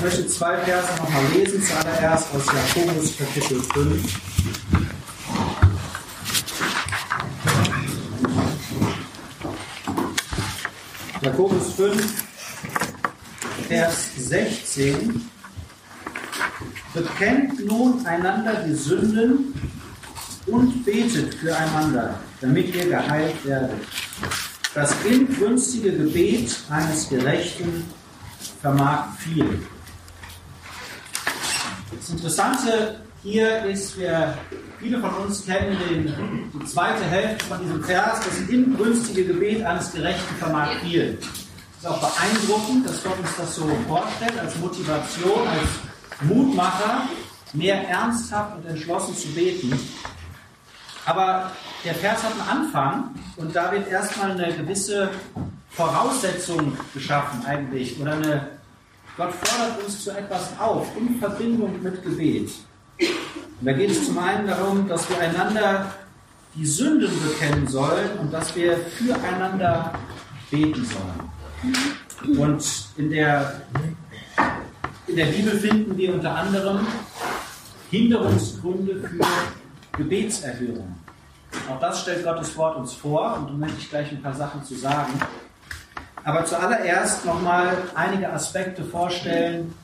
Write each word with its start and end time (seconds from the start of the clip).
Ich 0.00 0.04
möchte 0.04 0.26
zwei 0.28 0.56
Verse 0.56 0.88
nochmal 0.96 1.22
lesen, 1.34 1.62
zuallererst 1.62 2.28
aus 2.34 2.46
Jakobus 2.46 3.18
Kapitel 3.18 3.60
5. 3.60 4.20
Jakobus 11.20 11.74
5, 11.74 12.24
Vers 13.68 14.08
16. 14.16 15.30
Bekennt 16.94 17.66
nun 17.66 18.06
einander 18.06 18.54
die 18.66 18.74
Sünden 18.74 19.52
und 20.46 20.82
betet 20.82 21.34
füreinander, 21.34 22.18
damit 22.40 22.74
ihr 22.74 22.86
geheilt 22.86 23.44
werdet. 23.44 23.86
Das 24.72 24.94
inbrünstige 25.04 25.92
Gebet 25.92 26.56
eines 26.70 27.06
Gerechten 27.06 27.84
vermag 28.62 29.08
viel. 29.18 29.60
Das 32.10 32.18
Interessante 32.18 32.96
hier 33.22 33.62
ist, 33.66 33.96
wir, 33.96 34.36
viele 34.80 34.98
von 34.98 35.14
uns 35.14 35.46
kennen 35.46 35.78
den, 35.88 36.50
die 36.52 36.66
zweite 36.66 37.04
Hälfte 37.04 37.44
von 37.44 37.60
diesem 37.60 37.84
Vers, 37.84 38.18
das 38.18 38.48
inbrünstige 38.48 39.26
Gebet 39.26 39.62
eines 39.62 39.92
Gerechten 39.92 40.34
vermag 40.34 40.70
viel. 40.82 41.16
Es 41.20 41.84
ist 41.84 41.86
auch 41.86 42.00
beeindruckend, 42.00 42.88
dass 42.88 43.04
Gott 43.04 43.16
uns 43.16 43.36
das 43.36 43.54
so 43.54 43.70
vorstellt, 43.86 44.36
als 44.40 44.56
Motivation, 44.56 45.46
als 45.46 46.28
Mutmacher, 46.28 47.02
mehr 47.52 47.88
ernsthaft 47.88 48.56
und 48.56 48.66
entschlossen 48.66 49.16
zu 49.16 49.28
beten. 49.28 49.78
Aber 51.06 51.52
der 51.84 51.94
Vers 51.94 52.24
hat 52.24 52.32
einen 52.32 52.64
Anfang 52.64 53.14
und 53.36 53.54
da 53.54 53.70
wird 53.70 53.88
erstmal 53.88 54.32
eine 54.32 54.52
gewisse 54.52 55.10
Voraussetzung 55.70 56.76
geschaffen 56.92 57.46
eigentlich 57.46 58.00
oder 58.00 58.14
eine 58.14 58.59
Gott 59.20 59.34
fordert 59.34 59.84
uns 59.84 60.02
zu 60.02 60.12
etwas 60.12 60.58
auf 60.58 60.96
in 60.96 61.18
Verbindung 61.18 61.82
mit 61.82 62.02
Gebet. 62.02 62.52
Und 62.98 63.66
da 63.66 63.74
geht 63.74 63.90
es 63.90 64.06
zum 64.06 64.18
einen 64.18 64.46
darum, 64.46 64.88
dass 64.88 65.10
wir 65.10 65.18
einander 65.18 65.92
die 66.54 66.64
Sünden 66.64 67.12
bekennen 67.28 67.68
sollen 67.68 68.18
und 68.18 68.32
dass 68.32 68.56
wir 68.56 68.78
füreinander 68.78 69.92
beten 70.50 70.86
sollen. 70.86 72.38
Und 72.38 72.64
in 72.96 73.10
der, 73.10 73.60
in 75.06 75.16
der 75.16 75.26
Bibel 75.26 75.58
finden 75.58 75.98
wir 75.98 76.14
unter 76.14 76.34
anderem 76.34 76.86
Hinderungsgründe 77.90 79.02
für 79.06 80.02
Gebetserhörung. 80.02 80.96
Auch 81.68 81.78
das 81.78 82.00
stellt 82.00 82.24
Gottes 82.24 82.56
Wort 82.56 82.78
uns 82.78 82.94
vor 82.94 83.36
und 83.36 83.50
da 83.50 83.52
möchte 83.52 83.80
ich 83.80 83.90
gleich 83.90 84.10
ein 84.12 84.22
paar 84.22 84.34
Sachen 84.34 84.64
zu 84.64 84.76
sagen. 84.76 85.12
Aber 86.24 86.44
zuallererst 86.44 87.24
nochmal 87.24 87.76
einige 87.94 88.30
Aspekte 88.30 88.84
vorstellen, 88.84 89.74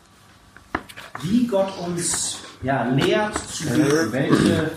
wie 1.23 1.47
Gott 1.47 1.73
uns 1.79 2.39
ja, 2.63 2.85
lehrt 2.85 3.37
zu 3.39 3.65
beten, 3.65 4.13
welche, 4.13 4.71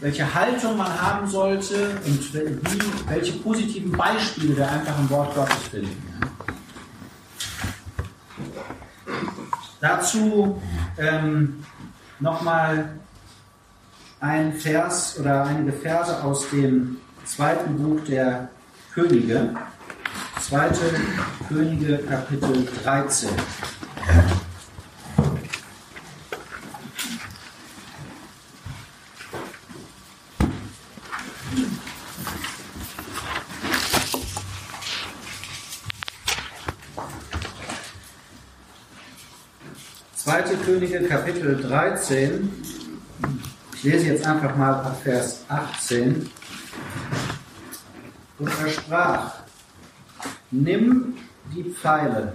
welche 0.00 0.34
Haltung 0.34 0.76
man 0.76 1.00
haben 1.00 1.26
sollte 1.28 1.90
und 2.04 2.34
wie, 2.34 2.80
welche 3.08 3.32
positiven 3.34 3.92
Beispiele 3.92 4.56
wir 4.56 4.70
einfach 4.70 4.98
im 4.98 5.08
Wort 5.10 5.34
Gottes 5.34 5.68
finden. 5.70 6.10
Dazu 9.80 10.60
ähm, 10.98 11.64
nochmal 12.18 12.90
ein 14.20 14.52
Vers 14.52 15.18
oder 15.18 15.44
einige 15.44 15.72
Verse 15.72 16.22
aus 16.22 16.50
dem 16.50 16.98
zweiten 17.24 17.82
Buch 17.82 18.00
der 18.04 18.50
Könige. 18.92 19.54
Zweite 20.50 20.80
Könige 21.48 21.98
Kapitel 21.98 22.66
13. 22.82 23.28
Zweite 40.16 40.56
Könige 40.56 41.04
Kapitel 41.04 41.62
13. 41.62 42.50
Ich 43.74 43.84
lese 43.84 44.06
jetzt 44.06 44.26
einfach 44.26 44.56
mal 44.56 44.74
ab 44.74 45.00
Vers 45.04 45.44
18. 45.48 46.28
Und 48.40 48.48
er 48.48 48.68
sprach, 48.68 49.39
nimm 50.50 51.14
die 51.54 51.64
Pfeile. 51.64 52.34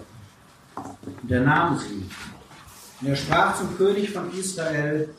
Und 0.76 1.32
er 1.32 1.42
nahm 1.42 1.80
sie. 1.80 2.10
Und 3.02 3.08
er 3.08 3.16
sprach 3.16 3.58
zum 3.58 3.78
König 3.78 4.12
von 4.12 4.32
Israel, 4.34 5.10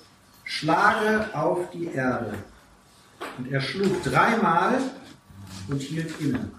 schlage 0.45 1.29
auf 1.35 1.71
die 1.73 1.87
Erde. 1.87 2.35
Und 3.39 3.51
er 3.51 3.61
schlug 3.61 4.03
dreimal 4.03 4.79
und 5.69 5.81
hielt 5.81 6.21
inne. 6.21 6.51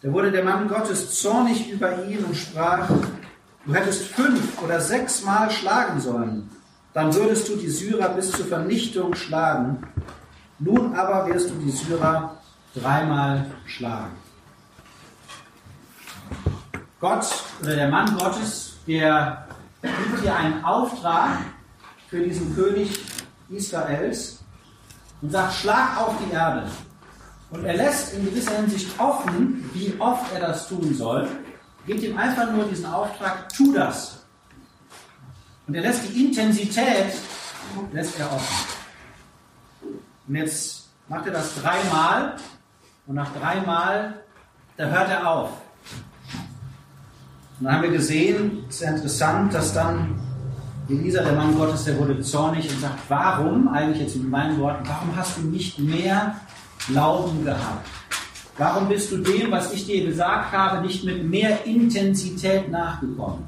Da 0.00 0.12
wurde 0.12 0.32
der 0.32 0.44
Mann 0.44 0.68
Gottes 0.68 1.20
zornig 1.20 1.70
über 1.70 2.04
ihn 2.06 2.24
und 2.24 2.36
sprach, 2.36 2.88
du 3.64 3.74
hättest 3.74 4.06
fünf 4.08 4.60
oder 4.62 4.80
sechsmal 4.80 5.50
schlagen 5.50 6.00
sollen 6.00 6.50
dann 6.92 7.14
würdest 7.14 7.48
du 7.48 7.56
die 7.56 7.70
Syrer 7.70 8.10
bis 8.10 8.32
zur 8.32 8.46
Vernichtung 8.46 9.14
schlagen. 9.14 9.82
Nun 10.58 10.94
aber 10.94 11.26
wirst 11.32 11.50
du 11.50 11.54
die 11.54 11.70
Syrer 11.70 12.36
dreimal 12.74 13.46
schlagen. 13.66 14.21
Gott 17.00 17.26
oder 17.60 17.74
der 17.74 17.88
Mann 17.88 18.16
Gottes, 18.16 18.74
der 18.86 19.46
gibt 19.82 20.20
hier 20.22 20.36
einen 20.36 20.64
Auftrag 20.64 21.38
für 22.08 22.20
diesen 22.20 22.54
König 22.54 22.98
Israels 23.50 24.42
und 25.20 25.30
sagt, 25.30 25.54
schlag 25.54 25.98
auf 25.98 26.14
die 26.18 26.32
Erde. 26.32 26.68
Und 27.50 27.64
er 27.64 27.74
lässt 27.74 28.14
in 28.14 28.24
gewisser 28.24 28.56
Hinsicht 28.56 28.98
offen, 28.98 29.68
wie 29.74 29.94
oft 29.98 30.32
er 30.32 30.40
das 30.40 30.68
tun 30.68 30.94
soll, 30.94 31.28
gibt 31.86 32.02
ihm 32.02 32.16
einfach 32.16 32.50
nur 32.50 32.64
diesen 32.64 32.86
Auftrag, 32.86 33.48
tu 33.52 33.72
das. 33.72 34.24
Und 35.66 35.74
er 35.74 35.82
lässt 35.82 36.08
die 36.08 36.26
Intensität, 36.26 37.14
lässt 37.92 38.18
er 38.18 38.32
offen. 38.32 38.68
Und 40.28 40.36
jetzt 40.36 40.88
macht 41.08 41.26
er 41.26 41.32
das 41.32 41.54
dreimal 41.56 42.36
und 43.06 43.16
nach 43.16 43.32
dreimal, 43.34 44.22
da 44.76 44.84
hört 44.86 45.10
er 45.10 45.28
auf. 45.28 45.50
Und 47.62 47.66
dann 47.66 47.76
haben 47.76 47.82
wir 47.84 47.92
gesehen, 47.92 48.64
sehr 48.70 48.96
interessant, 48.96 49.54
dass 49.54 49.72
dann 49.72 50.18
Elisa, 50.88 51.22
der 51.22 51.34
Mann 51.34 51.56
Gottes, 51.56 51.84
der 51.84 51.96
wurde 51.96 52.20
zornig 52.20 52.68
und 52.68 52.80
sagt, 52.80 52.98
warum, 53.06 53.68
eigentlich 53.68 54.00
jetzt 54.00 54.16
mit 54.16 54.28
meinen 54.28 54.58
Worten, 54.58 54.82
warum 54.84 55.14
hast 55.14 55.36
du 55.36 55.42
nicht 55.42 55.78
mehr 55.78 56.34
Glauben 56.88 57.44
gehabt? 57.44 57.86
Warum 58.58 58.88
bist 58.88 59.12
du 59.12 59.18
dem, 59.18 59.52
was 59.52 59.72
ich 59.72 59.86
dir 59.86 60.04
gesagt 60.04 60.50
habe, 60.50 60.84
nicht 60.84 61.04
mit 61.04 61.22
mehr 61.22 61.64
Intensität 61.64 62.68
nachgekommen? 62.68 63.46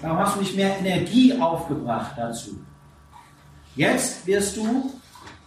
Warum 0.00 0.18
hast 0.20 0.36
du 0.36 0.40
nicht 0.40 0.54
mehr 0.54 0.78
Energie 0.78 1.36
aufgebracht 1.40 2.12
dazu? 2.16 2.60
Jetzt 3.74 4.24
wirst 4.28 4.56
du, 4.56 4.92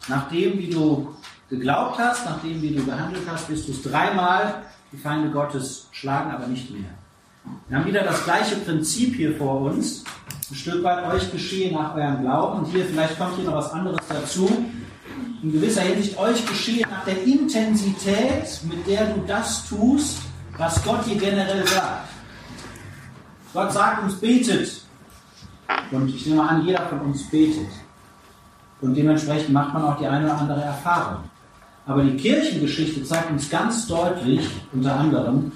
nachdem 0.09 0.57
wie 0.57 0.69
du 0.69 1.15
geglaubt 1.49 1.97
hast, 1.99 2.25
nachdem 2.25 2.61
wie 2.61 2.75
du 2.75 2.83
gehandelt 2.83 3.23
hast, 3.31 3.47
wirst 3.49 3.69
du 3.69 3.71
es 3.71 3.81
dreimal 3.81 4.55
die 4.91 4.97
Feinde 4.97 5.29
Gottes 5.29 5.88
schlagen, 5.93 6.31
aber 6.31 6.47
nicht 6.47 6.69
mehr. 6.69 7.00
Wir 7.68 7.78
haben 7.78 7.85
wieder 7.85 8.03
das 8.03 8.24
gleiche 8.24 8.56
Prinzip 8.57 9.16
hier 9.16 9.35
vor 9.35 9.62
uns. 9.62 10.03
Ein 10.50 10.56
Stück 10.56 10.84
weit 10.84 11.06
euch 11.13 11.31
geschehe 11.31 11.74
nach 11.74 11.96
eurem 11.96 12.22
Glauben. 12.22 12.59
Und 12.59 12.66
hier, 12.66 12.85
vielleicht 12.85 13.18
kommt 13.18 13.35
hier 13.35 13.46
noch 13.46 13.56
was 13.56 13.72
anderes 13.72 14.02
dazu. 14.07 14.50
In 15.41 15.51
gewisser 15.51 15.81
Hinsicht 15.81 16.18
euch 16.19 16.46
geschehe 16.46 16.85
nach 16.88 17.06
der 17.06 17.24
Intensität, 17.24 18.59
mit 18.63 18.85
der 18.85 19.06
du 19.13 19.24
das 19.25 19.68
tust, 19.68 20.19
was 20.57 20.84
Gott 20.84 21.06
dir 21.06 21.16
generell 21.16 21.66
sagt. 21.66 22.09
Gott 23.53 23.72
sagt 23.74 24.03
uns, 24.03 24.16
betet. 24.16 24.81
Und 25.92 26.10
ich 26.10 26.25
nehme 26.25 26.48
an, 26.48 26.65
jeder 26.65 26.86
von 26.88 27.00
uns 27.01 27.30
betet. 27.30 27.68
Und 28.81 28.95
dementsprechend 28.95 29.51
macht 29.51 29.74
man 29.74 29.83
auch 29.83 29.98
die 29.98 30.07
eine 30.07 30.25
oder 30.25 30.38
andere 30.38 30.62
Erfahrung. 30.62 31.24
Aber 31.86 32.04
die 32.04 32.15
Kirchengeschichte 32.15 33.04
zeigt 33.04 33.31
uns 33.31 33.50
ganz 33.50 33.88
deutlich, 33.88 34.48
unter 34.71 34.95
anderem, 34.95 35.51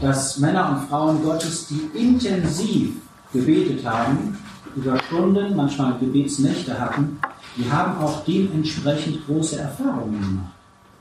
dass 0.00 0.38
Männer 0.38 0.70
und 0.70 0.88
Frauen 0.88 1.22
Gottes, 1.22 1.68
die 1.68 1.98
intensiv 1.98 2.94
gebetet 3.32 3.84
haben, 3.84 4.38
über 4.74 4.98
Stunden, 5.04 5.56
manchmal 5.56 5.98
Gebetsnächte 5.98 6.78
hatten, 6.78 7.18
die 7.56 7.70
haben 7.70 7.98
auch 7.98 8.24
dementsprechend 8.24 9.26
große 9.26 9.58
Erfahrungen 9.58 10.20
gemacht. 10.20 10.52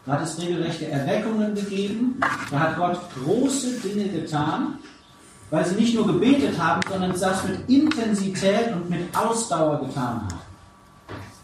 Da 0.05 0.13
hat 0.13 0.23
es 0.23 0.39
regelrechte 0.39 0.87
Erweckungen 0.87 1.55
gegeben, 1.55 2.19
da 2.51 2.59
hat 2.59 2.77
Gott 2.77 2.99
große 3.23 3.79
Dinge 3.81 4.07
getan 4.07 4.77
weil 5.49 5.65
sie 5.65 5.75
nicht 5.75 5.95
nur 5.95 6.07
gebetet 6.07 6.59
haben, 6.59 6.81
sondern 6.89 7.17
das 7.17 7.43
mit 7.47 7.69
Intensität 7.69 8.73
und 8.73 8.89
mit 8.89 9.15
Ausdauer 9.15 9.79
getan 9.85 10.21
haben. 10.21 10.39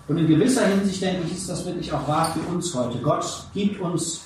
Und 0.07 0.17
in 0.17 0.27
gewisser 0.27 0.65
Hinsicht, 0.65 1.01
denke 1.01 1.27
ich, 1.27 1.33
ist 1.33 1.49
das 1.49 1.65
wirklich 1.65 1.91
auch 1.93 2.07
wahr 2.07 2.33
für 2.33 2.53
uns 2.53 2.73
heute. 2.75 2.97
Gott 2.97 3.25
gibt 3.53 3.79
uns 3.79 4.21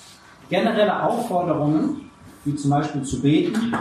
generelle 0.49 1.03
Aufforderungen, 1.03 2.09
wie 2.45 2.55
zum 2.55 2.69
Beispiel 2.69 3.03
zu 3.03 3.21
beten, 3.21 3.75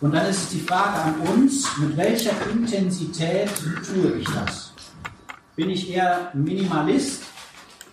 Und 0.00 0.14
dann 0.14 0.26
ist 0.26 0.44
es 0.44 0.48
die 0.50 0.60
Frage 0.60 0.98
an 1.02 1.14
uns, 1.20 1.76
mit 1.76 1.96
welcher 1.96 2.32
Intensität 2.50 3.50
tue 3.56 4.18
ich 4.18 4.26
das? 4.30 4.72
Bin 5.56 5.68
ich 5.68 5.90
eher 5.90 6.30
Minimalist 6.32 7.24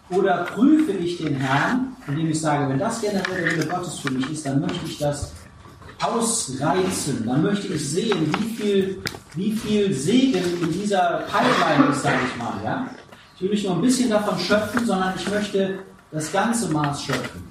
oder 0.09 0.45
prüfe 0.45 0.93
ich 0.93 1.17
den 1.17 1.35
Herrn, 1.35 1.97
indem 2.07 2.29
ich 2.29 2.39
sage, 2.39 2.69
wenn 2.69 2.79
das 2.79 3.01
generell 3.01 3.43
der 3.43 3.51
Wille 3.51 3.67
Gottes 3.67 3.99
für 3.99 4.11
mich 4.11 4.29
ist, 4.31 4.45
dann 4.45 4.61
möchte 4.61 4.85
ich 4.85 4.97
das 4.97 5.33
ausreizen, 6.01 7.25
dann 7.25 7.41
möchte 7.41 7.73
ich 7.73 7.89
sehen, 7.89 8.31
wie 8.39 8.55
viel, 8.55 9.01
wie 9.35 9.51
viel 9.51 9.93
Segen 9.93 10.43
in 10.61 10.71
dieser 10.71 11.25
Pipeline 11.27 11.91
ist, 11.91 12.03
sage 12.03 12.19
ich 12.25 12.37
mal. 12.37 12.53
Ja? 12.63 12.87
Ich 13.35 13.41
will 13.41 13.49
nicht 13.49 13.65
nur 13.65 13.75
ein 13.75 13.81
bisschen 13.81 14.09
davon 14.09 14.39
schöpfen, 14.39 14.85
sondern 14.85 15.13
ich 15.17 15.29
möchte 15.29 15.79
das 16.11 16.31
ganze 16.31 16.69
Maß 16.71 17.03
schöpfen. 17.03 17.43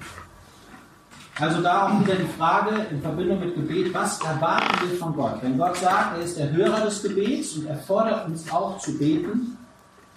Also 1.39 1.61
da 1.61 1.87
auch 1.87 1.99
wieder 1.99 2.15
die 2.15 2.27
Frage 2.37 2.87
in 2.89 2.99
Verbindung 2.99 3.39
mit 3.39 3.53
Gebet, 3.53 3.93
was 3.93 4.19
erwarten 4.21 4.89
wir 4.89 4.97
von 4.97 5.15
Gott? 5.15 5.37
Wenn 5.41 5.57
Gott 5.57 5.77
sagt, 5.77 6.17
er 6.17 6.23
ist 6.23 6.37
der 6.37 6.51
Hörer 6.51 6.85
des 6.85 7.03
Gebets 7.03 7.53
und 7.53 7.67
er 7.67 7.77
fordert 7.77 8.27
uns 8.27 8.51
auch 8.51 8.79
zu 8.79 8.97
beten, 8.97 9.55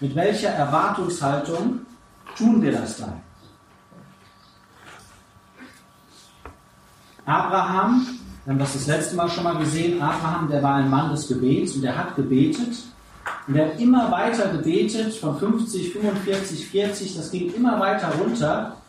mit 0.00 0.14
welcher 0.14 0.48
Erwartungshaltung 0.48 1.80
tun 2.38 2.62
wir 2.62 2.72
das 2.72 2.96
dann? 2.96 3.20
Abraham, 7.26 8.06
wir 8.46 8.54
haben 8.54 8.58
das 8.58 8.72
das 8.72 8.86
letzte 8.86 9.14
Mal 9.14 9.28
schon 9.28 9.44
mal 9.44 9.58
gesehen, 9.58 10.00
Abraham, 10.00 10.48
der 10.48 10.62
war 10.62 10.76
ein 10.76 10.88
Mann 10.88 11.10
des 11.10 11.28
Gebets 11.28 11.74
und 11.74 11.82
der 11.82 11.98
hat 11.98 12.16
gebetet 12.16 12.78
und 13.46 13.56
er 13.56 13.66
hat 13.66 13.78
immer 13.78 14.10
weiter 14.10 14.48
gebetet, 14.48 15.14
von 15.14 15.38
50, 15.38 15.92
45, 15.92 16.66
40, 16.66 17.16
das 17.16 17.30
ging 17.30 17.52
immer 17.52 17.78
weiter 17.78 18.08
runter 18.18 18.79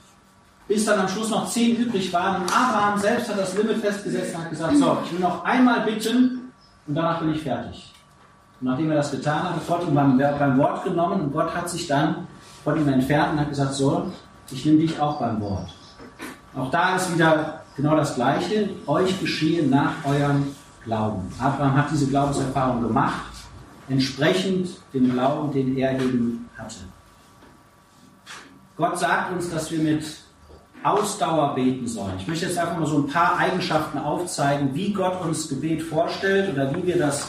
bis 0.71 0.85
dann 0.85 1.01
am 1.01 1.07
Schluss 1.09 1.29
noch 1.29 1.49
zehn 1.49 1.75
übrig 1.75 2.13
waren. 2.13 2.43
Und 2.43 2.49
Abraham 2.49 2.97
selbst 2.97 3.29
hat 3.29 3.37
das 3.37 3.57
Limit 3.57 3.79
festgesetzt 3.79 4.33
und 4.33 4.41
hat 4.41 4.49
gesagt, 4.51 4.77
so, 4.77 4.97
ich 5.03 5.11
will 5.11 5.19
noch 5.19 5.43
einmal 5.43 5.81
bitten 5.81 6.53
und 6.87 6.95
danach 6.95 7.19
bin 7.19 7.33
ich 7.33 7.41
fertig. 7.41 7.91
Und 8.61 8.67
nachdem 8.67 8.89
er 8.89 8.95
das 8.95 9.11
getan 9.11 9.43
hat, 9.43 9.55
hat 9.55 9.67
Gott 9.67 9.85
ihn 9.85 9.93
beim, 9.93 10.17
beim 10.17 10.57
Wort 10.57 10.85
genommen 10.85 11.23
und 11.23 11.33
Gott 11.33 11.53
hat 11.53 11.69
sich 11.69 11.87
dann 11.87 12.25
von 12.63 12.77
ihm 12.77 12.87
entfernt 12.87 13.33
und 13.33 13.41
hat 13.41 13.49
gesagt, 13.49 13.73
so, 13.73 14.13
ich 14.49 14.65
nehme 14.65 14.77
dich 14.77 14.97
auch 14.97 15.19
beim 15.19 15.41
Wort. 15.41 15.67
Auch 16.55 16.71
da 16.71 16.95
ist 16.95 17.13
wieder 17.13 17.63
genau 17.75 17.97
das 17.97 18.15
Gleiche. 18.15 18.69
Euch 18.87 19.19
geschehe 19.19 19.67
nach 19.67 20.05
eurem 20.05 20.55
Glauben. 20.85 21.33
Abraham 21.37 21.75
hat 21.75 21.91
diese 21.91 22.07
Glaubenserfahrung 22.07 22.81
gemacht, 22.81 23.33
entsprechend 23.89 24.69
dem 24.93 25.11
Glauben, 25.11 25.51
den 25.51 25.75
er 25.75 25.99
eben 25.99 26.49
hatte. 26.57 26.79
Gott 28.77 28.97
sagt 28.97 29.33
uns, 29.33 29.49
dass 29.49 29.69
wir 29.69 29.79
mit 29.79 30.21
Ausdauer 30.83 31.55
beten 31.55 31.87
sollen. 31.87 32.13
Ich 32.17 32.27
möchte 32.27 32.45
jetzt 32.45 32.57
einfach 32.57 32.77
mal 32.77 32.87
so 32.87 32.99
ein 32.99 33.07
paar 33.07 33.37
Eigenschaften 33.37 33.97
aufzeigen, 33.97 34.73
wie 34.73 34.93
Gott 34.93 35.21
uns 35.21 35.47
Gebet 35.47 35.83
vorstellt 35.83 36.51
oder 36.51 36.75
wie 36.75 36.85
wir 36.85 36.97
das 36.97 37.27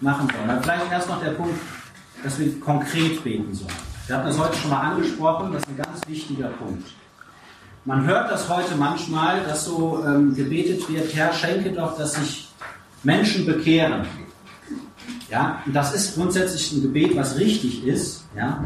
machen 0.00 0.28
sollen. 0.28 0.50
Aber 0.50 0.62
vielleicht 0.62 0.92
erst 0.92 1.08
noch 1.08 1.20
der 1.20 1.30
Punkt, 1.30 1.58
dass 2.22 2.38
wir 2.38 2.60
konkret 2.60 3.22
beten 3.24 3.52
sollen. 3.54 3.72
Wir 4.06 4.16
hatten 4.16 4.28
das 4.28 4.38
heute 4.38 4.56
schon 4.56 4.70
mal 4.70 4.80
angesprochen, 4.80 5.52
das 5.52 5.62
ist 5.62 5.68
ein 5.68 5.76
ganz 5.76 6.08
wichtiger 6.08 6.48
Punkt. 6.48 6.88
Man 7.84 8.06
hört 8.06 8.30
das 8.30 8.48
heute 8.48 8.76
manchmal, 8.76 9.42
dass 9.44 9.64
so 9.64 10.04
ähm, 10.06 10.34
gebetet 10.34 10.88
wird, 10.88 11.12
Herr, 11.14 11.32
schenke 11.32 11.72
doch, 11.72 11.96
dass 11.96 12.14
sich 12.14 12.48
Menschen 13.02 13.44
bekehren. 13.44 14.06
Ja, 15.28 15.62
und 15.66 15.74
das 15.74 15.92
ist 15.94 16.14
grundsätzlich 16.14 16.72
ein 16.72 16.82
Gebet, 16.82 17.16
was 17.16 17.38
richtig 17.38 17.84
ist. 17.84 18.24
Ja, 18.36 18.62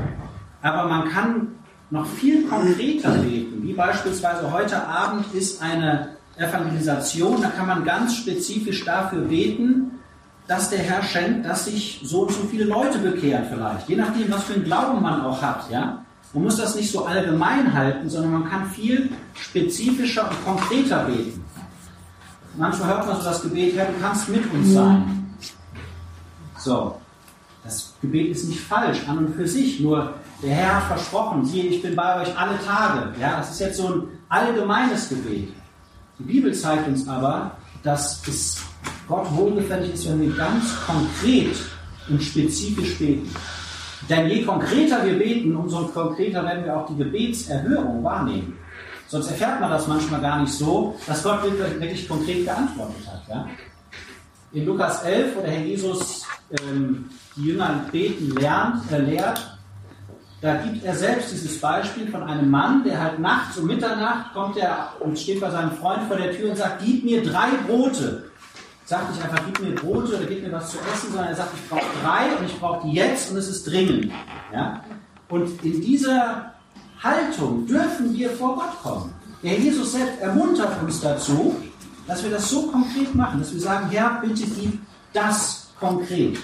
aber 0.60 0.88
man 0.88 1.08
kann 1.08 1.48
noch 1.90 2.06
viel 2.06 2.46
konkreter 2.48 3.12
beten, 3.12 3.62
wie 3.62 3.72
beispielsweise 3.72 4.50
heute 4.52 4.86
Abend 4.86 5.32
ist 5.34 5.62
eine 5.62 6.16
Evangelisation, 6.36 7.40
da 7.40 7.48
kann 7.48 7.66
man 7.66 7.84
ganz 7.84 8.16
spezifisch 8.16 8.84
dafür 8.84 9.22
beten, 9.22 9.92
dass 10.46 10.70
der 10.70 10.80
Herr 10.80 11.02
schenkt, 11.02 11.46
dass 11.46 11.64
sich 11.64 12.00
so 12.04 12.22
und 12.22 12.32
so 12.32 12.42
viele 12.50 12.64
Leute 12.64 12.98
bekehren 12.98 13.46
vielleicht, 13.50 13.88
je 13.88 13.96
nachdem, 13.96 14.30
was 14.30 14.44
für 14.44 14.54
einen 14.54 14.64
Glauben 14.64 15.02
man 15.02 15.20
auch 15.22 15.40
hat, 15.40 15.70
ja. 15.70 16.02
Man 16.32 16.42
muss 16.42 16.56
das 16.56 16.74
nicht 16.74 16.90
so 16.90 17.06
allgemein 17.06 17.72
halten, 17.72 18.10
sondern 18.10 18.32
man 18.32 18.50
kann 18.50 18.66
viel 18.66 19.10
spezifischer 19.34 20.28
und 20.28 20.44
konkreter 20.44 21.04
beten. 21.04 21.42
Manchmal 22.56 22.88
hört 22.88 23.06
man 23.06 23.16
so 23.16 23.22
das 23.22 23.42
Gebet, 23.42 23.76
Herr, 23.76 23.86
du 23.86 24.00
kannst 24.00 24.28
mit 24.28 24.52
uns 24.52 24.72
sein. 24.72 25.36
So, 26.58 27.00
das 27.64 27.94
Gebet 28.02 28.32
ist 28.32 28.48
nicht 28.48 28.60
falsch 28.60 29.08
an 29.08 29.18
und 29.18 29.34
für 29.34 29.46
sich, 29.46 29.80
nur 29.80 30.14
der 30.42 30.54
Herr 30.54 30.76
hat 30.76 30.84
versprochen, 30.84 31.44
siehe, 31.44 31.64
ich 31.64 31.82
bin 31.82 31.96
bei 31.96 32.22
euch 32.22 32.38
alle 32.38 32.58
Tage. 32.64 33.12
Ja, 33.20 33.38
das 33.38 33.52
ist 33.52 33.60
jetzt 33.60 33.76
so 33.78 33.88
ein 33.88 34.02
allgemeines 34.28 35.08
Gebet. 35.08 35.48
Die 36.18 36.24
Bibel 36.24 36.54
zeigt 36.54 36.88
uns 36.88 37.06
aber, 37.08 37.52
dass 37.82 38.26
es 38.26 38.62
Gott 39.08 39.26
wohlgefällig 39.36 39.94
ist, 39.94 40.08
wenn 40.08 40.20
wir 40.20 40.36
ganz 40.36 40.74
konkret 40.86 41.56
und 42.08 42.22
spezifisch 42.22 42.98
beten. 42.98 43.34
Denn 44.08 44.28
je 44.28 44.44
konkreter 44.44 45.04
wir 45.04 45.18
beten, 45.18 45.56
umso 45.56 45.86
konkreter 45.88 46.44
werden 46.44 46.64
wir 46.64 46.76
auch 46.76 46.86
die 46.86 46.96
Gebetserhörung 46.96 48.04
wahrnehmen. 48.04 48.56
Sonst 49.08 49.28
erfährt 49.28 49.60
man 49.60 49.70
das 49.70 49.86
manchmal 49.86 50.20
gar 50.20 50.40
nicht 50.40 50.52
so, 50.52 50.96
dass 51.06 51.22
Gott 51.22 51.44
wirklich 51.44 52.08
konkret 52.08 52.44
geantwortet 52.44 53.06
hat. 53.06 53.22
Ja? 53.28 53.48
In 54.52 54.66
Lukas 54.66 55.02
11, 55.02 55.36
wo 55.36 55.40
der 55.42 55.50
Herr 55.52 55.64
Jesus 55.64 56.24
ähm, 56.62 57.10
die 57.36 57.46
Jünger 57.46 57.84
beten 57.90 58.34
lernt, 58.36 58.90
äh, 58.90 58.98
lehrt, 58.98 59.55
da 60.40 60.56
gibt 60.56 60.84
er 60.84 60.94
selbst 60.94 61.32
dieses 61.32 61.60
Beispiel 61.60 62.08
von 62.10 62.22
einem 62.22 62.50
Mann, 62.50 62.84
der 62.84 63.02
halt 63.02 63.18
nachts 63.18 63.56
um 63.56 63.66
Mitternacht 63.66 64.34
kommt 64.34 64.56
er 64.58 64.92
und 65.00 65.18
steht 65.18 65.40
bei 65.40 65.50
seinem 65.50 65.72
Freund 65.72 66.02
vor 66.08 66.16
der 66.16 66.32
Tür 66.32 66.50
und 66.50 66.56
sagt, 66.56 66.82
gib 66.84 67.04
mir 67.04 67.22
drei 67.22 67.48
Brote. 67.66 68.30
Sagt 68.84 69.10
nicht 69.10 69.24
einfach, 69.24 69.44
gib 69.46 69.60
mir 69.60 69.74
Brote 69.74 70.16
oder 70.16 70.26
gib 70.26 70.42
mir 70.42 70.52
was 70.52 70.70
zu 70.70 70.78
essen, 70.92 71.10
sondern 71.10 71.28
er 71.28 71.36
sagt, 71.36 71.54
ich 71.54 71.68
brauche 71.68 71.86
drei 72.02 72.36
und 72.36 72.44
ich 72.44 72.58
brauche 72.60 72.86
die 72.86 72.94
jetzt 72.94 73.30
und 73.30 73.38
es 73.38 73.48
ist 73.48 73.66
dringend. 73.66 74.12
Ja? 74.52 74.84
Und 75.28 75.64
in 75.64 75.80
dieser 75.80 76.52
Haltung 77.02 77.66
dürfen 77.66 78.14
wir 78.14 78.30
vor 78.30 78.56
Gott 78.56 78.82
kommen. 78.82 79.14
Der 79.42 79.58
Jesus 79.58 79.92
selbst 79.92 80.20
ermuntert 80.20 80.82
uns 80.82 81.00
dazu, 81.00 81.56
dass 82.06 82.22
wir 82.22 82.30
das 82.30 82.48
so 82.48 82.68
konkret 82.68 83.14
machen, 83.14 83.40
dass 83.40 83.52
wir 83.52 83.60
sagen, 83.60 83.88
Herr, 83.90 84.20
bitte 84.20 84.44
gib 84.44 84.78
das 85.12 85.70
konkret. 85.80 86.38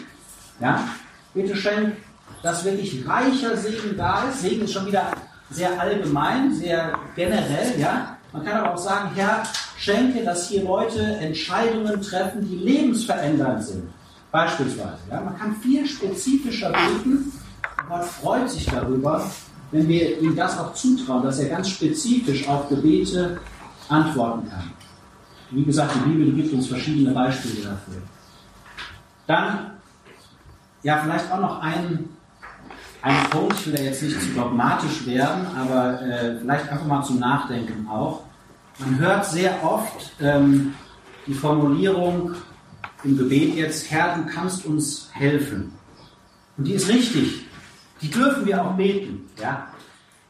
Ja? 0.61 0.88
Bitte 1.35 1.55
schenk 1.55 1.95
dass 2.43 2.64
wirklich 2.64 3.06
reicher 3.06 3.56
Segen 3.56 3.96
da 3.96 4.25
ist. 4.29 4.43
Segen 4.43 4.62
ist 4.62 4.73
schon 4.73 4.87
wieder 4.87 5.12
sehr 5.50 5.79
allgemein, 5.81 6.55
sehr 6.55 6.93
generell, 7.14 7.79
ja. 7.79 8.17
Man 8.32 8.44
kann 8.44 8.56
aber 8.62 8.75
auch 8.75 8.79
sagen, 8.79 9.11
Herr, 9.14 9.43
schenke, 9.76 10.25
dass 10.25 10.49
hier 10.49 10.64
Leute 10.64 11.00
Entscheidungen 11.00 12.00
treffen, 12.00 12.49
die 12.49 12.56
lebensverändernd 12.56 13.62
sind. 13.62 13.90
Beispielsweise. 14.31 14.96
Ja. 15.11 15.20
Man 15.20 15.38
kann 15.38 15.56
viel 15.56 15.87
spezifischer 15.87 16.71
beten. 16.71 17.30
Gott 17.87 18.04
freut 18.04 18.49
sich 18.49 18.64
darüber, 18.64 19.30
wenn 19.71 19.87
wir 19.87 20.18
ihm 20.21 20.35
das 20.35 20.59
auch 20.59 20.73
zutrauen, 20.73 21.23
dass 21.23 21.38
er 21.40 21.50
ganz 21.50 21.68
spezifisch 21.68 22.49
auf 22.49 22.68
Gebete 22.71 23.38
antworten 23.88 24.49
kann. 24.49 24.73
Wie 25.50 25.64
gesagt, 25.64 25.95
die 25.95 26.09
Bibel 26.09 26.33
gibt 26.33 26.54
uns 26.54 26.68
verschiedene 26.68 27.12
Beispiele 27.12 27.68
dafür. 27.68 28.00
Dann, 29.26 29.73
ja, 30.83 30.99
vielleicht 31.02 31.30
auch 31.30 31.40
noch 31.40 31.61
ein 31.61 32.09
ein 33.02 33.30
Punkt, 33.30 33.54
ich 33.59 33.66
will 33.66 33.75
da 33.75 33.82
jetzt 33.82 34.02
nicht 34.02 34.21
zu 34.21 34.28
dogmatisch 34.28 35.06
werden, 35.06 35.47
aber 35.56 36.00
äh, 36.02 36.38
vielleicht 36.38 36.68
einfach 36.71 36.87
mal 36.87 37.02
zum 37.02 37.18
Nachdenken 37.18 37.87
auch. 37.88 38.23
Man 38.78 38.99
hört 38.99 39.26
sehr 39.26 39.62
oft 39.64 40.12
ähm, 40.21 40.75
die 41.26 41.35
Formulierung 41.35 42.35
im 43.04 43.18
Gebet 43.18 43.56
jetzt, 43.56 43.90
Herr, 43.90 44.16
du 44.16 44.26
kannst 44.26 44.64
uns 44.64 45.09
helfen. 45.12 45.73
Und 46.56 46.64
die 46.66 46.75
ist 46.75 46.88
richtig. 46.88 47.47
Die 48.00 48.11
dürfen 48.11 48.47
wir 48.47 48.64
auch 48.64 48.73
beten. 48.73 49.28
Ja? 49.40 49.66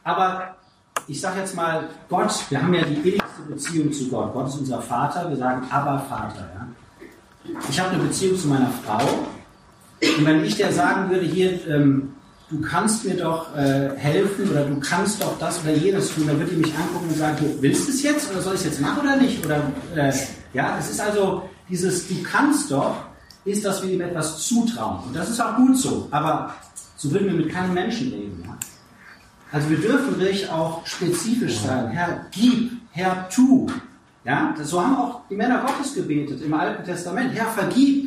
Aber 0.03 0.55
ich 1.07 1.19
sage 1.21 1.39
jetzt 1.39 1.55
mal, 1.55 1.89
Gott, 2.09 2.33
wir 2.49 2.61
haben 2.61 2.73
ja 2.73 2.83
die 2.83 2.95
innigste 2.95 3.41
Beziehung 3.47 3.91
zu 3.91 4.09
Gott. 4.09 4.33
Gott 4.33 4.47
ist 4.47 4.57
unser 4.57 4.81
Vater, 4.81 5.29
wir 5.29 5.37
sagen 5.37 5.67
aber 5.69 5.99
Vater. 5.99 6.49
Ja? 6.55 6.67
Ich 7.69 7.79
habe 7.79 7.91
eine 7.91 8.03
Beziehung 8.03 8.37
zu 8.37 8.47
meiner 8.47 8.71
Frau. 8.85 9.05
Und 10.01 10.25
wenn 10.25 10.43
ich 10.43 10.55
der 10.55 10.71
sagen 10.71 11.09
würde, 11.09 11.25
hier, 11.25 11.67
ähm, 11.67 12.13
du 12.53 12.61
kannst 12.61 13.03
mir 13.03 13.15
doch 13.15 13.55
äh, 13.55 13.89
helfen 13.97 14.49
oder 14.49 14.63
du 14.65 14.79
kannst 14.79 15.21
doch 15.21 15.37
das 15.39 15.61
oder 15.63 15.73
jenes 15.73 16.13
tun, 16.13 16.27
dann 16.27 16.39
wird 16.39 16.51
die 16.51 16.55
mich 16.55 16.73
angucken 16.75 17.07
und 17.09 17.17
sagen, 17.17 17.45
willst 17.59 17.87
du 17.87 17.91
es 17.91 18.03
jetzt 18.03 18.31
oder 18.31 18.41
soll 18.41 18.53
ich 18.53 18.59
es 18.59 18.65
jetzt 18.67 18.81
machen 18.81 18.99
oder 19.01 19.15
nicht? 19.15 19.43
Oder 19.43 19.63
äh, 19.95 20.13
ja, 20.53 20.77
es 20.79 20.91
ist 20.91 21.01
also 21.01 21.49
dieses 21.67 22.07
du 22.07 22.21
kannst 22.21 22.69
doch, 22.69 22.95
ist, 23.45 23.65
dass 23.65 23.83
wir 23.83 23.91
ihm 23.91 24.01
etwas 24.01 24.37
zutrauen. 24.45 25.03
Und 25.07 25.15
das 25.15 25.29
ist 25.29 25.41
auch 25.41 25.55
gut 25.55 25.77
so, 25.77 26.07
aber 26.11 26.53
so 26.95 27.11
würden 27.11 27.27
wir 27.27 27.33
mit 27.33 27.49
keinem 27.49 27.73
Menschen 27.73 28.11
leben. 28.11 28.43
Ja? 28.45 28.55
Also 29.51 29.69
wir 29.69 29.77
dürfen 29.77 30.19
wirklich 30.19 30.49
auch 30.49 30.85
spezifisch 30.85 31.59
sagen, 31.59 31.89
Herr, 31.89 32.25
gib, 32.31 32.71
Herr, 32.91 33.27
tu. 33.29 33.67
Ja, 34.25 34.55
so 34.63 34.81
haben 34.81 34.95
auch 34.95 35.21
die 35.29 35.35
Männer 35.35 35.65
Gottes 35.65 35.93
gebetet 35.93 36.41
im 36.41 36.53
Alten 36.53 36.83
Testament. 36.85 37.33
Herr, 37.33 37.47
vergib, 37.47 38.02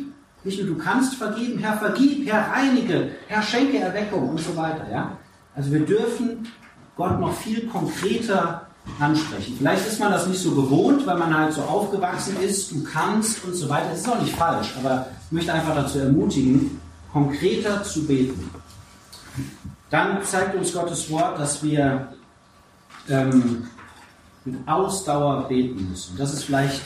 nicht 0.47 0.59
nur 0.63 0.75
du 0.75 0.83
kannst 0.83 1.15
vergeben, 1.15 1.59
Herr, 1.59 1.77
vergib, 1.77 2.27
Herr, 2.27 2.51
reinige, 2.51 3.11
Herr, 3.27 3.43
schenke 3.43 3.77
Erweckung 3.77 4.29
und 4.29 4.39
so 4.39 4.55
weiter. 4.55 4.89
Ja? 4.91 5.17
Also 5.55 5.71
wir 5.71 5.81
dürfen 5.81 6.47
Gott 6.95 7.19
noch 7.19 7.33
viel 7.33 7.67
konkreter 7.67 8.67
ansprechen. 8.99 9.55
Vielleicht 9.57 9.85
ist 9.85 9.99
man 9.99 10.11
das 10.11 10.27
nicht 10.27 10.41
so 10.41 10.51
gewohnt, 10.51 11.05
weil 11.05 11.17
man 11.17 11.37
halt 11.37 11.53
so 11.53 11.61
aufgewachsen 11.61 12.37
ist, 12.41 12.71
du 12.71 12.83
kannst 12.83 13.43
und 13.43 13.53
so 13.53 13.69
weiter. 13.69 13.89
Das 13.91 13.99
ist 13.99 14.09
auch 14.09 14.21
nicht 14.21 14.35
falsch, 14.35 14.73
aber 14.79 15.07
ich 15.25 15.31
möchte 15.31 15.53
einfach 15.53 15.75
dazu 15.75 15.99
ermutigen, 15.99 16.79
konkreter 17.11 17.83
zu 17.83 18.05
beten. 18.05 18.49
Dann 19.89 20.23
zeigt 20.23 20.55
uns 20.55 20.73
Gottes 20.73 21.09
Wort, 21.09 21.39
dass 21.39 21.63
wir 21.63 22.07
ähm, 23.09 23.67
mit 24.45 24.67
Ausdauer 24.67 25.47
beten 25.47 25.89
müssen. 25.89 26.17
Das 26.17 26.33
ist 26.33 26.43
vielleicht 26.43 26.81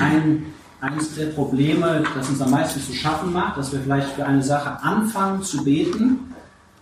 ein, 0.00 0.46
eines 0.80 1.14
der 1.16 1.26
Probleme, 1.26 2.04
das 2.14 2.28
uns 2.28 2.40
am 2.40 2.50
meisten 2.50 2.80
zu 2.80 2.92
schaffen 2.92 3.32
macht, 3.32 3.58
dass 3.58 3.72
wir 3.72 3.80
vielleicht 3.80 4.10
für 4.10 4.24
eine 4.24 4.42
Sache 4.42 4.82
anfangen 4.82 5.42
zu 5.42 5.64
beten 5.64 6.34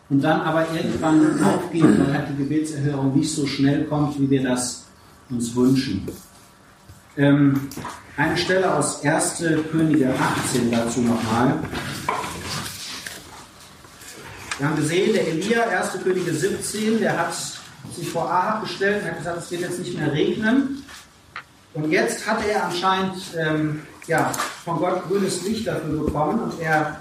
und 0.08 0.22
dann 0.22 0.42
aber 0.42 0.66
irgendwann 0.74 1.42
aufgeben, 1.42 1.98
weil 1.98 2.14
halt 2.14 2.28
die 2.30 2.36
Gebetserhörung 2.36 3.16
nicht 3.16 3.32
so 3.32 3.46
schnell 3.46 3.84
kommt, 3.84 4.20
wie 4.20 4.28
wir 4.28 4.42
das 4.42 4.84
uns 5.30 5.54
wünschen. 5.56 6.06
Ähm, 7.16 7.68
eine 8.16 8.36
Stelle 8.36 8.72
aus 8.72 9.02
1. 9.02 9.42
Könige 9.72 10.14
18 10.14 10.70
dazu 10.70 11.00
nochmal. 11.00 11.58
Wir 14.58 14.68
haben 14.68 14.76
gesehen, 14.76 15.12
der 15.12 15.26
Elia, 15.28 15.64
1. 15.68 16.02
Könige 16.02 16.32
17, 16.32 17.00
der 17.00 17.18
hat 17.18 17.34
sich 17.94 18.08
vor 18.08 18.30
Ahab 18.30 18.62
gestellt 18.62 19.02
und 19.02 19.10
hat 19.10 19.18
gesagt, 19.18 19.38
es 19.38 19.50
wird 19.50 19.62
jetzt 19.62 19.78
nicht 19.78 19.98
mehr 19.98 20.12
regnen. 20.12 20.82
Und 21.76 21.92
jetzt 21.92 22.26
hat 22.26 22.38
er 22.48 22.64
anscheinend 22.64 23.16
ähm, 23.38 23.82
ja, 24.06 24.32
von 24.64 24.78
Gott 24.78 25.06
grünes 25.06 25.42
Licht 25.42 25.66
dafür 25.66 26.04
bekommen 26.04 26.40
und 26.40 26.60
er, 26.60 26.96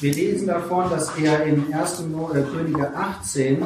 wir 0.00 0.12
lesen 0.12 0.48
davon, 0.48 0.90
dass 0.90 1.16
er 1.16 1.44
in 1.44 1.72
1. 1.72 2.00
Äh, 2.00 2.42
Könige 2.42 2.94
18, 2.94 3.64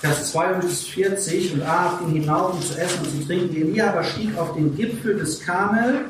Vers 0.00 0.32
42 0.32 1.52
und 1.52 1.62
Ahab 1.62 2.00
ging 2.00 2.22
hinauf, 2.22 2.54
um 2.54 2.62
zu 2.62 2.78
essen 2.80 3.00
und 3.04 3.10
zu 3.20 3.26
trinken. 3.26 3.54
Elia 3.54 3.90
aber 3.90 4.02
stieg 4.02 4.36
auf 4.38 4.54
den 4.54 4.74
Gipfel 4.74 5.18
des 5.18 5.40
Karmel 5.40 6.06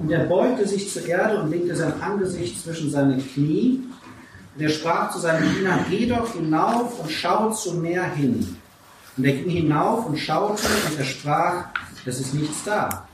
und 0.00 0.12
er 0.12 0.24
beugte 0.26 0.68
sich 0.68 0.92
zur 0.92 1.04
Erde 1.04 1.42
und 1.42 1.50
legte 1.50 1.74
sein 1.74 2.00
Angesicht 2.00 2.62
zwischen 2.62 2.88
seine 2.88 3.18
Knie. 3.18 3.80
Und 4.54 4.62
er 4.62 4.68
sprach 4.68 5.10
zu 5.10 5.18
seinem 5.18 5.52
Diener, 5.56 5.84
geh 5.90 6.06
doch 6.06 6.32
hinauf 6.34 7.00
und 7.00 7.10
schau 7.10 7.50
zum 7.50 7.82
Meer 7.82 8.04
hin. 8.04 8.56
Und 9.16 9.24
er 9.24 9.32
ging 9.32 9.50
hinauf 9.50 10.06
und 10.06 10.16
schaute 10.18 10.62
und 10.88 10.98
er 10.98 11.04
sprach, 11.04 11.64
es 12.04 12.20
ist 12.20 12.34
nichts 12.34 12.64
da. 12.64 13.06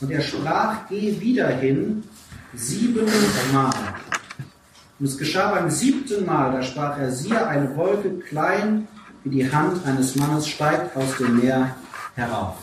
Und 0.00 0.10
er 0.10 0.20
sprach, 0.20 0.88
geh 0.88 1.20
wieder 1.20 1.48
hin, 1.48 2.02
siebenmal. 2.54 3.72
Und 4.98 5.06
es 5.06 5.18
geschah 5.18 5.52
beim 5.52 5.70
siebten 5.70 6.26
Mal, 6.26 6.52
da 6.52 6.62
sprach 6.62 6.98
er, 6.98 7.10
siehe, 7.10 7.46
eine 7.46 7.76
Wolke 7.76 8.18
klein 8.18 8.88
wie 9.24 9.30
die 9.30 9.50
Hand 9.50 9.84
eines 9.86 10.16
Mannes 10.16 10.46
steigt 10.46 10.96
aus 10.96 11.16
dem 11.18 11.40
Meer 11.40 11.74
herauf. 12.14 12.56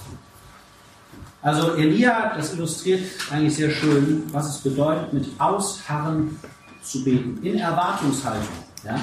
Also 1.42 1.74
Elia, 1.74 2.36
das 2.36 2.54
illustriert 2.54 3.04
eigentlich 3.32 3.56
sehr 3.56 3.72
schön, 3.72 4.24
was 4.32 4.48
es 4.56 4.58
bedeutet, 4.62 5.12
mit 5.12 5.28
Ausharren 5.40 6.40
zu 6.84 7.04
beten, 7.04 7.40
in 7.44 7.58
Erwartungshaltung. 7.58 8.48
Ja? 8.86 9.00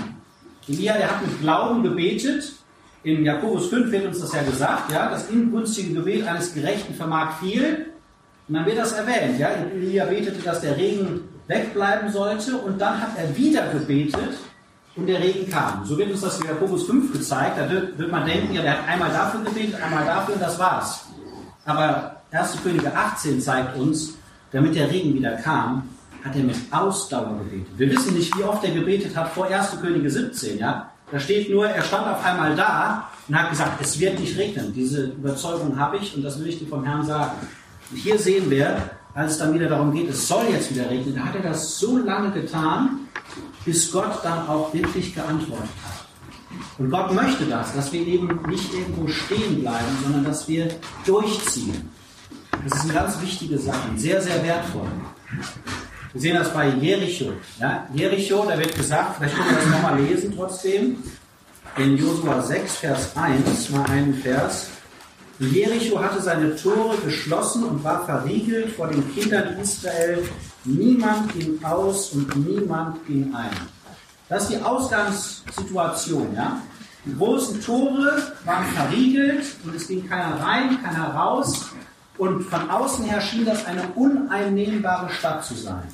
Elia, 0.68 0.96
der 0.96 1.10
hat 1.10 1.26
mit 1.26 1.40
Glauben 1.40 1.82
gebetet. 1.82 2.52
In 3.05 3.25
Jakobus 3.25 3.69
5 3.69 3.90
wird 3.93 4.07
uns 4.07 4.21
das 4.21 4.33
ja 4.33 4.43
gesagt, 4.43 4.93
ja, 4.93 5.11
das 5.11 5.31
ingünstige 5.31 5.95
Gebet 5.95 6.26
eines 6.26 6.52
Gerechten 6.52 6.95
vermag 6.95 7.38
viel. 7.40 7.87
Und 8.49 8.55
dann 8.55 8.67
wird 8.67 8.78
das 8.78 8.93
erwähnt. 8.93 9.38
Ja? 9.38 9.49
Elia 9.49 10.07
betete, 10.07 10.43
dass 10.43 10.61
der 10.61 10.76
Regen 10.76 11.21
wegbleiben 11.47 12.11
sollte 12.11 12.57
und 12.57 12.81
dann 12.81 13.00
hat 13.00 13.11
er 13.17 13.37
wieder 13.37 13.69
gebetet 13.69 14.38
und 14.97 15.07
der 15.07 15.21
Regen 15.21 15.50
kam. 15.50 15.85
So 15.85 15.97
wird 15.97 16.11
uns 16.11 16.21
das 16.21 16.40
in 16.40 16.47
Jakobus 16.47 16.85
5 16.85 17.12
gezeigt. 17.12 17.59
Da 17.59 17.71
wird, 17.71 17.99
wird 17.99 18.11
man 18.11 18.26
denken, 18.26 18.52
ja, 18.52 18.62
der 18.62 18.78
hat 18.78 18.88
einmal 18.88 19.11
dafür 19.11 19.40
gebetet, 19.43 19.81
einmal 19.81 20.05
dafür 20.05 20.35
und 20.35 20.43
das 20.43 20.59
war's. 20.59 21.07
Aber 21.64 22.17
1. 22.33 22.62
Könige 22.62 22.95
18 22.95 23.40
zeigt 23.40 23.76
uns, 23.76 24.14
damit 24.50 24.75
der 24.75 24.90
Regen 24.90 25.14
wieder 25.14 25.33
kam, 25.37 25.88
hat 26.25 26.35
er 26.35 26.43
mit 26.43 26.57
Ausdauer 26.71 27.38
gebetet. 27.38 27.73
Wir 27.76 27.90
wissen 27.90 28.14
nicht, 28.14 28.37
wie 28.37 28.43
oft 28.43 28.64
er 28.64 28.73
gebetet 28.73 29.17
hat 29.17 29.28
vor 29.31 29.47
1. 29.47 29.81
Könige 29.81 30.11
17, 30.11 30.59
ja. 30.59 30.90
Da 31.11 31.19
steht 31.19 31.50
nur, 31.50 31.67
er 31.67 31.83
stand 31.83 32.07
auf 32.07 32.25
einmal 32.25 32.55
da 32.55 33.09
und 33.29 33.38
hat 33.38 33.50
gesagt, 33.50 33.81
es 33.81 33.99
wird 33.99 34.19
nicht 34.19 34.37
regnen. 34.37 34.73
Diese 34.75 35.07
Überzeugung 35.07 35.79
habe 35.79 35.97
ich 35.97 36.15
und 36.15 36.23
das 36.23 36.38
will 36.38 36.49
ich 36.49 36.59
dir 36.59 36.67
vom 36.67 36.85
Herrn 36.85 37.05
sagen. 37.05 37.33
Und 37.91 37.97
hier 37.97 38.19
sehen 38.19 38.50
wir, 38.50 38.91
als 39.15 39.33
es 39.33 39.38
dann 39.38 39.55
wieder 39.55 39.69
darum 39.69 39.93
geht, 39.93 40.11
es 40.11 40.29
soll 40.29 40.45
jetzt 40.50 40.75
wieder 40.75 40.88
regnen, 40.91 41.15
da 41.15 41.23
hat 41.23 41.35
er 41.35 41.43
das 41.43 41.79
so 41.79 41.99
lange 41.99 42.31
getan, 42.31 43.09
bis 43.65 43.91
Gott 43.91 44.21
dann 44.23 44.47
auch 44.47 44.73
wirklich 44.73 45.15
geantwortet 45.15 45.71
hat. 45.85 46.07
Und 46.79 46.91
Gott 46.91 47.12
möchte 47.12 47.45
das, 47.47 47.75
dass 47.75 47.93
wir 47.93 48.07
eben 48.07 48.29
nicht 48.49 48.73
irgendwo 48.73 49.09
stehen 49.09 49.61
bleiben, 49.61 49.99
sondern 50.03 50.25
dass 50.25 50.47
wir 50.49 50.69
durchziehen. 51.05 51.91
Das 52.65 52.79
ist 52.79 52.85
eine 52.85 52.95
ganz 52.95 53.21
wichtige 53.21 53.59
Sache, 53.59 53.88
sehr, 53.97 54.21
sehr 54.21 54.43
wertvoll. 54.45 54.88
Wir 56.12 56.21
sehen 56.21 56.37
das 56.37 56.53
bei 56.53 56.69
Jericho. 56.69 57.33
Ja? 57.61 57.87
Jericho, 57.93 58.45
da 58.47 58.59
wird 58.59 58.75
gesagt, 58.75 59.17
vielleicht 59.17 59.35
können 59.35 59.50
wir 59.50 59.57
das 59.57 59.67
nochmal 59.67 60.00
lesen 60.00 60.33
trotzdem, 60.35 61.03
in 61.77 61.97
Josua 61.97 62.41
6, 62.41 62.77
Vers 62.77 63.17
1, 63.17 63.71
mal 63.71 63.85
einen 63.91 64.15
Vers. 64.15 64.71
Jericho 65.38 66.00
hatte 66.00 66.21
seine 66.21 66.57
Tore 66.57 66.97
geschlossen 67.05 67.65
und 67.65 67.85
war 67.85 68.05
verriegelt 68.05 68.73
vor 68.73 68.88
den 68.88 69.15
Kindern 69.15 69.57
Israel. 69.61 70.25
Niemand 70.65 71.33
ging 71.35 71.62
aus 71.62 72.12
und 72.12 72.35
niemand 72.37 73.07
ging 73.07 73.33
ein. 73.35 73.50
Das 74.29 74.45
ist 74.45 74.53
die 74.53 74.62
Ausgangssituation. 74.62 76.35
Ja? 76.35 76.61
Die 77.05 77.17
großen 77.17 77.62
Tore 77.62 78.21
waren 78.45 78.67
verriegelt 78.75 79.45
und 79.65 79.75
es 79.77 79.87
ging 79.87 80.09
keiner 80.09 80.41
rein, 80.41 80.83
keiner 80.83 81.15
raus. 81.15 81.67
Und 82.18 82.42
von 82.42 82.68
außen 82.68 83.04
her 83.04 83.20
schien 83.20 83.44
das 83.44 83.64
eine 83.64 83.82
uneinnehmbare 83.94 85.08
Stadt 85.10 85.44
zu 85.44 85.54
sein. 85.54 85.84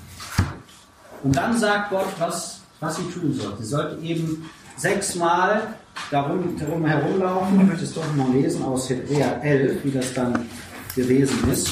Und 1.23 1.37
dann 1.37 1.57
sagt 1.57 1.91
Gott, 1.91 2.09
was, 2.19 2.61
was 2.81 2.97
sie 2.97 3.11
tun 3.11 3.33
sollten. 3.35 3.63
Sie 3.63 3.69
sollten 3.69 4.03
eben 4.03 4.51
sechsmal 4.77 5.75
darum, 6.11 6.57
darum 6.59 6.85
herumlaufen. 6.85 7.61
Ich 7.61 7.67
möchte 7.67 7.85
es 7.85 7.95
doch 7.95 8.15
mal 8.15 8.31
lesen 8.31 8.65
aus 8.65 8.89
Hebräer 8.89 9.43
11, 9.43 9.85
wie 9.85 9.91
das 9.91 10.13
dann 10.15 10.49
gewesen 10.97 11.51
ist. 11.51 11.71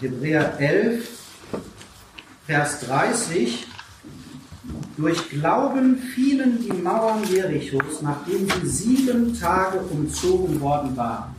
Hebräer 0.00 0.58
11, 0.60 1.08
Vers 2.46 2.80
30. 2.80 3.66
Durch 4.96 5.28
Glauben 5.28 5.98
fielen 6.14 6.58
die 6.62 6.72
Mauern 6.72 7.22
Jerichos, 7.24 8.00
nachdem 8.00 8.48
sie 8.48 8.66
sieben 8.66 9.38
Tage 9.38 9.78
umzogen 9.78 10.58
worden 10.60 10.96
waren. 10.96 11.34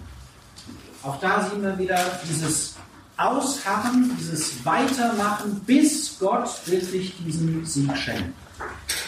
Auch 1.02 1.20
da 1.20 1.50
sehen 1.50 1.64
wir 1.64 1.78
wieder 1.78 2.00
dieses 2.30 2.76
Ausharren, 3.18 4.16
dieses 4.20 4.64
Weitermachen, 4.64 5.60
bis 5.66 6.18
Gott 6.20 6.50
wirklich 6.66 7.16
diesen 7.26 7.66
Sieg 7.66 7.98
schenkt. 7.98 8.34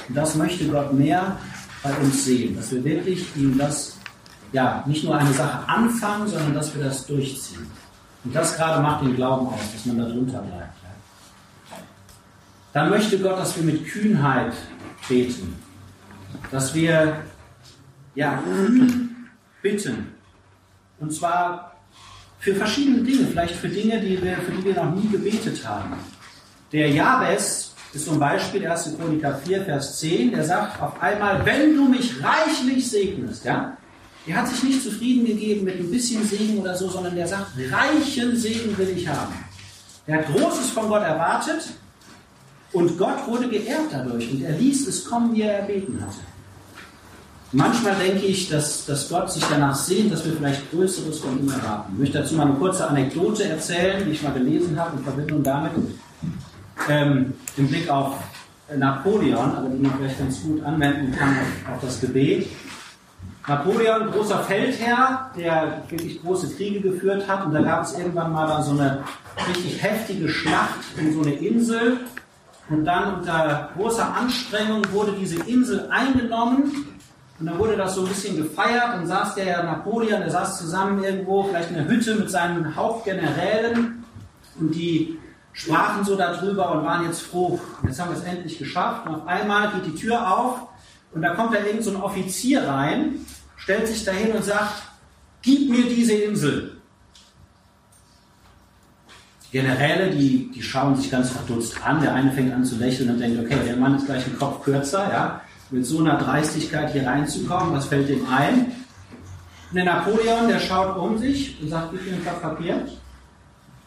Und 0.08 0.16
das 0.16 0.36
möchte 0.36 0.68
Gott 0.68 0.94
mehr 0.94 1.38
bei 1.84 1.94
uns 1.98 2.26
sehen, 2.26 2.56
dass 2.56 2.72
wir 2.72 2.84
wirklich 2.84 3.28
ihm 3.36 3.58
das, 3.58 3.98
ja, 4.52 4.84
nicht 4.88 5.04
nur 5.04 5.16
eine 5.16 5.34
Sache 5.34 5.68
anfangen, 5.68 6.28
sondern 6.28 6.56
dass 6.56 6.74
wir 6.76 6.84
das 6.84 7.06
durchziehen. 7.06 7.68
Und 8.24 8.36
das 8.36 8.56
gerade 8.56 8.82
macht 8.82 9.04
den 9.04 9.16
Glauben 9.16 9.48
aus, 9.48 9.60
dass 9.74 9.86
man 9.86 10.00
da 10.00 10.06
drunter 10.06 10.42
bleibt. 10.42 10.79
Dann 12.74 12.90
möchte 12.90 13.18
Gott, 13.20 13.40
dass 13.40 13.56
wir 13.56 13.64
mit 13.64 13.88
Kühnheit 13.88 14.54
beten, 15.08 15.56
dass 16.52 16.74
wir, 16.76 17.24
ja, 18.16 18.44
bitten. 19.62 20.14
Und 21.00 21.14
zwar 21.14 21.76
für 22.40 22.56
verschiedene 22.56 23.04
Dinge, 23.04 23.28
vielleicht 23.28 23.56
für 23.56 23.70
Dinge, 23.70 24.00
die 24.00 24.22
wir, 24.22 24.38
für 24.38 24.52
die 24.52 24.64
wir 24.64 24.76
noch 24.76 24.94
nie 24.94 25.10
gebetet 25.10 25.66
haben. 25.68 25.96
Der 26.72 26.90
Jabes 26.90 27.74
ist 27.94 28.06
zum 28.06 28.20
Beispiel 28.20 28.68
1. 28.68 28.96
Chroniker 28.98 29.40
4, 29.44 29.66
Vers 29.66 30.00
10, 30.00 30.32
der 30.32 30.44
sagt 30.44 30.82
auf 30.82 31.02
einmal, 31.02 31.44
wenn 31.46 31.76
du 31.76 31.86
mich 31.86 32.24
reichlich 32.24 32.90
segnest, 32.90 33.46
ja, 33.46 33.76
der 34.28 34.36
hat 34.36 34.48
sich 34.48 34.62
nicht 34.62 34.84
zufrieden 34.84 35.26
gegeben 35.26 35.66
mit 35.66 35.80
ein 35.80 35.90
bisschen 35.90 36.24
Segen 36.24 36.60
oder 36.60 36.76
so, 36.76 36.88
sondern 36.88 37.16
der 37.16 37.28
sagt, 37.28 37.52
reichen 37.72 38.36
Segen 38.36 38.78
will 38.78 38.90
ich 38.96 39.08
haben. 39.08 39.34
Er 40.06 40.20
hat 40.20 40.28
Großes 40.28 40.70
von 40.70 40.88
Gott 40.88 41.02
erwartet 41.02 41.70
und 42.74 42.98
Gott 42.98 43.28
wurde 43.28 43.50
geehrt 43.50 43.88
dadurch 43.92 44.32
und 44.32 44.44
er 44.44 44.58
ließ 44.58 44.88
es 44.88 45.06
kommen, 45.06 45.34
wie 45.34 45.42
er 45.42 45.60
erbeten 45.60 46.00
hatte. 46.02 46.20
Manchmal 47.52 47.96
denke 47.96 48.28
ich, 48.28 48.48
dass, 48.48 48.86
dass 48.86 49.10
Gott 49.10 49.32
sich 49.32 49.44
danach 49.50 49.74
sehnt, 49.74 50.14
dass 50.14 50.24
wir 50.24 50.34
vielleicht 50.34 50.70
Größeres 50.70 51.20
von 51.20 51.40
ihm 51.40 51.50
erwarten. 51.50 51.94
Ich 51.94 52.00
möchte 52.00 52.20
dazu 52.20 52.36
mal 52.36 52.46
eine 52.46 52.56
kurze 52.56 52.88
Anekdote 52.88 53.46
erzählen, 53.46 54.06
die 54.06 54.12
ich 54.12 54.22
mal 54.22 54.34
gelesen 54.34 54.80
habe 54.80 54.98
in 54.98 55.04
Verbindung 55.04 55.42
damit, 55.42 55.72
ähm, 56.88 57.34
im 57.58 57.68
Blick 57.68 57.90
auf 57.90 58.18
Napoleon, 58.78 59.56
aber 59.56 59.68
die 59.68 59.82
man 59.82 59.98
vielleicht 59.98 60.20
ganz 60.20 60.44
gut 60.44 60.64
anwenden 60.64 61.12
kann 61.12 61.30
auf, 61.30 61.74
auf 61.76 61.82
das 61.82 62.00
Gebet. 62.00 62.48
Napoleon, 63.48 64.12
großer 64.12 64.44
Feldherr, 64.44 65.32
der 65.36 65.82
wirklich 65.90 66.22
große 66.22 66.56
Kriege 66.56 66.82
geführt 66.82 67.28
hat. 67.28 67.48
Und 67.48 67.54
da 67.54 67.62
gab 67.62 67.84
es 67.84 67.98
irgendwann 67.98 68.32
mal 68.32 68.48
dann 68.48 68.64
so 68.64 68.72
eine 68.72 69.04
richtig 69.48 69.82
heftige 69.82 70.30
Schlacht 70.30 70.80
in 70.98 71.14
so 71.14 71.22
eine 71.22 71.34
Insel. 71.34 71.98
Und 72.70 72.86
dann 72.86 73.16
unter 73.16 73.72
großer 73.76 74.16
Anstrengung 74.16 74.84
wurde 74.92 75.14
diese 75.14 75.42
Insel 75.44 75.90
eingenommen 75.90 76.88
Und 77.40 77.46
dann 77.46 77.58
wurde 77.58 77.76
das 77.78 77.96
so 77.96 78.02
ein 78.02 78.10
bisschen 78.10 78.38
gefeiert. 78.38 78.94
Dann 78.94 79.08
saß 79.08 79.36
der 79.36 79.64
Napoleon, 79.64 80.20
der 80.20 80.30
saß 80.30 80.60
zusammen 80.60 81.04
irgendwo, 81.04 81.44
vielleicht 81.44 81.70
in 81.70 81.76
der 81.78 81.88
Hütte 81.88 82.16
mit 82.16 82.30
seinen 82.30 82.76
Hauptgenerälen. 82.76 84.04
Und 84.60 84.76
die 84.76 85.18
sprachen 85.54 86.04
so 86.04 86.16
darüber 86.16 86.72
und 86.72 86.86
waren 86.86 87.06
jetzt 87.06 87.22
froh. 87.22 87.60
Jetzt 87.84 88.00
haben 88.00 88.12
wir 88.12 88.18
es 88.18 88.24
endlich 88.24 88.60
geschafft. 88.60 89.08
Und 89.08 89.16
auf 89.16 89.28
einmal 89.28 89.72
geht 89.72 89.86
die 89.88 89.96
Tür 89.96 90.38
auf 90.38 90.70
und 91.12 91.22
da 91.22 91.34
kommt 91.34 91.54
da 91.54 91.64
irgend 91.64 91.84
so 91.84 91.92
ein 91.92 92.02
Offizier 92.02 92.68
rein, 92.68 93.26
stellt 93.58 93.88
sich 93.88 94.06
dahin 94.06 94.32
und 94.34 94.44
sagt, 94.44 94.84
gib 95.42 95.70
mir 95.70 95.84
diese 95.84 96.14
Insel. 96.14 96.79
Generäle, 99.52 100.12
die, 100.12 100.52
die 100.54 100.62
schauen 100.62 100.96
sich 100.96 101.10
ganz 101.10 101.32
verdutzt 101.32 101.76
an. 101.84 102.02
Der 102.02 102.14
eine 102.14 102.32
fängt 102.32 102.54
an 102.54 102.64
zu 102.64 102.76
lächeln 102.76 103.10
und 103.10 103.20
denkt, 103.20 103.40
okay, 103.40 103.58
der 103.66 103.78
Mann 103.78 103.96
ist 103.96 104.06
gleich 104.06 104.26
einen 104.26 104.38
Kopf 104.38 104.64
kürzer, 104.64 105.10
ja, 105.12 105.42
mit 105.72 105.86
so 105.86 106.00
einer 106.00 106.18
Dreistigkeit 106.18 106.92
hier 106.92 107.06
reinzukommen, 107.06 107.74
was 107.74 107.86
fällt 107.86 108.10
dem 108.10 108.28
ein? 108.30 108.66
Und 109.70 109.76
der 109.76 109.86
Napoleon, 109.86 110.48
der 110.48 110.60
schaut 110.60 110.98
um 110.98 111.18
sich 111.18 111.62
und 111.62 111.70
sagt, 111.70 111.92
gib 111.92 112.06
mir 112.06 112.14
ein 112.14 112.22
Blatt 112.22 112.42
Papier. 112.42 112.88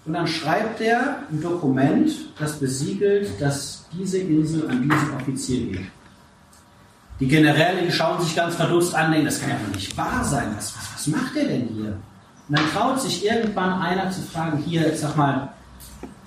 Und 0.05 0.15
dann 0.15 0.27
schreibt 0.27 0.81
er 0.81 1.19
ein 1.31 1.41
Dokument, 1.41 2.11
das 2.39 2.59
besiegelt, 2.59 3.41
dass 3.41 3.87
diese 3.93 4.19
Insel 4.19 4.69
an 4.69 4.83
diesen 4.83 5.15
Offizier 5.15 5.67
geht. 5.67 5.87
Die 7.21 7.29
Generäle, 7.29 7.83
die 7.83 7.93
schauen 7.93 8.21
sich 8.21 8.35
ganz 8.35 8.57
verdutzt 8.57 8.95
an, 8.95 9.13
denken, 9.13 9.27
das 9.27 9.41
kann 9.41 9.51
ja 9.51 9.57
wohl 9.65 9.75
nicht 9.75 9.97
wahr 9.97 10.25
sein. 10.25 10.53
Was, 10.57 10.77
was, 10.77 10.95
was 10.95 11.07
macht 11.07 11.37
er 11.37 11.45
denn 11.45 11.69
hier? 11.69 11.97
Und 12.53 12.59
dann 12.59 12.71
traut 12.71 13.01
sich 13.01 13.25
irgendwann 13.25 13.81
einer 13.81 14.11
zu 14.11 14.21
fragen, 14.21 14.59
hier, 14.59 14.95
sag 14.95 15.17
mal, 15.17 15.55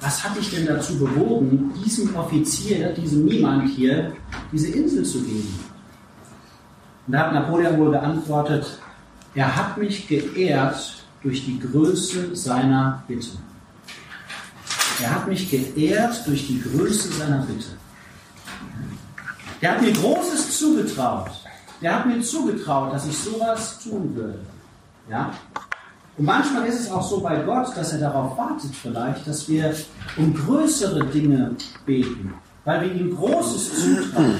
was 0.02 0.24
hat 0.24 0.36
dich 0.36 0.50
denn 0.50 0.66
dazu 0.66 0.98
bewogen, 0.98 1.72
diesem 1.86 2.16
Offizier, 2.16 2.94
diesem 2.94 3.26
Niemand 3.26 3.70
hier, 3.70 4.12
diese 4.52 4.70
Insel 4.70 5.06
zu 5.06 5.22
geben? 5.22 5.60
Und 7.06 7.14
da 7.14 7.20
hat 7.20 7.34
Napoleon 7.34 7.78
wohl 7.78 7.92
geantwortet, 7.92 8.80
er 9.36 9.56
hat 9.56 9.78
mich 9.78 10.08
geehrt 10.08 11.06
durch 11.22 11.46
die 11.46 11.60
Größe 11.60 12.36
seiner 12.36 13.04
Bitte. 13.08 13.38
Er 15.04 15.14
hat 15.14 15.28
mich 15.28 15.52
geehrt 15.52 16.26
durch 16.26 16.48
die 16.48 16.60
Größe 16.60 17.10
seiner 17.10 17.46
Bitte. 17.46 17.68
Der 19.62 19.74
hat 19.74 19.82
mir 19.84 19.94
Großes 19.94 20.58
zugetraut. 20.58 21.30
Der 21.84 22.00
hat 22.00 22.08
mir 22.08 22.20
zugetraut, 22.20 22.96
dass 22.96 23.06
ich 23.06 23.16
sowas 23.16 23.78
tun 23.84 24.16
würde. 24.16 24.40
Ja? 25.08 25.32
Und 26.18 26.26
manchmal 26.26 26.68
ist 26.68 26.80
es 26.80 26.92
auch 26.92 27.08
so 27.08 27.20
bei 27.20 27.42
Gott, 27.42 27.76
dass 27.76 27.92
er 27.94 28.00
darauf 28.00 28.38
wartet 28.38 28.74
vielleicht, 28.74 29.28
dass 29.28 29.50
wir 29.50 29.76
um 30.18 30.34
größere 30.34 31.06
Dinge 31.08 31.56
beten, 31.86 32.34
weil 32.64 32.82
wir 32.82 32.94
ihm 32.94 33.16
Großes 33.16 33.84
zutrauen. 33.84 34.38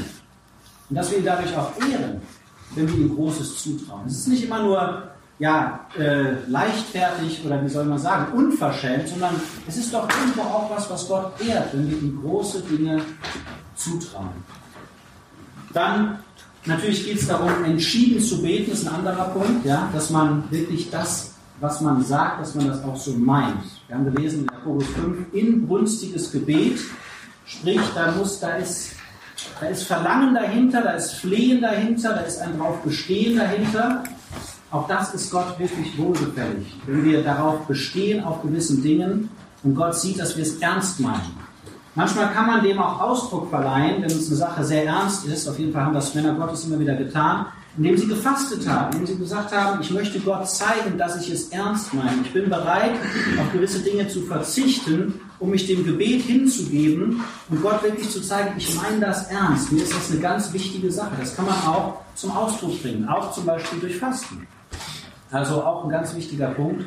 Und 0.90 0.96
dass 0.96 1.12
wir 1.12 1.18
ihn 1.18 1.26
dadurch 1.26 1.56
auch 1.58 1.72
ehren, 1.80 2.22
wenn 2.76 2.88
wir 2.88 2.98
ihm 2.98 3.16
Großes 3.16 3.62
zutrauen. 3.62 4.06
Es 4.08 4.20
ist 4.20 4.28
nicht 4.28 4.46
immer 4.46 4.62
nur 4.64 5.04
ja, 5.38 5.88
äh, 5.98 6.48
leichtfertig 6.48 7.44
oder 7.46 7.62
wie 7.64 7.68
soll 7.68 7.86
man 7.86 8.00
sagen, 8.00 8.34
unverschämt, 8.34 9.10
sondern 9.10 9.36
es 9.68 9.76
ist 9.76 9.94
doch 9.94 10.08
irgendwo 10.10 10.42
auch 10.42 10.72
was, 10.72 10.90
was 10.90 11.08
Gott 11.08 11.34
ehrt, 11.46 11.74
wenn 11.74 11.90
wir 11.90 11.98
ihm 11.98 12.22
große 12.22 12.62
Dinge 12.62 13.02
zutrauen. 13.76 14.30
Dann 15.74 16.20
natürlich 16.64 17.06
geht 17.06 17.20
es 17.20 17.28
darum, 17.28 17.66
entschieden 17.66 18.22
zu 18.22 18.42
beten, 18.42 18.72
ist 18.72 18.88
ein 18.88 18.96
anderer 18.96 19.26
Punkt, 19.26 19.66
ja, 19.66 19.90
dass 19.94 20.10
man 20.10 20.50
wirklich 20.50 20.90
das, 20.90 21.35
was 21.60 21.82
man 21.82 22.04
sagt, 22.04 22.42
dass 22.42 22.56
man 22.56 22.68
das 22.68 22.84
auch 22.84 22.96
so 22.96 23.14
meint. 23.14 23.64
Wir 23.88 23.96
haben 23.96 24.14
gelesen 24.14 24.42
in 24.42 24.46
Jakobus 24.46 24.88
5, 24.88 25.34
inbrünstiges 25.34 26.32
Gebet, 26.32 26.80
sprich, 27.46 27.82
da 27.94 28.12
muss, 28.12 28.40
da 28.40 28.56
ist, 28.56 28.92
da 29.60 29.68
ist 29.68 29.84
Verlangen 29.84 30.34
dahinter, 30.34 30.82
da 30.82 30.92
ist 30.92 31.14
Flehen 31.14 31.62
dahinter, 31.62 32.14
da 32.14 32.22
ist 32.22 32.40
ein 32.42 32.58
drauf 32.58 32.82
bestehen 32.82 33.38
dahinter. 33.38 34.04
Auch 34.72 34.88
das 34.88 35.14
ist 35.14 35.32
Gott 35.32 35.58
wirklich 35.58 35.98
wohlgefällig, 35.98 36.76
wenn 36.86 37.06
wir 37.06 37.24
darauf 37.24 37.66
bestehen, 37.68 38.24
auf 38.24 38.42
gewissen 38.42 38.82
Dingen 38.82 39.30
und 39.64 39.76
Gott 39.76 39.96
sieht, 39.96 40.20
dass 40.20 40.36
wir 40.36 40.44
es 40.44 40.58
ernst 40.58 41.00
meinen. 41.00 41.46
Manchmal 41.96 42.32
kann 42.34 42.48
man 42.48 42.62
dem 42.62 42.78
auch 42.78 43.00
Ausdruck 43.00 43.50
verleihen, 43.50 44.02
wenn 44.02 44.12
uns 44.12 44.28
eine 44.28 44.36
Sache 44.36 44.66
sehr 44.66 44.86
ernst 44.86 45.26
ist. 45.26 45.48
Auf 45.48 45.58
jeden 45.58 45.72
Fall 45.72 45.86
haben 45.86 45.94
das 45.94 46.14
Männer 46.14 46.34
Gottes 46.34 46.66
immer 46.66 46.78
wieder 46.78 46.96
getan, 46.96 47.46
indem 47.78 47.98
sie 47.98 48.08
gefastet 48.08 48.68
haben, 48.68 48.94
indem 48.94 49.08
sie 49.08 49.18
gesagt 49.18 49.56
haben, 49.56 49.82
ich 49.82 49.92
möchte 49.92 50.20
Gott 50.20 50.50
zeigen, 50.50 50.98
dass 50.98 51.22
ich 51.22 51.32
es 51.32 51.50
ernst 51.50 51.94
meine. 51.94 52.22
Ich 52.24 52.32
bin 52.32 52.50
bereit, 52.50 52.94
auf 53.40 53.52
gewisse 53.52 53.80
Dinge 53.80 54.08
zu 54.08 54.22
verzichten, 54.22 55.20
um 55.40 55.50
mich 55.50 55.68
dem 55.68 55.86
Gebet 55.86 56.22
hinzugeben 56.22 57.22
und 57.50 57.62
Gott 57.62 57.84
wirklich 57.84 58.10
zu 58.10 58.22
zeigen, 58.22 58.54
ich 58.58 58.74
meine 58.76 59.00
das 59.00 59.28
ernst. 59.30 59.72
Mir 59.72 59.84
ist 59.84 59.94
das 59.94 60.12
eine 60.12 60.20
ganz 60.20 60.54
wichtige 60.54 60.92
Sache. 60.92 61.16
Das 61.20 61.36
kann 61.36 61.46
man 61.46 61.56
auch 61.66 62.02
zum 62.16 62.32
Ausdruck 62.32 62.82
bringen, 62.82 63.08
auch 63.08 63.32
zum 63.34 63.46
Beispiel 63.46 63.80
durch 63.80 63.98
Fasten. 63.98 64.48
Also 65.32 65.64
auch 65.64 65.84
ein 65.84 65.90
ganz 65.90 66.16
wichtiger 66.16 66.48
Punkt, 66.50 66.86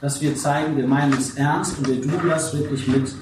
dass 0.00 0.20
wir 0.20 0.36
zeigen, 0.36 0.76
wir 0.76 0.86
meinen 0.86 1.12
es 1.14 1.34
ernst 1.34 1.78
und 1.78 1.88
wir 1.88 2.00
tun 2.00 2.28
das 2.28 2.56
wirklich 2.56 2.86
mit 2.86 3.14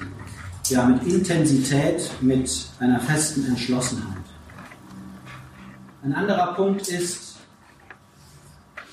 ja, 0.70 0.84
mit 0.84 1.02
Intensität, 1.04 2.10
mit 2.20 2.66
einer 2.78 3.00
festen 3.00 3.46
Entschlossenheit. 3.46 4.17
Ein 6.00 6.14
anderer 6.14 6.54
Punkt 6.54 6.86
ist 6.86 7.36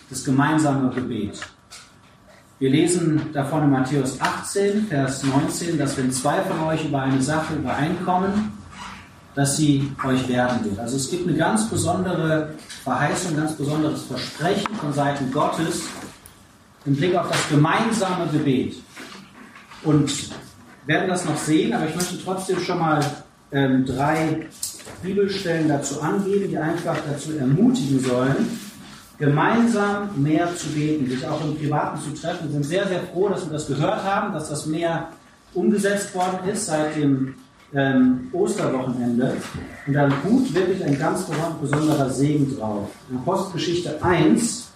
das 0.10 0.26
gemeinsame 0.26 0.89
Gebet. 0.89 1.39
Wir 2.58 2.72
lesen 2.72 3.32
davon 3.32 3.63
in 3.63 3.70
Matthäus 3.70 4.20
18, 4.20 4.88
Vers 4.88 5.24
19, 5.24 5.78
dass 5.78 5.98
wenn 5.98 6.12
zwei 6.12 6.41
von 6.41 6.62
euch 6.62 6.84
über 6.84 7.02
eine 7.02 7.22
Sache 7.22 7.56
übereinkommen, 7.56 8.54
dass 9.36 9.58
sie 9.58 9.91
euch 10.04 10.28
werden 10.28 10.65
wird. 10.65 10.80
Also 10.80 10.96
es 10.96 11.12
gibt 11.12 11.28
eine 11.28 11.38
ganz 11.38 11.70
besondere 11.70 12.56
Verheißung, 12.84 13.32
ein 13.34 13.38
ganz 13.38 13.54
besonderes 13.54 14.04
Versprechen 14.06 14.74
von 14.76 14.91
Seiten 14.91 15.32
Gottes 15.32 15.84
im 16.86 16.96
Blick 16.96 17.15
auf 17.15 17.30
das 17.30 17.50
gemeinsame 17.50 18.28
Gebet. 18.32 18.78
Und 19.84 20.12
werden 20.88 21.08
das 21.08 21.26
noch 21.26 21.38
sehen, 21.38 21.74
aber 21.74 21.88
ich 21.88 21.96
möchte 21.96 22.18
trotzdem 22.24 22.60
schon 22.62 22.80
mal 22.80 23.04
ähm, 23.52 23.86
drei 23.86 24.48
Bibelstellen 25.02 25.67
dazu 25.67 26.02
angeben, 26.02 26.50
die 26.50 26.58
einfach 26.58 26.98
dazu 27.10 27.38
ermutigen 27.38 28.00
sollen, 28.00 28.60
gemeinsam 29.17 30.10
mehr 30.21 30.56
zu 30.56 30.67
beten, 30.69 31.10
sich 31.10 31.26
auch 31.26 31.43
im 31.43 31.58
Privaten 31.58 32.02
zu 32.02 32.19
treffen. 32.19 32.48
Wir 32.48 32.54
sind 32.54 32.65
sehr, 32.65 32.88
sehr 32.88 33.02
froh, 33.13 33.30
dass 33.30 33.45
wir 33.45 33.54
das 33.54 33.67
gehört 33.67 34.04
haben, 34.04 34.34
dass 34.34 34.50
das 34.50 34.65
mehr 34.65 35.10
umgesetzt 35.54 36.13
worden 36.13 36.50
ist 36.50 36.65
seit 36.65 36.95
dem 36.95 37.36
ähm, 37.74 38.30
Osterwochenende. 38.32 39.38
Und 39.88 39.93
da 39.93 40.10
ruht 40.26 40.54
wirklich 40.54 40.84
ein 40.84 40.98
ganz 40.98 41.26
besonderer 41.62 42.10
Segen 42.10 42.56
drauf. 42.58 42.89
In 43.10 43.17
Apostelgeschichte 43.17 44.04
1, 44.04 44.69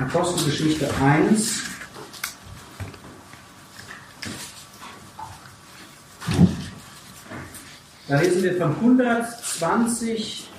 Apostelgeschichte 0.00 0.88
1, 1.02 1.73
Da 8.06 8.20
lesen 8.20 8.42
wir 8.42 8.56
von 8.56 8.70
120 8.76 10.50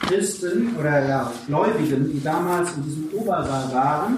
Christen 0.00 0.76
oder 0.76 1.06
ja, 1.06 1.32
Gläubigen, 1.46 2.10
die 2.12 2.22
damals 2.22 2.72
in 2.74 2.82
diesem 2.82 3.08
Obersaal 3.12 3.72
waren. 3.72 4.14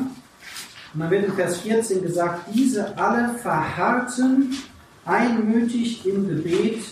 Und 0.95 1.01
dann 1.01 1.11
wird 1.11 1.27
in 1.27 1.35
Vers 1.35 1.59
14 1.59 2.03
gesagt, 2.03 2.47
diese 2.55 2.97
alle 2.97 3.35
verharrten 3.39 4.57
einmütig 5.05 6.07
im 6.07 6.29
Gebet 6.29 6.83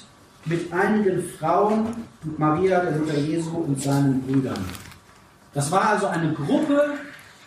mit 0.44 0.70
einigen 0.70 1.24
Frauen 1.38 1.86
und 2.22 2.38
Maria, 2.38 2.80
der 2.80 2.92
Mutter 2.92 3.18
Jesu 3.18 3.56
und 3.56 3.82
seinen 3.82 4.20
Brüdern. 4.22 4.64
Das 5.54 5.70
war 5.72 5.90
also 5.90 6.06
eine 6.08 6.34
Gruppe 6.34 6.92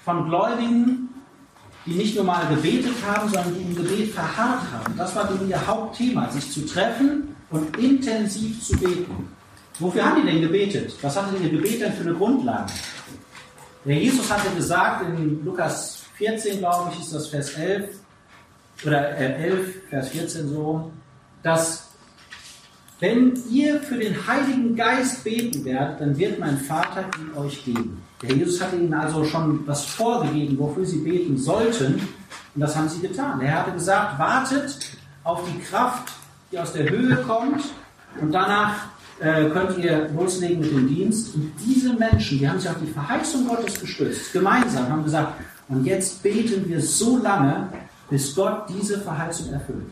von 0.03 0.27
Gläubigen, 0.27 1.09
die 1.85 1.93
nicht 1.93 2.15
nur 2.15 2.25
mal 2.25 2.47
gebetet 2.47 2.95
haben, 3.07 3.29
sondern 3.29 3.53
die 3.53 3.61
im 3.61 3.75
Gebet 3.75 4.11
verharrt 4.11 4.63
haben. 4.73 4.97
Das 4.97 5.15
war 5.15 5.29
ihr 5.47 5.67
Hauptthema, 5.67 6.29
sich 6.31 6.51
zu 6.51 6.65
treffen 6.65 7.35
und 7.51 7.77
intensiv 7.77 8.63
zu 8.63 8.77
beten. 8.77 9.29
Wofür 9.79 10.05
haben 10.05 10.21
die 10.21 10.31
denn 10.31 10.41
gebetet? 10.41 10.93
Was 11.01 11.15
hatte 11.15 11.33
denn 11.33 11.43
ihr 11.43 11.51
Gebet 11.51 11.81
denn 11.81 11.93
für 11.93 12.03
eine 12.03 12.13
Grundlage? 12.13 12.71
Der 13.85 13.95
Jesus 13.95 14.29
hatte 14.31 14.53
gesagt, 14.55 15.07
in 15.07 15.43
Lukas 15.45 16.03
14, 16.15 16.59
glaube 16.59 16.91
ich, 16.93 16.99
ist 16.99 17.13
das 17.13 17.27
Vers 17.27 17.53
11, 17.53 17.89
oder 18.85 19.09
11, 19.17 19.67
äh, 19.67 19.89
Vers 19.89 20.09
14 20.09 20.49
so, 20.49 20.91
dass 21.43 21.89
wenn 22.99 23.33
ihr 23.49 23.79
für 23.79 23.97
den 23.97 24.27
Heiligen 24.27 24.75
Geist 24.75 25.23
beten 25.23 25.63
werdet, 25.63 26.01
dann 26.01 26.17
wird 26.17 26.37
mein 26.37 26.57
Vater 26.57 27.05
ihn 27.17 27.37
euch 27.37 27.63
geben. 27.63 28.01
Der 28.21 28.35
Jesus 28.35 28.61
hatte 28.61 28.75
ihnen 28.75 28.93
also 28.93 29.23
schon 29.23 29.65
was 29.65 29.85
vorgegeben, 29.85 30.59
wofür 30.59 30.85
sie 30.85 30.99
beten 30.99 31.37
sollten. 31.37 31.93
Und 32.55 32.61
das 32.61 32.75
haben 32.75 32.89
sie 32.89 32.99
getan. 32.99 33.39
Er 33.39 33.59
hatte 33.59 33.71
gesagt, 33.71 34.19
wartet 34.19 34.77
auf 35.23 35.41
die 35.49 35.59
Kraft 35.61 36.11
die 36.51 36.59
aus 36.59 36.73
der 36.73 36.89
Höhe 36.89 37.15
kommt 37.17 37.63
und 38.19 38.31
danach 38.31 38.75
äh, 39.19 39.49
könnt 39.49 39.77
ihr 39.77 40.09
loslegen 40.09 40.59
mit 40.59 40.71
dem 40.71 40.87
Dienst. 40.87 41.35
Und 41.35 41.51
diese 41.65 41.93
Menschen, 41.93 42.39
die 42.39 42.49
haben 42.49 42.59
sich 42.59 42.69
auf 42.69 42.77
die 42.81 42.91
Verheißung 42.91 43.47
Gottes 43.47 43.79
gestützt, 43.79 44.33
gemeinsam, 44.33 44.89
haben 44.89 45.03
gesagt, 45.03 45.33
und 45.67 45.85
jetzt 45.85 46.23
beten 46.23 46.67
wir 46.67 46.81
so 46.81 47.17
lange, 47.17 47.69
bis 48.09 48.33
Gott 48.35 48.65
diese 48.69 48.99
Verheißung 48.99 49.53
erfüllt. 49.53 49.85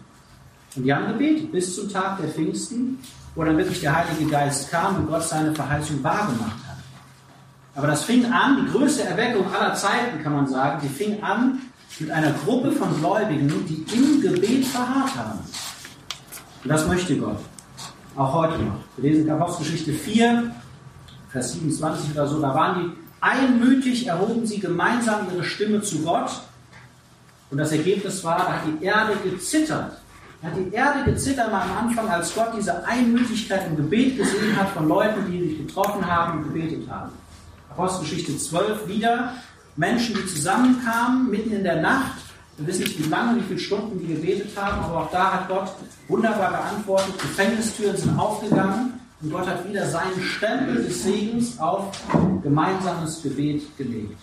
Und 0.75 0.83
die 0.83 0.93
haben 0.93 1.07
gebetet 1.07 1.51
bis 1.51 1.75
zum 1.75 1.91
Tag 1.91 2.19
der 2.19 2.29
Pfingsten, 2.29 2.99
wo 3.35 3.43
dann 3.43 3.57
wirklich 3.57 3.81
der 3.81 3.95
Heilige 3.95 4.29
Geist 4.29 4.71
kam 4.71 4.95
und 4.95 5.07
Gott 5.07 5.23
seine 5.23 5.53
Verheißung 5.53 6.03
wahrgemacht 6.03 6.57
hat. 6.67 6.77
Aber 7.75 7.87
das 7.87 8.03
fing 8.03 8.25
an, 8.25 8.65
die 8.65 8.71
größte 8.71 9.03
Erweckung 9.03 9.45
aller 9.53 9.75
Zeiten, 9.75 10.23
kann 10.23 10.33
man 10.33 10.47
sagen, 10.47 10.79
die 10.81 10.89
fing 10.89 11.21
an 11.21 11.59
mit 11.99 12.09
einer 12.09 12.31
Gruppe 12.31 12.71
von 12.71 12.97
Gläubigen, 12.99 13.47
die 13.67 13.85
im 13.95 14.21
Gebet 14.21 14.65
verharrt 14.65 15.15
haben. 15.15 15.39
Und 16.63 16.69
das 16.69 16.87
möchte 16.87 17.17
Gott. 17.17 17.39
Auch 18.15 18.33
heute 18.33 18.61
noch. 18.63 18.79
Wir 18.97 19.11
lesen 19.11 19.29
Apostelgeschichte 19.29 19.93
4, 19.93 20.51
Vers 21.29 21.53
27 21.53 22.11
oder 22.11 22.27
so, 22.27 22.41
da 22.41 22.53
waren 22.53 22.81
die 22.81 22.91
einmütig, 23.21 24.07
erhoben 24.07 24.45
sie 24.45 24.59
gemeinsam 24.59 25.27
ihre 25.31 25.43
Stimme 25.43 25.81
zu 25.81 25.99
Gott. 25.99 26.41
Und 27.49 27.57
das 27.57 27.71
Ergebnis 27.71 28.23
war, 28.23 28.37
da 28.37 28.53
hat 28.53 28.61
die 28.65 28.83
Erde 28.83 29.13
gezittert. 29.23 29.93
Da 30.41 30.47
hat 30.47 30.57
die 30.57 30.73
Erde 30.73 31.11
gezittert 31.11 31.51
am 31.51 31.77
Anfang, 31.77 32.07
als 32.09 32.33
Gott 32.33 32.49
diese 32.57 32.85
Einmütigkeit 32.85 33.67
im 33.67 33.75
Gebet 33.75 34.17
gesehen 34.17 34.55
hat 34.55 34.69
von 34.69 34.87
Leuten, 34.87 35.31
die 35.31 35.47
sich 35.47 35.57
getroffen 35.65 36.05
haben 36.05 36.39
und 36.39 36.53
gebetet 36.53 36.89
haben. 36.89 37.11
Apostelgeschichte 37.71 38.37
12 38.37 38.87
wieder. 38.87 39.33
Menschen, 39.75 40.15
die 40.15 40.25
zusammenkamen, 40.25 41.29
mitten 41.29 41.51
in 41.51 41.63
der 41.63 41.81
Nacht. 41.81 42.26
Wir 42.57 42.65
wissen 42.65 42.83
nicht, 42.83 43.05
wie 43.05 43.09
lange, 43.09 43.39
wie 43.39 43.43
viele 43.43 43.59
Stunden 43.59 43.99
die 43.99 44.15
gebetet 44.15 44.49
haben, 44.55 44.83
aber 44.83 45.03
auch 45.03 45.11
da 45.11 45.33
hat 45.33 45.47
Gott 45.47 45.69
wunderbar 46.07 46.49
geantwortet. 46.49 47.13
Gefängnistüren 47.19 47.95
sind 47.95 48.17
aufgegangen 48.17 48.99
und 49.21 49.31
Gott 49.31 49.47
hat 49.47 49.67
wieder 49.69 49.87
seinen 49.87 50.19
Stempel 50.21 50.83
des 50.83 51.03
Segens 51.03 51.59
auf 51.59 51.91
gemeinsames 52.41 53.21
Gebet 53.21 53.77
gelegt. 53.77 54.17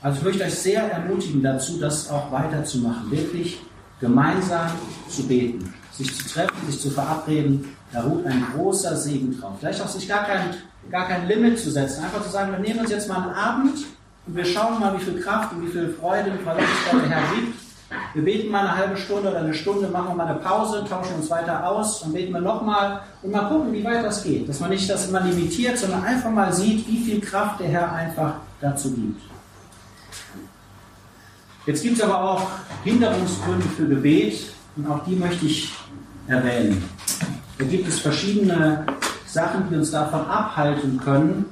Also 0.00 0.18
ich 0.18 0.24
möchte 0.24 0.44
euch 0.44 0.54
sehr 0.54 0.90
ermutigen 0.90 1.42
dazu, 1.42 1.78
das 1.78 2.10
auch 2.10 2.32
weiterzumachen. 2.32 3.10
Wirklich 3.10 3.60
gemeinsam 4.00 4.70
zu 5.08 5.26
beten, 5.26 5.74
sich 5.92 6.14
zu 6.14 6.28
treffen, 6.28 6.70
sich 6.70 6.80
zu 6.80 6.90
verabreden. 6.90 7.68
Da 7.92 8.02
ruht 8.02 8.24
ein 8.26 8.46
großer 8.54 8.96
Segen 8.96 9.38
drauf. 9.38 9.52
Vielleicht 9.60 9.80
auch 9.82 9.88
sich 9.88 10.08
gar 10.08 10.24
kein, 10.24 10.54
gar 10.90 11.06
kein 11.06 11.28
Limit 11.28 11.58
zu 11.58 11.70
setzen. 11.70 12.02
Einfach 12.02 12.22
zu 12.22 12.30
sagen, 12.30 12.52
wir 12.52 12.58
nehmen 12.58 12.80
uns 12.80 12.90
jetzt 12.90 13.08
mal 13.08 13.22
einen 13.22 13.34
Abend 13.34 13.78
und 14.26 14.36
wir 14.36 14.44
schauen 14.44 14.80
mal, 14.80 14.98
wie 14.98 15.02
viel 15.02 15.20
Kraft 15.20 15.52
und 15.52 15.66
wie 15.66 15.70
viel 15.70 15.94
Freude 16.00 16.30
und 16.30 16.40
Verlässlichkeit 16.40 17.02
der 17.02 17.08
Herr 17.10 17.34
gibt. 17.34 17.58
Wir 18.14 18.24
beten 18.24 18.50
mal 18.50 18.60
eine 18.60 18.76
halbe 18.76 18.96
Stunde 18.96 19.30
oder 19.30 19.40
eine 19.40 19.54
Stunde, 19.54 19.88
machen 19.88 20.16
mal 20.16 20.26
eine 20.26 20.38
Pause, 20.38 20.84
tauschen 20.88 21.16
uns 21.16 21.30
weiter 21.30 21.68
aus, 21.68 22.00
dann 22.00 22.12
beten 22.12 22.32
wir 22.32 22.40
nochmal 22.40 23.00
und 23.22 23.30
mal 23.30 23.48
gucken, 23.48 23.72
wie 23.72 23.84
weit 23.84 24.04
das 24.04 24.22
geht. 24.22 24.48
Dass 24.48 24.60
man 24.60 24.70
nicht 24.70 24.88
das 24.88 25.08
immer 25.08 25.20
limitiert, 25.20 25.78
sondern 25.78 26.02
einfach 26.02 26.30
mal 26.30 26.52
sieht, 26.52 26.88
wie 26.88 27.04
viel 27.04 27.20
Kraft 27.20 27.60
der 27.60 27.68
Herr 27.68 27.92
einfach 27.92 28.34
dazu 28.60 28.92
gibt. 28.92 29.20
Jetzt 31.66 31.82
gibt 31.82 31.96
es 31.96 32.02
aber 32.02 32.22
auch 32.22 32.46
Hinderungsgründe 32.84 33.68
für 33.76 33.86
Gebet 33.86 34.52
und 34.76 34.86
auch 34.86 35.04
die 35.04 35.16
möchte 35.16 35.46
ich 35.46 35.72
erwähnen. 36.26 36.82
Da 37.58 37.64
gibt 37.64 37.88
es 37.88 38.00
verschiedene 38.00 38.84
Sachen, 39.26 39.68
die 39.70 39.76
uns 39.76 39.90
davon 39.90 40.26
abhalten 40.26 41.00
können, 41.02 41.46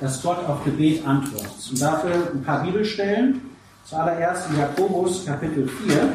dass 0.00 0.22
Gott 0.22 0.44
auf 0.46 0.64
Gebet 0.64 1.06
antwortet. 1.06 1.70
Und 1.70 1.80
dafür 1.80 2.30
ein 2.32 2.42
paar 2.42 2.62
Bibelstellen. 2.62 3.42
Zuallererst 3.84 4.50
in 4.50 4.58
Jakobus 4.58 5.24
Kapitel 5.24 5.68
4. 5.68 6.12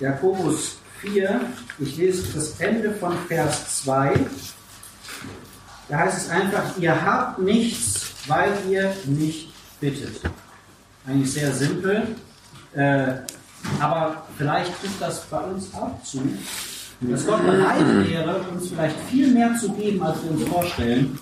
Jakobus 0.00 0.78
4, 1.00 1.40
ich 1.78 1.96
lese 1.96 2.32
das 2.34 2.60
Ende 2.60 2.92
von 2.92 3.16
Vers 3.28 3.82
2. 3.82 4.14
Da 5.88 5.98
heißt 5.98 6.18
es 6.18 6.30
einfach, 6.30 6.76
ihr 6.78 7.04
habt 7.04 7.38
nichts, 7.38 8.12
weil 8.26 8.52
ihr 8.68 8.92
nicht 9.04 9.52
bittet. 9.80 10.20
Eigentlich 11.06 11.32
sehr 11.32 11.52
simpel, 11.52 12.16
äh, 12.74 13.12
aber 13.80 14.24
vielleicht 14.36 14.78
trifft 14.80 15.00
das 15.00 15.24
bei 15.26 15.38
uns 15.38 15.72
auch 15.74 16.02
zu, 16.02 16.22
dass 17.10 17.26
Gott 17.26 17.44
bereit 17.44 18.08
wäre, 18.08 18.40
uns 18.52 18.68
vielleicht 18.68 18.98
viel 19.10 19.32
mehr 19.32 19.54
zu 19.56 19.72
geben, 19.72 20.02
als 20.02 20.22
wir 20.22 20.30
uns 20.30 20.44
vorstellen. 20.44 21.18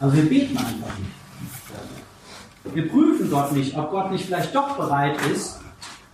Aber 0.00 0.12
wir 0.14 0.28
beten 0.28 0.56
einfach 0.56 0.98
nicht. 0.98 2.74
Wir 2.74 2.88
prüfen 2.88 3.30
Gott 3.30 3.52
nicht, 3.52 3.76
ob 3.76 3.90
Gott 3.90 4.10
nicht 4.10 4.26
vielleicht 4.26 4.54
doch 4.54 4.76
bereit 4.76 5.16
ist, 5.32 5.60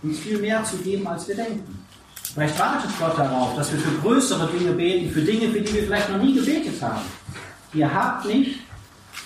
uns 0.03 0.19
viel 0.19 0.39
mehr 0.39 0.63
zu 0.63 0.77
geben, 0.77 1.07
als 1.07 1.27
wir 1.27 1.35
denken. 1.35 1.85
Vielleicht 2.33 2.59
wartet 2.59 2.91
Gott 2.99 3.17
darauf, 3.17 3.55
dass 3.55 3.71
wir 3.71 3.79
für 3.79 4.01
größere 4.01 4.49
Dinge 4.51 4.71
beten, 4.71 5.11
für 5.11 5.21
Dinge, 5.21 5.49
für 5.49 5.61
die 5.61 5.73
wir 5.73 5.83
vielleicht 5.83 6.09
noch 6.09 6.21
nie 6.21 6.33
gebetet 6.33 6.81
haben. 6.81 7.01
Ihr 7.73 7.93
habt 7.93 8.25
nicht, 8.25 8.59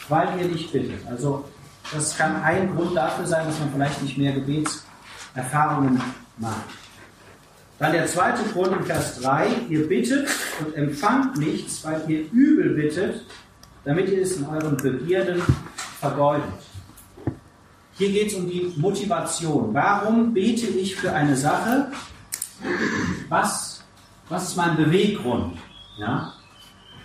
weil 0.09 0.27
ihr 0.39 0.47
nicht 0.47 0.71
bittet. 0.71 1.05
Also 1.07 1.45
das 1.93 2.17
kann 2.17 2.41
ein 2.43 2.75
Grund 2.75 2.95
dafür 2.95 3.25
sein, 3.25 3.45
dass 3.47 3.59
man 3.59 3.71
vielleicht 3.71 4.01
nicht 4.01 4.17
mehr 4.17 4.33
Gebetserfahrungen 4.33 6.01
macht. 6.37 6.65
Dann 7.79 7.91
der 7.91 8.07
zweite 8.07 8.43
Grund 8.53 8.75
in 8.75 8.83
Vers 8.83 9.21
3, 9.21 9.47
ihr 9.69 9.87
bittet 9.87 10.27
und 10.59 10.73
empfangt 10.73 11.37
nichts, 11.37 11.83
weil 11.83 12.01
ihr 12.07 12.31
übel 12.31 12.73
bittet, 12.73 13.23
damit 13.85 14.09
ihr 14.09 14.23
es 14.23 14.37
in 14.37 14.45
euren 14.45 14.77
Begierden 14.77 15.41
vergeudet. 15.99 16.43
Hier 17.93 18.11
geht 18.11 18.27
es 18.27 18.33
um 18.35 18.49
die 18.49 18.73
Motivation. 18.77 19.73
Warum 19.73 20.33
bete 20.33 20.67
ich 20.67 20.95
für 20.95 21.11
eine 21.13 21.35
Sache? 21.35 21.91
Was, 23.29 23.83
was 24.29 24.49
ist 24.49 24.55
mein 24.55 24.75
Beweggrund? 24.75 25.57
Ja? 25.97 26.33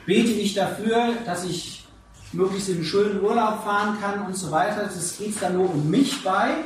Bete 0.07 0.33
ich 0.33 0.55
dafür, 0.55 1.15
dass 1.25 1.45
ich 1.45 1.87
möglichst 2.33 2.69
in 2.69 2.77
einen 2.77 2.85
schönen 2.85 3.23
Urlaub 3.23 3.63
fahren 3.65 3.99
kann 4.01 4.27
und 4.27 4.37
so 4.37 4.51
weiter? 4.51 4.85
Es 4.87 5.19
geht 5.19 5.41
dann 5.41 5.57
nur 5.57 5.71
um 5.71 5.89
mich 5.89 6.23
bei. 6.25 6.65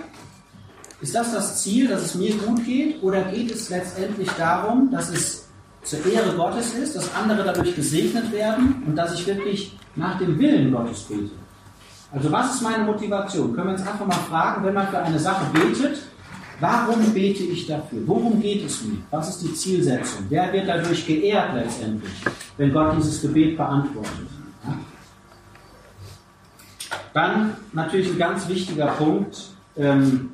Ist 1.01 1.15
das 1.15 1.33
das 1.33 1.63
Ziel, 1.63 1.89
dass 1.89 2.03
es 2.03 2.15
mir 2.15 2.35
gut 2.37 2.65
geht? 2.65 3.03
Oder 3.03 3.23
geht 3.25 3.51
es 3.51 3.69
letztendlich 3.69 4.31
darum, 4.31 4.91
dass 4.91 5.11
es 5.11 5.47
zur 5.83 6.05
Ehre 6.07 6.35
Gottes 6.35 6.75
ist, 6.75 6.97
dass 6.97 7.15
andere 7.15 7.45
dadurch 7.45 7.77
gesegnet 7.77 8.33
werden 8.33 8.83
und 8.87 8.97
dass 8.97 9.15
ich 9.15 9.27
wirklich 9.27 9.77
nach 9.95 10.19
dem 10.19 10.39
Willen 10.39 10.73
Gottes 10.73 11.03
bete? 11.03 11.31
Also 12.13 12.33
was 12.33 12.55
ist 12.55 12.63
meine 12.63 12.85
Motivation? 12.85 13.55
Können 13.55 13.69
wir 13.69 13.73
uns 13.75 13.87
einfach 13.87 14.07
mal 14.07 14.15
fragen, 14.15 14.65
wenn 14.65 14.75
man 14.75 14.89
für 14.89 14.99
eine 14.99 15.19
Sache 15.19 15.45
betet, 15.53 15.99
warum 16.61 17.13
bete 17.13 17.43
ich 17.43 17.67
dafür? 17.67 18.01
Worum 18.07 18.41
geht 18.41 18.65
es 18.65 18.83
mir? 18.83 18.97
Was 19.11 19.29
ist 19.29 19.43
die 19.43 19.53
Zielsetzung? 19.53 20.25
Wer 20.31 20.51
wird 20.53 20.67
dadurch 20.67 21.07
geehrt 21.07 21.55
letztendlich, 21.55 22.13
wenn 22.57 22.73
Gott 22.73 22.97
dieses 22.97 23.21
Gebet 23.21 23.59
beantwortet? 23.59 24.29
Dann 27.13 27.55
natürlich 27.73 28.11
ein 28.11 28.19
ganz 28.19 28.49
wichtiger 28.49 28.87
Punkt. 28.89 29.51
Ähm, 29.77 30.31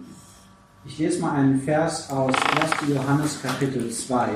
ich 0.84 0.98
lese 0.98 1.20
mal 1.20 1.32
einen 1.32 1.62
Vers 1.62 2.10
aus 2.10 2.34
1. 2.34 2.94
Johannes 2.94 3.40
Kapitel 3.40 3.90
2, 3.90 4.30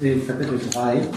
äh, 0.00 0.18
Kapitel 0.20 0.58
3. 0.70 1.08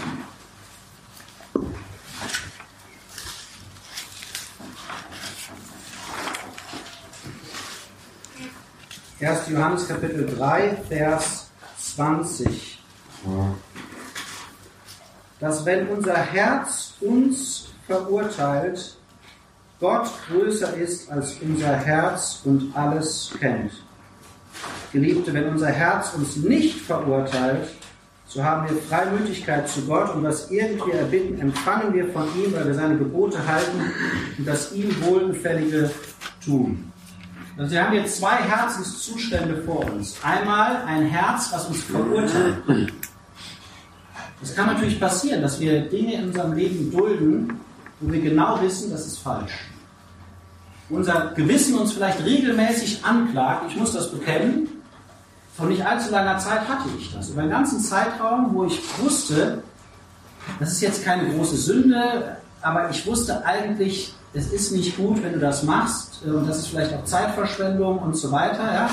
1. 9.20 9.48
Johannes 9.50 9.86
Kapitel 9.86 10.26
3, 10.36 10.76
Vers 10.88 11.50
20. 11.78 12.82
Dass 15.38 15.64
wenn 15.64 15.88
unser 15.88 16.16
Herz 16.16 16.94
uns 17.00 17.68
verurteilt, 17.86 18.96
Gott 19.82 20.08
größer 20.28 20.76
ist 20.76 21.10
als 21.10 21.34
unser 21.42 21.74
Herz 21.74 22.40
und 22.44 22.70
alles 22.72 23.34
kennt. 23.40 23.72
Geliebte, 24.92 25.34
wenn 25.34 25.48
unser 25.48 25.70
Herz 25.70 26.14
uns 26.14 26.36
nicht 26.36 26.82
verurteilt, 26.82 27.68
so 28.28 28.44
haben 28.44 28.68
wir 28.68 28.80
Freimütigkeit 28.80 29.68
zu 29.68 29.82
Gott 29.82 30.14
und 30.14 30.22
was 30.22 30.52
irgendwie 30.52 30.92
erbitten, 30.92 31.40
empfangen 31.40 31.92
wir 31.92 32.06
von 32.12 32.28
ihm, 32.36 32.54
weil 32.54 32.68
wir 32.68 32.74
seine 32.74 32.96
Gebote 32.96 33.44
halten 33.44 33.92
und 34.38 34.46
das 34.46 34.72
ihm 34.72 34.88
Wohlgefällige 35.04 35.90
tun. 36.44 36.92
Also 37.58 37.72
wir 37.72 37.84
haben 37.84 37.92
hier 37.92 38.06
zwei 38.06 38.36
Herzenszustände 38.36 39.64
vor 39.64 39.84
uns. 39.92 40.16
Einmal 40.22 40.84
ein 40.86 41.06
Herz, 41.06 41.48
was 41.52 41.66
uns 41.66 41.82
verurteilt. 41.82 42.92
Es 44.40 44.54
kann 44.54 44.66
natürlich 44.66 45.00
passieren, 45.00 45.42
dass 45.42 45.58
wir 45.58 45.80
Dinge 45.80 46.14
in 46.14 46.28
unserem 46.28 46.52
Leben 46.52 46.88
dulden, 46.92 47.60
wo 47.98 48.12
wir 48.12 48.20
genau 48.20 48.62
wissen, 48.62 48.92
das 48.92 49.08
ist 49.08 49.18
falsch. 49.18 49.71
Unser 50.92 51.32
Gewissen 51.34 51.78
uns 51.78 51.92
vielleicht 51.92 52.22
regelmäßig 52.22 53.02
anklagt, 53.02 53.64
ich 53.68 53.76
muss 53.76 53.94
das 53.94 54.10
bekennen, 54.10 54.68
vor 55.56 55.66
nicht 55.66 55.84
allzu 55.84 56.10
langer 56.10 56.38
Zeit 56.38 56.68
hatte 56.68 56.88
ich 56.98 57.12
das. 57.14 57.30
Über 57.30 57.40
einen 57.40 57.50
ganzen 57.50 57.80
Zeitraum, 57.80 58.54
wo 58.54 58.64
ich 58.64 58.78
wusste, 59.02 59.62
das 60.60 60.72
ist 60.72 60.82
jetzt 60.82 61.02
keine 61.02 61.34
große 61.34 61.56
Sünde, 61.56 62.36
aber 62.60 62.90
ich 62.90 63.06
wusste 63.06 63.42
eigentlich, 63.44 64.14
es 64.34 64.52
ist 64.52 64.72
nicht 64.72 64.96
gut, 64.96 65.22
wenn 65.22 65.32
du 65.32 65.38
das 65.38 65.62
machst 65.62 66.22
und 66.26 66.46
das 66.46 66.58
ist 66.58 66.68
vielleicht 66.68 66.92
auch 66.94 67.04
Zeitverschwendung 67.04 67.98
und 67.98 68.14
so 68.14 68.30
weiter. 68.30 68.72
Ja? 68.72 68.90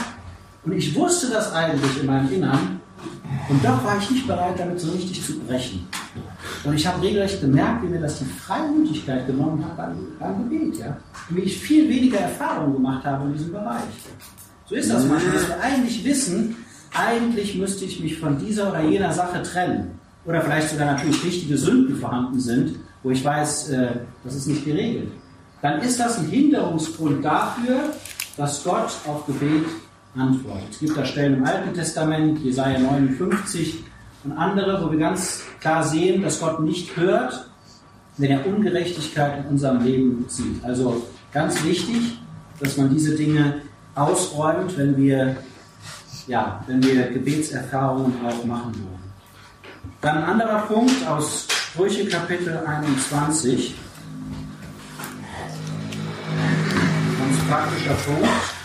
Und 0.64 0.72
ich 0.74 0.96
wusste 0.96 1.30
das 1.30 1.52
eigentlich 1.52 2.00
in 2.00 2.06
meinem 2.06 2.32
Innern 2.32 2.79
und 3.50 3.66
doch 3.66 3.84
war 3.84 3.98
ich 3.98 4.10
nicht 4.12 4.28
bereit, 4.28 4.60
damit 4.60 4.80
so 4.80 4.92
richtig 4.92 5.26
zu 5.26 5.40
brechen. 5.40 5.88
Und 6.64 6.76
ich 6.76 6.86
habe 6.86 7.02
regelrecht 7.02 7.42
gemerkt, 7.42 7.84
wie 7.84 7.88
mir 7.88 8.00
das 8.00 8.20
die 8.20 8.26
Freimütigkeit 8.26 9.26
genommen 9.26 9.66
hat 9.66 9.76
beim, 9.76 9.96
beim 10.20 10.50
Gebet. 10.50 10.78
Ja? 10.78 10.98
Wie 11.30 11.42
ich 11.42 11.58
viel 11.58 11.90
weniger 11.90 12.20
Erfahrung 12.20 12.74
gemacht 12.74 13.04
habe 13.06 13.26
in 13.26 13.34
diesem 13.34 13.52
Bereich. 13.52 13.82
So 14.68 14.76
ist 14.76 14.92
das 14.92 15.06
manchmal, 15.06 15.34
dass 15.34 15.48
wir 15.48 15.60
eigentlich 15.62 16.06
wissen, 16.06 16.58
eigentlich 16.94 17.56
müsste 17.56 17.86
ich 17.86 18.00
mich 18.00 18.20
von 18.20 18.38
dieser 18.38 18.70
oder 18.70 18.84
jener 18.84 19.12
Sache 19.12 19.42
trennen. 19.42 20.00
Oder 20.26 20.42
vielleicht 20.42 20.70
sogar 20.70 20.94
natürlich 20.94 21.24
richtige 21.24 21.58
Sünden 21.58 21.96
vorhanden 21.96 22.40
sind, 22.40 22.76
wo 23.02 23.10
ich 23.10 23.26
weiß, 23.26 23.70
äh, 23.70 23.88
das 24.24 24.36
ist 24.36 24.48
nicht 24.48 24.64
geregelt. 24.64 25.12
Dann 25.62 25.82
ist 25.82 26.00
das 26.00 26.20
ein 26.20 26.28
Hinderungsgrund 26.28 27.26
dafür, 27.26 27.80
dass 28.38 28.64
Gott 28.64 28.92
auf 29.08 29.26
Gebet 29.26 29.66
antwortet. 30.20 30.70
Es 30.72 30.80
gibt 30.80 30.98
da 30.98 31.06
Stellen 31.06 31.36
im 31.36 31.46
Alten 31.46 31.74
Testament, 31.74 32.40
Jesaja 32.40 32.80
59 32.80 33.84
und 34.24 34.34
andere, 34.34 34.84
wo 34.84 34.92
wir 34.92 35.00
ganz 35.00 35.44
klar 35.60 35.84
sehen, 35.84 36.22
dass 36.22 36.40
Gott 36.40 36.60
nicht 36.60 36.96
hört, 36.96 37.50
wenn 38.18 38.32
er 38.32 38.46
Ungerechtigkeit 38.46 39.40
in 39.40 39.52
unserem 39.52 39.84
Leben 39.84 40.26
sieht. 40.28 40.64
Also 40.64 41.06
ganz 41.32 41.64
wichtig, 41.64 42.20
dass 42.60 42.78
man 42.78 42.94
diese 42.94 43.16
Dinge 43.16 43.62
ausräumt, 43.96 44.78
wenn 44.78 44.98
wir, 44.98 45.38
ja, 46.28 46.64
wenn 46.68 46.84
wir 46.84 47.10
Gebetserfahrungen 47.12 48.14
auch 48.26 48.44
machen 48.46 48.74
wollen. 48.76 49.00
Dann 50.02 50.18
ein 50.18 50.24
anderer 50.24 50.60
Punkt 50.62 51.08
aus 51.08 51.48
Sprüche 51.50 52.08
Kapitel 52.08 52.58
21. 52.58 53.76
Ganz 57.20 57.38
praktischer 57.48 57.94
Punkt. 57.94 58.59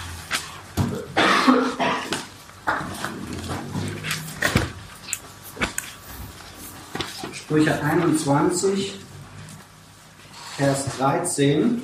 Sprüche 7.54 7.80
21, 7.84 8.98
Vers 10.56 10.86
13. 10.98 11.82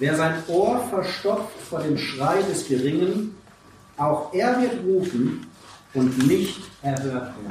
Wer 0.00 0.16
sein 0.16 0.42
Ohr 0.48 0.80
verstopft 0.90 1.56
vor 1.70 1.78
dem 1.78 1.96
Schrei 1.96 2.42
des 2.42 2.66
Geringen, 2.66 3.36
auch 3.96 4.32
er 4.32 4.60
wird 4.60 4.82
rufen 4.84 5.46
und 5.94 6.26
nicht 6.26 6.62
erhört 6.82 7.04
werden. 7.04 7.48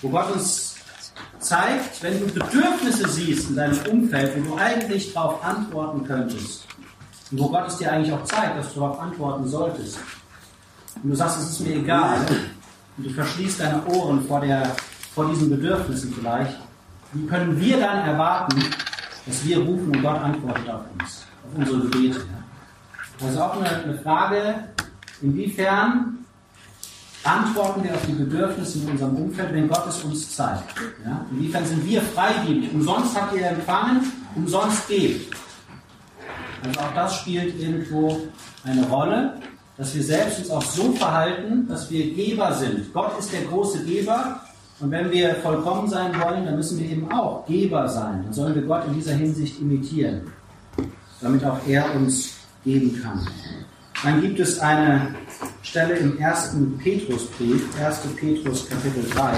Wo 0.00 0.10
Gott 0.10 0.30
uns 0.30 0.76
zeigt, 1.40 2.00
wenn 2.04 2.20
du 2.20 2.26
Bedürfnisse 2.26 3.08
siehst 3.08 3.50
in 3.50 3.56
deinem 3.56 3.78
Umfeld, 3.90 4.36
wo 4.36 4.50
du 4.50 4.56
eigentlich 4.56 5.12
darauf 5.12 5.44
antworten 5.44 6.04
könntest, 6.04 6.68
und 7.32 7.40
wo 7.40 7.48
Gott 7.48 7.66
es 7.66 7.78
dir 7.78 7.90
eigentlich 7.90 8.12
auch 8.12 8.22
zeigt, 8.22 8.58
dass 8.58 8.74
du 8.74 8.78
darauf 8.78 9.00
antworten 9.00 9.48
solltest, 9.48 9.98
und 11.02 11.10
du 11.10 11.16
sagst, 11.16 11.40
es 11.40 11.50
ist 11.50 11.60
mir 11.66 11.78
egal, 11.78 12.24
und 12.96 13.04
du 13.04 13.10
verschließt 13.10 13.58
deine 13.58 13.84
Ohren 13.86 14.24
vor, 14.24 14.40
der, 14.40 14.76
vor 15.14 15.28
diesen 15.28 15.50
Bedürfnissen 15.50 16.12
vielleicht, 16.12 16.58
wie 17.12 17.26
können 17.26 17.58
wir 17.60 17.78
dann 17.78 17.98
erwarten, 18.06 18.62
dass 19.26 19.44
wir 19.44 19.58
rufen 19.58 19.94
und 19.94 20.02
Gott 20.02 20.20
antwortet 20.20 20.68
auf 20.70 20.82
uns, 20.98 21.26
auf 21.46 21.58
unsere 21.58 21.80
Gebete? 21.80 22.20
Das 23.18 23.30
ist 23.30 23.38
auch 23.38 23.56
eine, 23.60 23.98
Frage, 23.98 24.54
inwiefern 25.20 26.18
antworten 27.22 27.84
wir 27.84 27.94
auf 27.94 28.04
die 28.06 28.12
Bedürfnisse 28.12 28.78
in 28.78 28.90
unserem 28.90 29.16
Umfeld, 29.16 29.52
wenn 29.52 29.68
Gott 29.68 29.86
es 29.86 30.02
uns 30.02 30.34
zeigt. 30.34 30.74
Ja? 31.04 31.24
Inwiefern 31.30 31.64
sind 31.64 31.86
wir 31.86 32.00
freigebig? 32.02 32.72
Umsonst 32.72 33.20
habt 33.20 33.36
ihr 33.36 33.46
empfangen, 33.46 34.10
umsonst 34.34 34.88
gebt. 34.88 35.36
Also 36.64 36.80
auch 36.80 36.94
das 36.94 37.18
spielt 37.18 37.60
irgendwo 37.60 38.20
eine 38.64 38.86
Rolle, 38.86 39.34
dass 39.76 39.94
wir 39.94 40.02
selbst 40.02 40.38
uns 40.38 40.50
auch 40.50 40.62
so 40.62 40.92
verhalten, 40.92 41.68
dass 41.68 41.90
wir 41.90 42.12
Geber 42.12 42.52
sind. 42.54 42.92
Gott 42.92 43.18
ist 43.18 43.32
der 43.32 43.42
große 43.42 43.84
Geber 43.84 44.40
und 44.82 44.90
wenn 44.90 45.12
wir 45.12 45.36
vollkommen 45.36 45.88
sein 45.88 46.12
wollen, 46.20 46.44
dann 46.44 46.56
müssen 46.56 46.76
wir 46.80 46.90
eben 46.90 47.10
auch 47.12 47.46
Geber 47.46 47.88
sein. 47.88 48.24
Dann 48.24 48.32
sollen 48.32 48.56
wir 48.56 48.62
Gott 48.62 48.84
in 48.88 48.94
dieser 48.94 49.14
Hinsicht 49.14 49.60
imitieren, 49.60 50.22
damit 51.20 51.44
auch 51.44 51.60
er 51.68 51.94
uns 51.94 52.32
geben 52.64 53.00
kann. 53.00 53.24
Dann 54.02 54.20
gibt 54.20 54.40
es 54.40 54.58
eine 54.58 55.14
Stelle 55.62 55.94
im 55.94 56.18
ersten 56.18 56.76
Petrusbrief, 56.78 57.64
1. 57.80 58.00
Petrus 58.16 58.68
Kapitel 58.68 59.08
3. 59.08 59.34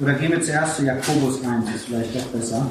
Oder 0.00 0.14
gehen 0.14 0.32
wir 0.32 0.40
zuerst 0.40 0.76
zu 0.76 0.86
Jakobus 0.86 1.44
1, 1.44 1.74
ist 1.74 1.84
vielleicht 1.84 2.16
doch 2.16 2.26
besser. 2.28 2.70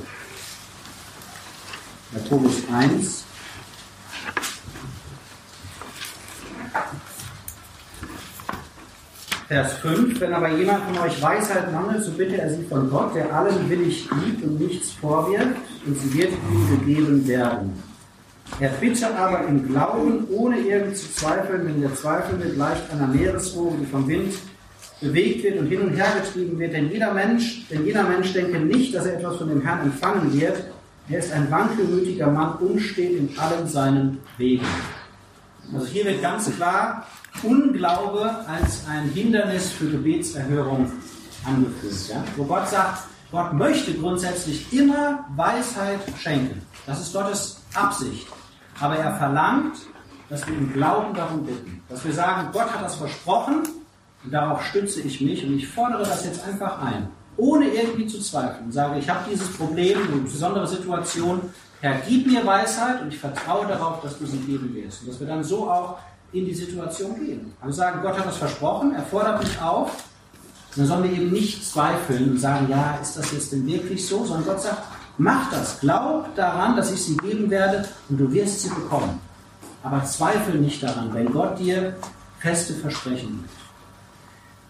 Jakobus 2.13 2.56
1. 2.74 3.26
Vers 9.48 9.74
5, 9.80 10.22
wenn 10.22 10.34
aber 10.34 10.50
jemand 10.50 10.86
von 10.86 10.98
euch 11.00 11.22
Weisheit 11.22 11.74
mangelt, 11.74 12.04
so 12.04 12.12
bitte 12.12 12.38
er 12.38 12.50
sie 12.50 12.64
von 12.64 12.90
Gott, 12.90 13.14
der 13.14 13.34
allen 13.34 13.70
willig 13.70 14.08
liebt 14.24 14.44
und 14.44 14.62
nichts 14.62 14.92
vorwirft, 14.92 15.58
und 15.86 16.00
sie 16.00 16.14
wird 16.18 16.32
ihm 16.32 16.80
gegeben 16.80 17.28
werden. 17.28 17.84
Er 18.60 18.70
bitte 18.70 19.14
aber 19.18 19.48
im 19.48 19.68
Glauben, 19.68 20.26
ohne 20.30 20.58
irgend 20.60 20.96
zu 20.96 21.12
zweifeln, 21.12 21.66
denn 21.68 21.82
der 21.82 21.96
Zweifelnde 21.96 22.50
gleicht 22.50 22.84
einer 22.92 23.08
Meereswoge, 23.08 23.78
die 23.82 23.86
vom 23.86 24.08
Wind 24.08 24.34
bewegt 25.02 25.44
wird 25.44 25.60
und 25.60 25.68
hin 25.68 25.82
und 25.82 25.96
her 25.96 26.14
getrieben 26.22 26.60
wird. 26.60 26.74
Denn 26.74 26.90
jeder 26.92 27.14
Mensch, 27.14 27.68
denn 27.70 27.86
jeder 27.86 28.04
Mensch 28.04 28.34
denke 28.34 28.60
nicht, 28.60 28.94
dass 28.96 29.06
er 29.06 29.18
etwas 29.18 29.38
von 29.38 29.50
dem 29.50 29.62
Herrn 29.62 29.82
empfangen 29.84 30.32
wird. 30.40 30.64
Er 31.10 31.20
ist 31.20 31.34
ein 31.34 31.50
wankelmütiger 31.50 32.28
Mann, 32.28 32.56
unstet 32.60 33.12
in 33.12 33.30
allen 33.38 33.68
seinen 33.68 34.20
Wegen. 34.38 34.66
Also 35.74 35.88
hier 35.88 36.06
wird 36.06 36.21
ganz 36.21 36.54
klar 36.56 37.06
Unglaube 37.43 38.24
als 38.47 38.86
ein 38.89 39.10
Hindernis 39.10 39.71
für 39.71 39.89
Gebetserhörung 39.89 40.91
angeführt. 41.45 42.10
Ja? 42.10 42.24
Wo 42.36 42.43
Gott 42.43 42.67
sagt, 42.67 43.04
Gott 43.32 43.54
möchte 43.54 43.93
grundsätzlich 43.93 44.71
immer 44.74 45.26
Weisheit 45.36 46.02
schenken. 46.19 46.62
Das 46.86 47.00
ist 47.00 47.13
Gottes 47.13 47.62
Absicht. 47.74 48.28
Aber 48.80 48.97
er 48.97 49.15
verlangt, 49.15 49.78
dass 50.30 50.45
wir 50.47 50.58
im 50.58 50.74
Glauben 50.74 51.13
darum 51.13 51.45
bitten. 51.45 51.82
Dass 51.88 52.04
wir 52.04 52.13
sagen, 52.13 52.50
Gott 52.52 52.74
hat 52.74 52.84
das 52.84 52.95
versprochen 52.95 53.63
und 54.24 54.32
darauf 54.34 54.65
stütze 54.65 55.02
ich 55.02 55.21
mich 55.21 55.45
und 55.45 55.56
ich 55.56 55.67
fordere 55.67 56.04
das 56.04 56.26
jetzt 56.26 56.45
einfach 56.45 56.82
ein. 56.82 57.08
Ohne 57.38 57.67
irgendwie 57.67 58.08
zu 58.08 58.19
zweifeln. 58.19 58.71
Sage, 58.71 59.00
ich 59.00 59.10
habe 59.10 59.30
dieses 59.30 59.52
Problem, 59.54 59.97
eine 59.97 60.21
besondere 60.21 60.67
Situation. 60.67 61.41
Herr, 61.82 62.00
gib 62.08 62.28
mir 62.28 62.46
Weisheit 62.46 63.02
und 63.02 63.12
ich 63.12 63.20
vertraue 63.20 63.67
darauf, 63.67 64.02
dass 64.02 64.17
du 64.17 64.26
sie 64.26 64.38
geben 64.38 64.74
wirst. 64.76 65.02
Und 65.02 65.10
dass 65.10 65.20
wir 65.20 65.28
dann 65.28 65.44
so 65.44 65.70
auch 65.70 65.98
in 66.32 66.46
die 66.46 66.54
Situation 66.54 67.15
gehen. 67.20 67.54
Wir 67.63 67.74
sagen, 67.74 68.02
Gott 68.02 68.17
hat 68.17 68.28
das 68.28 68.38
versprochen, 68.38 68.94
er 68.94 69.02
fordert 69.02 69.44
mich 69.44 69.60
auf. 69.60 70.04
Dann 70.76 70.86
sollen 70.86 71.04
wir 71.04 71.12
eben 71.12 71.32
nicht 71.32 71.65
zweifeln 71.67 72.32
und 72.32 72.38
sagen, 72.38 72.67
ja, 72.70 72.98
ist 73.02 73.17
das 73.17 73.32
jetzt 73.32 73.52
denn 73.52 73.65
wirklich 73.65 74.08
so? 74.08 74.24
Sondern 74.24 74.46
Gott 74.46 74.62
sagt, 74.62 74.84
mach 75.17 75.50
das, 75.52 75.80
glaub 75.80 76.34
daran, 76.36 76.78
dass 76.78 76.91
ich 76.91 77.02
sie 77.02 77.17
geben 77.17 77.50
werde 77.50 77.86
und 78.10 78.17
du 78.17 78.32
wirst 78.32 78.62
sie 78.62 78.70
bekommen. 78.70 79.20
Aber 79.84 80.04
zweifel 80.06 80.60
nicht 80.60 80.82
daran, 80.84 81.13
wenn 81.13 81.34
Gott 81.34 81.60
dir 81.60 81.96
feste 82.39 82.74
Versprechen 82.76 83.41
gibt. 83.41 83.62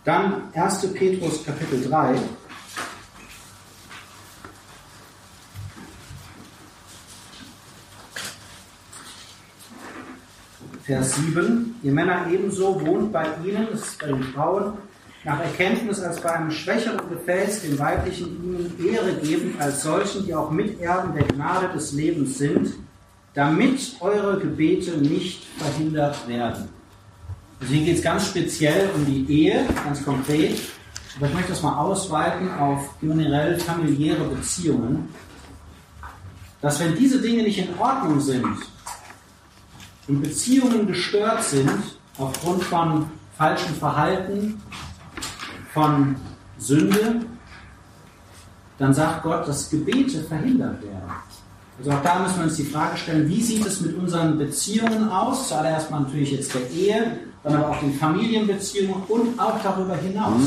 Dann 0.05 0.43
1. 0.53 0.93
Petrus 0.93 1.45
Kapitel 1.45 1.87
3. 1.87 2.15
Vers 10.83 11.15
7. 11.15 11.75
Ihr 11.83 11.91
Männer 11.91 12.25
ebenso 12.31 12.81
wohnt 12.85 13.13
bei 13.13 13.25
ihnen, 13.45 13.67
das 13.71 13.81
ist 13.81 13.99
bei 13.99 14.07
den 14.07 14.23
Frauen, 14.23 14.73
nach 15.23 15.39
Erkenntnis 15.39 15.99
als 16.01 16.19
bei 16.19 16.31
einem 16.31 16.49
schwächeren 16.49 17.07
Gefäß 17.09 17.61
den 17.61 17.77
weiblichen 17.77 18.27
ihnen 18.43 18.93
Ehre 18.93 19.13
geben, 19.13 19.55
als 19.59 19.83
solchen, 19.83 20.25
die 20.25 20.33
auch 20.33 20.49
Miterben 20.49 21.13
der 21.13 21.27
Gnade 21.27 21.69
des 21.73 21.93
Lebens 21.93 22.39
sind, 22.39 22.73
damit 23.35 23.95
eure 23.99 24.39
Gebete 24.39 24.97
nicht 24.97 25.45
verhindert 25.57 26.27
werden. 26.27 26.69
Also 27.59 27.73
hier 27.73 27.85
geht 27.85 27.97
es 27.97 28.03
ganz 28.03 28.27
speziell 28.27 28.89
um 28.95 29.05
die 29.05 29.25
Ehe, 29.29 29.65
ganz 29.85 30.03
konkret. 30.03 30.59
Aber 31.17 31.27
ich 31.27 31.33
möchte 31.33 31.49
das 31.49 31.61
mal 31.61 31.77
ausweiten 31.77 32.51
auf 32.57 32.95
generell 32.99 33.59
familiäre 33.59 34.23
Beziehungen. 34.23 35.09
Dass 36.61 36.79
wenn 36.79 36.95
diese 36.95 37.21
Dinge 37.21 37.43
nicht 37.43 37.59
in 37.59 37.77
Ordnung 37.77 38.19
sind, 38.19 38.57
und 40.11 40.21
Beziehungen 40.21 40.87
gestört 40.87 41.41
sind 41.41 41.71
aufgrund 42.17 42.63
von 42.63 43.05
falschem 43.37 43.73
Verhalten, 43.75 44.61
von 45.73 46.17
Sünde, 46.57 47.21
dann 48.77 48.93
sagt 48.93 49.23
Gott, 49.23 49.47
dass 49.47 49.69
Gebete 49.69 50.21
verhindert 50.23 50.83
werden. 50.83 51.11
Also 51.79 51.91
auch 51.91 52.03
da 52.03 52.19
müssen 52.19 52.39
wir 52.39 52.43
uns 52.43 52.57
die 52.57 52.65
Frage 52.65 52.97
stellen, 52.97 53.29
wie 53.29 53.41
sieht 53.41 53.65
es 53.65 53.79
mit 53.79 53.97
unseren 53.97 54.37
Beziehungen 54.37 55.09
aus? 55.09 55.47
Zuallererst 55.47 55.89
mal 55.89 56.01
natürlich 56.01 56.33
jetzt 56.33 56.53
der 56.53 56.69
Ehe, 56.69 57.19
dann 57.43 57.55
aber 57.55 57.69
auch 57.69 57.79
den 57.79 57.93
Familienbeziehungen 57.93 59.03
und 59.07 59.39
auch 59.39 59.63
darüber 59.63 59.95
hinaus. 59.95 60.41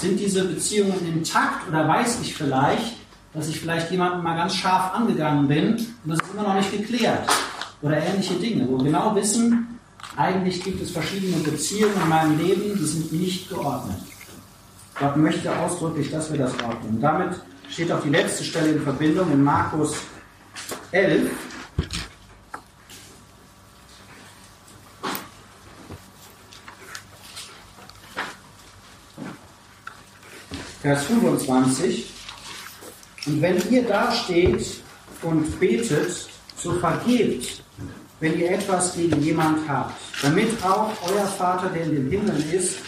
Sind 0.00 0.18
diese 0.18 0.44
Beziehungen 0.44 1.06
intakt 1.06 1.68
oder 1.68 1.86
weiß 1.86 2.18
ich 2.22 2.34
vielleicht, 2.34 2.96
dass 3.32 3.46
ich 3.46 3.60
vielleicht 3.60 3.92
jemanden 3.92 4.24
mal 4.24 4.36
ganz 4.36 4.56
scharf 4.56 4.92
angegangen 4.92 5.46
bin 5.46 5.74
und 5.74 5.86
das 6.06 6.18
ist 6.18 6.34
immer 6.34 6.42
noch 6.42 6.54
nicht 6.54 6.72
geklärt? 6.72 7.28
Oder 7.82 7.98
ähnliche 7.98 8.34
Dinge, 8.34 8.66
wo 8.68 8.78
wir 8.78 8.84
genau 8.84 9.14
wissen, 9.14 9.78
eigentlich 10.16 10.62
gibt 10.62 10.82
es 10.82 10.90
verschiedene 10.90 11.36
Beziehungen 11.38 11.94
in 12.02 12.08
meinem 12.08 12.38
Leben, 12.38 12.78
die 12.78 12.84
sind 12.84 13.12
nicht 13.12 13.48
geordnet. 13.48 13.98
Gott 14.98 15.16
möchte 15.16 15.56
ausdrücklich, 15.58 16.10
dass 16.10 16.30
wir 16.30 16.38
das 16.38 16.52
ordnen. 16.62 17.00
Damit 17.00 17.40
steht 17.68 17.90
auch 17.90 18.02
die 18.02 18.10
letzte 18.10 18.44
Stelle 18.44 18.72
in 18.72 18.82
Verbindung 18.82 19.32
in 19.32 19.42
Markus 19.42 19.96
11. 20.92 21.30
Vers 30.82 31.04
25. 31.04 32.10
Und 33.26 33.40
wenn 33.40 33.70
ihr 33.70 33.86
da 33.86 34.10
steht 34.12 34.82
und 35.22 35.58
betet, 35.58 36.28
so 36.56 36.72
vergebt, 36.74 37.61
wenn 38.22 38.38
ihr 38.38 38.52
etwas 38.52 38.94
gegen 38.94 39.20
jemand 39.20 39.68
habt, 39.68 40.00
damit 40.22 40.50
auch 40.64 40.92
euer 41.10 41.26
Vater, 41.26 41.68
der 41.70 41.82
in 41.82 41.90
den 41.96 42.08
Himmeln 42.08 42.52
ist, 42.52 42.78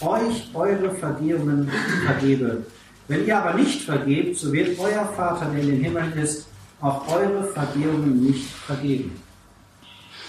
euch 0.00 0.50
eure 0.52 0.90
Vergehungen 0.96 1.70
vergebe. 2.04 2.66
Wenn 3.06 3.24
ihr 3.24 3.38
aber 3.38 3.54
nicht 3.54 3.82
vergebt, 3.82 4.36
so 4.36 4.52
wird 4.52 4.76
euer 4.80 5.08
Vater, 5.16 5.46
der 5.46 5.62
in 5.62 5.68
den 5.68 5.84
Himmeln 5.84 6.12
ist, 6.14 6.48
auch 6.80 7.06
eure 7.06 7.44
Vergehungen 7.44 8.24
nicht 8.24 8.50
vergeben. 8.50 9.22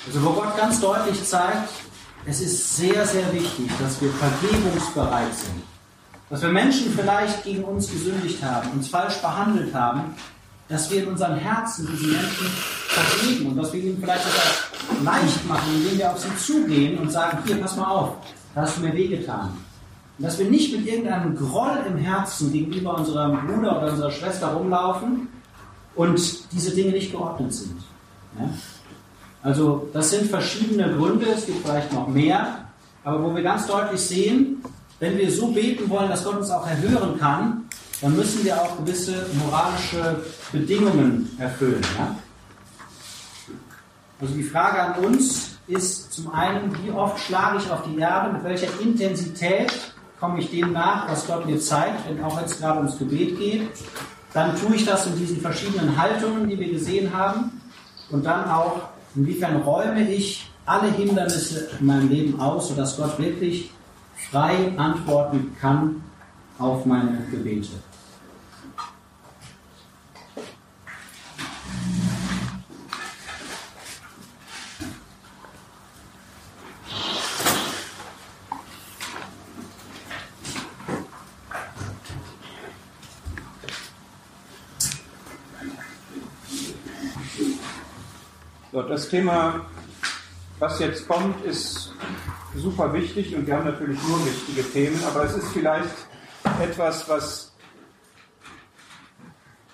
Also 0.05 0.23
wo 0.23 0.29
Gott 0.33 0.55
ganz 0.55 0.79
deutlich 0.79 1.23
zeigt, 1.23 1.69
es 2.27 2.39
ist 2.39 2.77
sehr, 2.77 3.07
sehr 3.07 3.33
wichtig, 3.33 3.71
dass 3.79 3.99
wir 4.01 4.11
vergebungsbereit 4.11 5.33
sind. 5.33 5.63
Dass 6.29 6.43
wir 6.43 6.49
Menschen 6.49 6.93
vielleicht 6.95 7.43
gegen 7.43 7.63
uns 7.63 7.89
gesündigt 7.89 8.43
haben, 8.43 8.69
uns 8.73 8.87
falsch 8.87 9.17
behandelt 9.17 9.73
haben, 9.73 10.13
dass 10.73 10.89
wir 10.89 11.03
in 11.03 11.09
unserem 11.09 11.35
Herzen 11.35 11.87
diesen 11.87 12.13
Menschen 12.13 12.47
vergeben 12.87 13.51
und 13.51 13.57
dass 13.57 13.71
wir 13.71 13.83
ihnen 13.83 13.99
vielleicht 14.01 14.25
etwas 14.25 15.03
leicht 15.03 15.47
machen, 15.47 15.71
indem 15.75 15.99
wir 15.99 16.11
auf 16.11 16.19
sie 16.19 16.35
zugehen 16.35 16.97
und 16.97 17.11
sagen, 17.11 17.37
hier, 17.45 17.57
pass 17.57 17.75
mal 17.75 17.85
auf, 17.85 18.15
da 18.55 18.61
hast 18.61 18.77
du 18.77 18.81
mir 18.81 18.93
wehgetan. 18.93 19.51
Und 20.17 20.25
dass 20.25 20.39
wir 20.39 20.49
nicht 20.49 20.75
mit 20.75 20.87
irgendeinem 20.87 21.35
Groll 21.35 21.77
im 21.87 21.97
Herzen 21.97 22.51
gegenüber 22.51 22.97
unserem 22.97 23.45
Bruder 23.45 23.77
oder 23.77 23.91
unserer 23.91 24.09
Schwester 24.09 24.47
rumlaufen 24.47 25.27
und 25.93 26.19
diese 26.51 26.71
Dinge 26.71 26.91
nicht 26.91 27.11
geordnet 27.11 27.53
sind. 27.53 27.77
Ja? 28.39 28.49
Also 29.43 29.89
das 29.93 30.09
sind 30.09 30.27
verschiedene 30.27 30.91
Gründe, 30.95 31.27
es 31.27 31.45
gibt 31.45 31.63
vielleicht 31.63 31.93
noch 31.93 32.07
mehr, 32.07 32.65
aber 33.03 33.21
wo 33.21 33.35
wir 33.35 33.43
ganz 33.43 33.67
deutlich 33.67 34.01
sehen, 34.01 34.63
wenn 34.99 35.19
wir 35.19 35.29
so 35.31 35.51
beten 35.51 35.87
wollen, 35.87 36.09
dass 36.09 36.23
Gott 36.23 36.37
uns 36.37 36.49
auch 36.49 36.65
erhören 36.65 37.19
kann, 37.19 37.65
dann 38.03 38.17
müssen 38.17 38.43
wir 38.43 38.61
auch 38.61 38.77
gewisse 38.77 39.27
moralische 39.41 40.21
Bedingungen 40.51 41.29
erfüllen. 41.39 41.81
Ja? 41.97 42.15
Also 44.19 44.33
die 44.33 44.43
Frage 44.43 44.81
an 44.81 45.05
uns 45.05 45.57
ist 45.67 46.11
zum 46.11 46.29
einen, 46.33 46.75
wie 46.83 46.91
oft 46.91 47.17
schlage 47.17 47.59
ich 47.59 47.71
auf 47.71 47.83
die 47.83 47.97
Erde, 47.97 48.33
mit 48.33 48.43
welcher 48.43 48.67
Intensität 48.81 49.71
komme 50.19 50.39
ich 50.39 50.51
dem 50.51 50.73
nach, 50.73 51.09
was 51.09 51.25
Gott 51.27 51.45
mir 51.45 51.61
zeigt, 51.61 52.09
wenn 52.09 52.21
auch 52.21 52.39
jetzt 52.41 52.59
gerade 52.59 52.79
ums 52.79 52.99
Gebet 52.99 53.39
geht. 53.39 53.69
Dann 54.33 54.53
tue 54.57 54.75
ich 54.75 54.83
das 54.83 55.07
in 55.07 55.17
diesen 55.17 55.39
verschiedenen 55.39 55.97
Haltungen, 55.97 56.49
die 56.49 56.59
wir 56.59 56.71
gesehen 56.71 57.13
haben. 57.13 57.61
Und 58.09 58.25
dann 58.25 58.49
auch, 58.49 58.81
inwiefern 59.15 59.61
räume 59.61 60.11
ich 60.11 60.51
alle 60.65 60.91
Hindernisse 60.91 61.69
in 61.79 61.85
meinem 61.85 62.09
Leben 62.09 62.39
aus, 62.41 62.67
sodass 62.67 62.97
Gott 62.97 63.17
wirklich 63.17 63.71
frei 64.29 64.73
antworten 64.75 65.55
kann 65.61 66.03
auf 66.59 66.85
meine 66.85 67.25
Gebete. 67.31 67.69
So, 88.73 88.81
das 88.81 89.02
Thema, 89.13 89.61
was 90.57 90.79
jetzt 90.79 91.07
kommt, 91.07 91.45
ist 91.45 91.93
super 92.55 92.91
wichtig 92.93 93.35
und 93.35 93.45
wir 93.45 93.55
haben 93.55 93.65
natürlich 93.65 93.99
nur 94.07 94.25
wichtige 94.25 94.63
Themen, 94.63 94.99
aber 95.05 95.25
es 95.25 95.35
ist 95.35 95.49
vielleicht 95.49 96.07
etwas, 96.59 97.07
was 97.07 97.53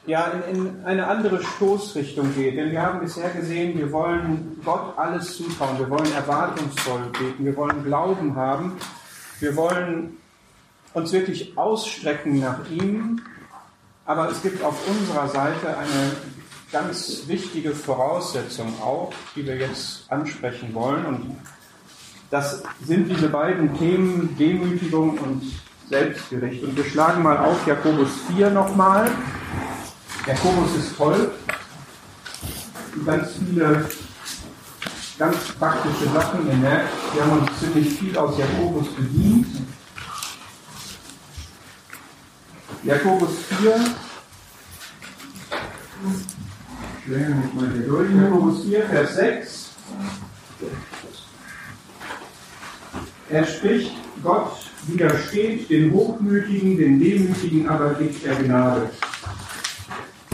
ja 0.05 0.25
in, 0.27 0.57
in, 0.57 0.83
eine 0.83 1.07
andere 1.07 1.41
Stoßrichtung 1.41 2.35
geht. 2.35 2.57
Denn 2.57 2.71
wir 2.71 2.81
haben 2.81 2.99
bisher 2.99 3.29
gesehen, 3.29 3.77
wir 3.77 3.89
wollen 3.93 4.59
Gott 4.65 4.97
alles 4.97 5.37
zutrauen, 5.37 5.79
wir 5.79 5.89
wollen 5.89 6.11
erwartungsvoll 6.11 7.03
beten, 7.17 7.45
wir 7.45 7.55
wollen 7.55 7.85
Glauben 7.85 8.35
haben, 8.35 8.73
wir 9.39 9.55
wollen 9.55 10.17
uns 10.93 11.13
wirklich 11.13 11.57
ausstrecken 11.57 12.41
nach 12.41 12.69
ihm, 12.69 13.21
aber 14.05 14.29
es 14.29 14.41
gibt 14.41 14.61
auf 14.65 14.75
unserer 14.85 15.29
Seite 15.29 15.77
eine 15.77 16.11
ganz 16.71 17.23
wichtige 17.27 17.71
Voraussetzung 17.71 18.73
auch, 18.81 19.11
die 19.35 19.45
wir 19.45 19.57
jetzt 19.57 20.03
ansprechen 20.09 20.73
wollen. 20.73 21.05
Und 21.05 21.37
das 22.29 22.63
sind 22.85 23.09
diese 23.09 23.29
beiden 23.29 23.77
Themen 23.77 24.35
Demütigung 24.37 25.17
und 25.17 25.43
Selbstgericht. 25.89 26.63
Und 26.63 26.77
wir 26.77 26.85
schlagen 26.85 27.23
mal 27.23 27.37
auf 27.37 27.65
Jakobus 27.65 28.09
4 28.35 28.51
nochmal. 28.51 29.09
Jakobus 30.27 30.75
ist 30.77 30.95
toll. 30.95 31.31
Ganz 33.05 33.29
viele 33.33 33.89
ganz 35.19 35.37
praktische 35.59 36.09
Sachen. 36.13 36.47
Ihr 36.47 36.55
merkt, 36.55 36.89
wir 37.13 37.23
haben 37.23 37.39
uns 37.39 37.59
ziemlich 37.59 37.93
viel 37.99 38.17
aus 38.17 38.37
Jakobus 38.37 38.87
bedient. 38.95 39.47
Jakobus 42.83 43.31
4, 43.59 43.75
Mich 47.09 47.53
mal 47.55 47.71
hier 47.73 47.87
durch. 47.87 48.07
Jakobus 48.15 48.65
4, 48.65 48.83
Vers 48.83 49.15
6. 49.15 49.69
Er 53.31 53.45
spricht, 53.47 53.91
Gott 54.21 54.51
widersteht 54.85 55.69
den 55.71 55.91
Hochmütigen, 55.91 56.77
den 56.77 56.99
Demütigen 56.99 57.67
aber 57.67 57.95
gibt 57.95 58.23
er 58.25 58.35
Gnade. 58.35 58.91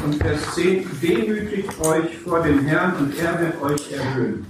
Und 0.03 0.15
Vers 0.15 0.41
10, 0.55 0.85
demütigt 1.01 1.79
euch 1.79 2.17
vor 2.19 2.43
dem 2.43 2.65
Herrn 2.65 2.95
und 2.97 3.17
er 3.19 3.39
wird 3.39 3.61
euch 3.61 3.93
erhöhen. 3.93 4.45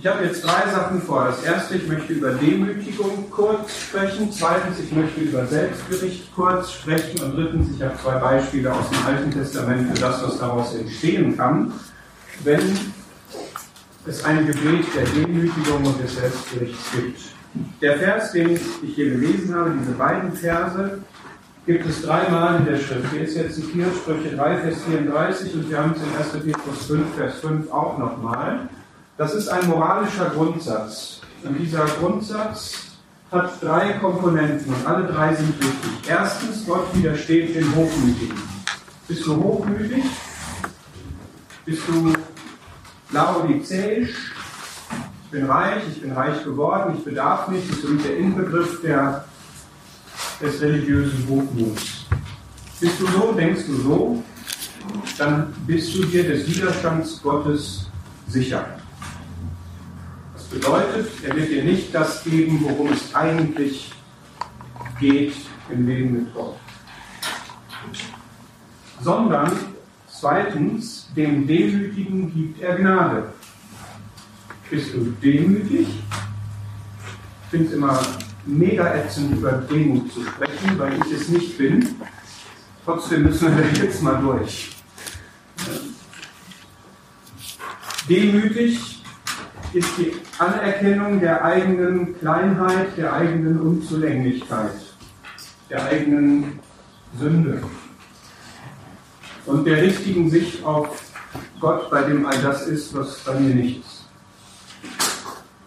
Ich 0.00 0.06
habe 0.06 0.24
jetzt 0.24 0.42
drei 0.42 0.66
Sachen 0.70 1.02
vor. 1.02 1.26
Das 1.26 1.42
erste, 1.42 1.74
ich 1.74 1.86
möchte 1.86 2.14
über 2.14 2.30
Demütigung 2.30 3.30
kurz 3.30 3.82
sprechen. 3.82 4.32
Zweitens, 4.32 4.78
ich 4.78 4.90
möchte 4.92 5.20
über 5.20 5.44
Selbstgericht 5.44 6.34
kurz 6.34 6.72
sprechen. 6.72 7.22
Und 7.22 7.36
drittens, 7.36 7.76
ich 7.76 7.82
habe 7.82 7.92
zwei 8.02 8.18
Beispiele 8.18 8.72
aus 8.72 8.88
dem 8.88 9.04
Alten 9.06 9.30
Testament 9.30 9.94
für 9.94 10.00
das, 10.00 10.22
was 10.22 10.38
daraus 10.38 10.74
entstehen 10.74 11.36
kann, 11.36 11.74
wenn 12.44 12.62
es 14.06 14.24
ein 14.24 14.46
Gebet 14.46 14.86
der 14.96 15.04
Demütigung 15.04 15.84
und 15.84 16.02
des 16.02 16.16
Selbstgerichts 16.16 16.92
gibt. 16.92 17.20
Der 17.82 17.98
Vers, 17.98 18.32
den 18.32 18.58
ich 18.82 18.94
hier 18.94 19.10
gelesen 19.10 19.54
habe, 19.54 19.74
diese 19.78 19.92
beiden 19.92 20.32
Verse, 20.32 20.98
gibt 21.66 21.84
es 21.84 22.00
dreimal 22.00 22.56
in 22.60 22.64
der 22.64 22.78
Schrift. 22.78 23.12
Hier 23.12 23.20
ist 23.20 23.36
jetzt 23.36 23.60
hier 23.70 23.86
Sprüche 23.94 24.34
3, 24.34 24.56
Vers 24.60 24.76
34 24.88 25.54
und 25.56 25.68
wir 25.68 25.76
haben 25.76 25.92
es 25.94 26.32
in 26.32 26.40
1. 26.40 26.44
Petrus 26.46 26.86
5, 26.86 27.16
Vers 27.16 27.40
5 27.40 27.70
auch 27.70 27.98
nochmal. 27.98 28.70
Das 29.20 29.34
ist 29.34 29.48
ein 29.48 29.68
moralischer 29.68 30.30
Grundsatz. 30.30 31.20
Und 31.44 31.58
dieser 31.58 31.84
Grundsatz 31.84 32.72
hat 33.30 33.62
drei 33.62 33.92
Komponenten 34.00 34.72
und 34.72 34.86
alle 34.86 35.06
drei 35.08 35.34
sind 35.34 35.60
wichtig. 35.60 36.08
Erstens, 36.08 36.64
Gott 36.66 36.86
widersteht 36.94 37.54
den 37.54 37.74
Hochmütigen. 37.74 38.38
Bist 39.06 39.26
du 39.26 39.36
hochmütig? 39.36 40.04
Bist 41.66 41.82
du 41.86 42.14
laodizäisch? 43.10 44.32
Ich 45.24 45.30
bin 45.30 45.44
reich, 45.44 45.82
ich 45.94 46.00
bin 46.00 46.12
reich 46.12 46.42
geworden, 46.42 46.94
ich 46.96 47.04
bedarf 47.04 47.48
nicht. 47.48 47.70
Das 47.70 47.76
ist 47.76 48.02
der 48.02 48.16
Inbegriff 48.16 48.80
der, 48.80 49.26
des 50.40 50.62
religiösen 50.62 51.28
Hochmuts. 51.28 52.06
Bist 52.80 52.98
du 52.98 53.06
so, 53.06 53.32
denkst 53.32 53.66
du 53.66 53.74
so, 53.82 54.24
dann 55.18 55.52
bist 55.66 55.94
du 55.94 56.06
dir 56.06 56.26
des 56.26 56.46
Widerstands 56.46 57.20
Gottes 57.22 57.90
sicher 58.26 58.79
bedeutet, 60.50 61.08
er 61.22 61.36
wird 61.36 61.48
dir 61.48 61.64
nicht 61.64 61.94
das 61.94 62.24
geben, 62.24 62.60
worum 62.62 62.92
es 62.92 63.14
eigentlich 63.14 63.92
geht 64.98 65.34
im 65.70 65.86
Leben 65.86 66.12
mit 66.12 66.34
Gott. 66.34 66.56
Sondern 69.00 69.52
zweitens, 70.08 71.08
dem 71.16 71.46
Demütigen 71.46 72.34
gibt 72.34 72.60
er 72.60 72.76
Gnade. 72.76 73.32
Bist 74.68 74.92
du 74.94 75.16
demütig? 75.22 75.88
Ich 75.88 77.50
finde 77.50 77.66
es 77.66 77.72
immer 77.72 78.00
mega 78.44 78.94
ätzend, 78.94 79.38
über 79.38 79.52
Demut 79.52 80.12
zu 80.12 80.24
sprechen, 80.24 80.78
weil 80.78 81.00
ich 81.00 81.12
es 81.12 81.28
nicht 81.28 81.58
bin. 81.58 81.96
Trotzdem 82.84 83.22
müssen 83.22 83.56
wir 83.56 83.66
jetzt 83.84 84.02
mal 84.02 84.20
durch. 84.20 84.76
Demütig 88.08 88.99
ist 89.72 89.88
die 89.98 90.12
Anerkennung 90.38 91.20
der 91.20 91.44
eigenen 91.44 92.18
Kleinheit, 92.18 92.96
der 92.96 93.12
eigenen 93.12 93.60
Unzulänglichkeit, 93.60 94.72
der 95.68 95.84
eigenen 95.86 96.58
Sünde 97.18 97.62
und 99.46 99.64
der 99.64 99.82
richtigen 99.82 100.30
Sicht 100.30 100.64
auf 100.64 101.02
Gott, 101.60 101.90
bei 101.90 102.02
dem 102.02 102.26
all 102.26 102.38
das 102.42 102.66
ist, 102.66 102.94
was 102.96 103.18
bei 103.20 103.34
mir 103.34 103.54
nicht 103.54 103.80
ist. 103.80 104.04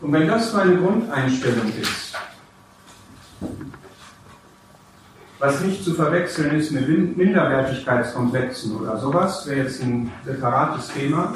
Und 0.01 0.11
wenn 0.11 0.27
das 0.27 0.51
meine 0.53 0.75
Grundeinstellung 0.77 1.71
ist, 1.81 2.13
was 5.39 5.61
nicht 5.61 5.83
zu 5.83 5.93
verwechseln 5.93 6.55
ist 6.57 6.71
mit 6.71 7.17
Minderwertigkeitskomplexen 7.17 8.75
oder 8.77 8.97
sowas, 8.99 9.45
wäre 9.47 9.63
jetzt 9.63 9.81
ein 9.81 10.11
separates 10.25 10.89
Thema, 10.89 11.35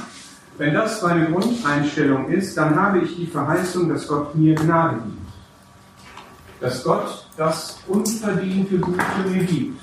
wenn 0.58 0.74
das 0.74 1.02
meine 1.04 1.28
Grundeinstellung 1.28 2.30
ist, 2.30 2.58
dann 2.58 2.76
habe 2.76 3.00
ich 3.00 3.16
die 3.16 3.28
Verheißung, 3.28 3.90
dass 3.90 4.08
Gott 4.08 4.34
mir 4.36 4.56
Gnade 4.56 4.96
gibt. 4.96 5.28
Dass 6.60 6.84
Gott 6.84 7.28
das 7.38 7.80
unverdiente 7.88 8.78
Gute 8.80 9.04
mir 9.30 9.44
gibt. 9.44 9.80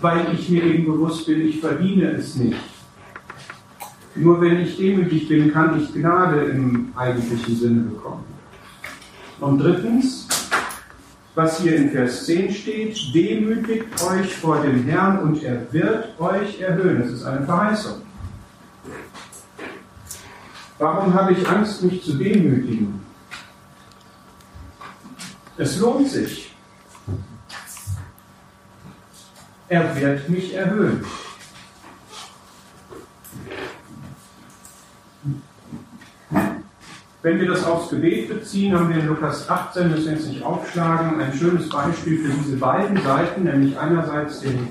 Weil 0.00 0.34
ich 0.34 0.48
mir 0.50 0.62
eben 0.62 0.84
bewusst 0.84 1.26
bin, 1.26 1.40
ich 1.48 1.60
verdiene 1.60 2.12
es 2.12 2.36
nicht. 2.36 2.58
Nur 4.14 4.40
wenn 4.40 4.60
ich 4.60 4.76
demütig 4.76 5.28
bin, 5.28 5.52
kann 5.52 5.80
ich 5.80 5.92
Gnade 5.94 6.44
im 6.44 6.92
eigentlichen 6.94 7.56
Sinne 7.56 7.80
bekommen. 7.80 8.24
Und 9.40 9.58
drittens, 9.58 10.28
was 11.34 11.60
hier 11.60 11.76
in 11.76 11.90
Vers 11.90 12.26
10 12.26 12.52
steht, 12.52 13.14
demütigt 13.14 13.86
euch 14.04 14.36
vor 14.36 14.60
dem 14.60 14.84
Herrn 14.84 15.20
und 15.20 15.42
er 15.42 15.72
wird 15.72 16.20
euch 16.20 16.60
erhöhen. 16.60 17.00
Das 17.00 17.12
ist 17.12 17.24
eine 17.24 17.46
Verheißung. 17.46 18.07
Warum 20.78 21.12
habe 21.12 21.32
ich 21.32 21.48
Angst, 21.48 21.82
mich 21.82 22.04
zu 22.04 22.14
demütigen? 22.14 23.00
Es 25.56 25.78
lohnt 25.78 26.08
sich. 26.08 26.54
Er 29.68 30.00
wird 30.00 30.28
mich 30.28 30.54
erhöhen. 30.54 31.04
Wenn 37.22 37.40
wir 37.40 37.48
das 37.48 37.64
aufs 37.64 37.90
Gebet 37.90 38.28
beziehen, 38.28 38.78
haben 38.78 38.88
wir 38.88 39.00
in 39.00 39.08
Lukas 39.08 39.50
18, 39.50 39.90
müssen 39.90 40.04
wir 40.04 40.12
jetzt 40.12 40.28
nicht 40.28 40.44
aufschlagen, 40.44 41.20
ein 41.20 41.34
schönes 41.36 41.68
Beispiel 41.68 42.24
für 42.24 42.32
diese 42.32 42.56
beiden 42.56 43.02
Seiten, 43.02 43.42
nämlich 43.42 43.76
einerseits 43.76 44.40
den 44.40 44.68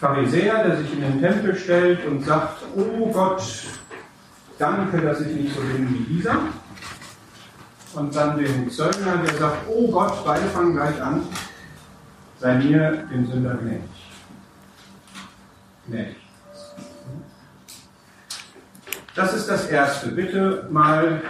Pharisäer, 0.00 0.64
der 0.64 0.78
sich 0.78 0.94
in 0.94 1.02
den 1.02 1.20
Tempel 1.20 1.54
stellt 1.54 2.06
und 2.06 2.24
sagt, 2.24 2.62
oh 2.74 3.12
Gott, 3.12 3.42
danke, 4.60 5.00
dass 5.00 5.20
ich 5.22 5.34
nicht 5.34 5.54
so 5.54 5.60
bin 5.62 5.88
wie 5.88 6.14
dieser. 6.14 6.38
Und 7.94 8.14
dann 8.14 8.38
den 8.38 8.70
Zöllner, 8.70 9.16
der 9.26 9.34
sagt, 9.36 9.66
oh 9.68 9.90
Gott, 9.90 10.24
beide 10.24 10.46
fangen 10.46 10.74
gleich 10.74 11.02
an, 11.02 11.22
sei 12.38 12.58
mir, 12.58 13.04
dem 13.12 13.26
Sünder, 13.26 13.54
gnädig. 13.54 13.80
Gnädig. 15.88 16.16
Das 19.16 19.34
ist 19.34 19.48
das 19.48 19.66
Erste. 19.66 20.10
Bitte 20.10 20.68
mal 20.70 21.20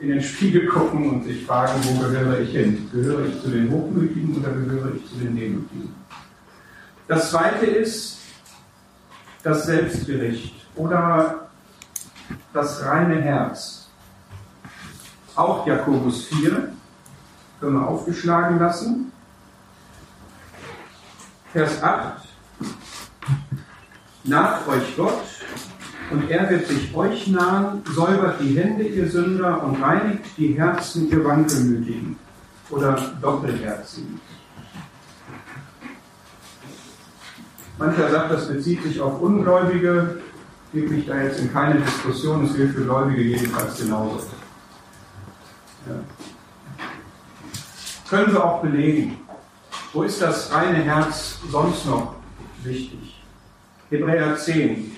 in 0.00 0.08
den 0.08 0.22
Spiegel 0.22 0.66
gucken 0.66 1.10
und 1.10 1.24
sich 1.24 1.44
fragen, 1.44 1.74
wo 1.84 2.00
gehöre 2.00 2.40
ich 2.40 2.50
hin? 2.50 2.88
Gehöre 2.90 3.26
ich 3.26 3.40
zu 3.42 3.50
den 3.50 3.70
Hochmütigen 3.70 4.36
oder 4.36 4.50
gehöre 4.50 4.92
ich 4.96 5.08
zu 5.08 5.16
den 5.16 5.36
Demütigen? 5.36 5.94
Das 7.06 7.30
Zweite 7.30 7.66
ist 7.66 8.18
das 9.42 9.66
Selbstgericht 9.66 10.54
oder 10.74 11.41
das 12.52 12.84
reine 12.84 13.20
Herz. 13.20 13.88
Auch 15.34 15.66
Jakobus 15.66 16.26
4 16.26 16.72
können 17.60 17.80
wir 17.80 17.88
aufgeschlagen 17.88 18.58
lassen. 18.58 19.12
Vers 21.52 21.82
8. 21.82 22.22
Nach 24.24 24.66
euch 24.68 24.96
Gott 24.96 25.22
und 26.12 26.30
er 26.30 26.48
wird 26.50 26.66
sich 26.66 26.94
euch 26.94 27.26
nahen, 27.28 27.82
säubert 27.94 28.38
die 28.40 28.58
Hände, 28.58 28.84
ihr 28.84 29.08
Sünder, 29.08 29.62
und 29.64 29.82
reinigt 29.82 30.24
die 30.36 30.52
Herzen, 30.52 31.08
ihr 31.10 31.24
Wankelmütigen 31.24 32.16
oder 32.68 33.00
Doppelherzigen. 33.20 34.20
Mancher 37.78 38.10
sagt, 38.10 38.30
das 38.30 38.48
bezieht 38.48 38.82
sich 38.82 39.00
auf 39.00 39.20
Ungläubige 39.22 40.20
gebe 40.72 40.94
mich 40.94 41.06
da 41.06 41.20
jetzt 41.20 41.40
in 41.40 41.52
keine 41.52 41.80
Diskussion, 41.80 42.46
es 42.46 42.54
gilt 42.54 42.74
für 42.74 42.84
Gläubige 42.84 43.22
jedenfalls 43.22 43.78
genauso. 43.78 44.26
Ja. 45.86 45.94
Können 48.08 48.32
wir 48.32 48.44
auch 48.44 48.62
belegen. 48.62 49.18
Wo 49.92 50.02
ist 50.02 50.22
das 50.22 50.52
reine 50.52 50.78
Herz 50.78 51.38
sonst 51.50 51.86
noch 51.86 52.14
wichtig? 52.62 53.22
Hebräer 53.90 54.36
10. 54.36 54.96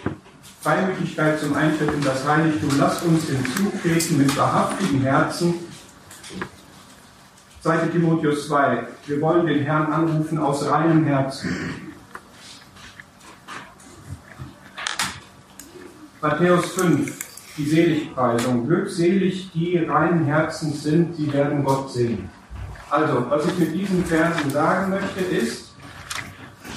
Freimütigkeit 0.60 1.40
zum 1.40 1.54
Eintritt 1.54 1.92
in 1.92 2.02
das 2.02 2.26
Heiligtum. 2.26 2.70
Lasst 2.78 3.04
uns 3.04 3.24
hinzutreten 3.24 4.18
mit 4.18 4.36
wahrhaftigen 4.36 5.00
Herzen. 5.00 5.54
2. 7.62 7.88
Timotheus 7.88 8.46
2. 8.46 8.86
Wir 9.06 9.20
wollen 9.20 9.46
den 9.46 9.64
Herrn 9.64 9.92
anrufen 9.92 10.38
aus 10.38 10.68
reinem 10.68 11.04
Herzen. 11.04 11.83
Matthäus 16.24 16.72
5, 16.72 17.14
die 17.58 17.66
Seligpreisung. 17.66 18.66
Glückselig, 18.66 19.50
die 19.52 19.76
reinen 19.76 20.24
Herzens 20.24 20.82
sind, 20.82 21.14
sie 21.16 21.30
werden 21.30 21.62
Gott 21.62 21.92
sehen. 21.92 22.30
Also, 22.88 23.26
was 23.28 23.44
ich 23.44 23.58
mit 23.58 23.74
diesen 23.74 24.02
Versen 24.06 24.48
sagen 24.50 24.92
möchte, 24.92 25.20
ist, 25.20 25.74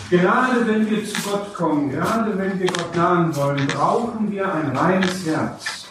gerade 0.10 0.68
wenn 0.68 0.90
wir 0.90 1.06
zu 1.06 1.22
Gott 1.22 1.54
kommen, 1.54 1.90
gerade 1.90 2.38
wenn 2.38 2.60
wir 2.60 2.68
Gott 2.68 2.94
nahen 2.94 3.34
wollen, 3.38 3.66
brauchen 3.68 4.30
wir 4.30 4.54
ein 4.54 4.76
reines 4.76 5.26
Herz. 5.26 5.88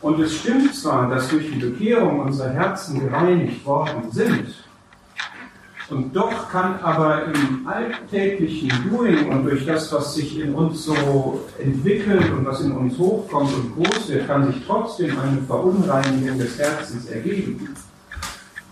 Und 0.00 0.18
es 0.18 0.38
stimmt 0.38 0.74
zwar, 0.74 1.10
dass 1.10 1.28
durch 1.28 1.50
die 1.50 1.58
Bekehrung 1.58 2.20
unsere 2.20 2.54
Herzen 2.54 2.98
gereinigt 2.98 3.62
worden 3.66 4.10
sind, 4.10 4.54
und 5.90 6.14
doch 6.14 6.50
kann 6.50 6.78
aber 6.82 7.24
im 7.26 7.66
alltäglichen 7.66 8.70
Doing 8.88 9.30
und 9.30 9.44
durch 9.44 9.64
das, 9.64 9.90
was 9.92 10.14
sich 10.14 10.38
in 10.38 10.54
uns 10.54 10.84
so 10.84 11.40
entwickelt 11.58 12.30
und 12.30 12.44
was 12.44 12.60
in 12.60 12.72
uns 12.72 12.98
hochkommt 12.98 13.50
und 13.54 13.74
groß 13.74 14.08
wird, 14.10 14.26
kann 14.26 14.52
sich 14.52 14.62
trotzdem 14.66 15.18
eine 15.18 15.38
Verunreinigung 15.46 16.38
des 16.38 16.58
Herzens 16.58 17.06
ergeben. 17.06 17.74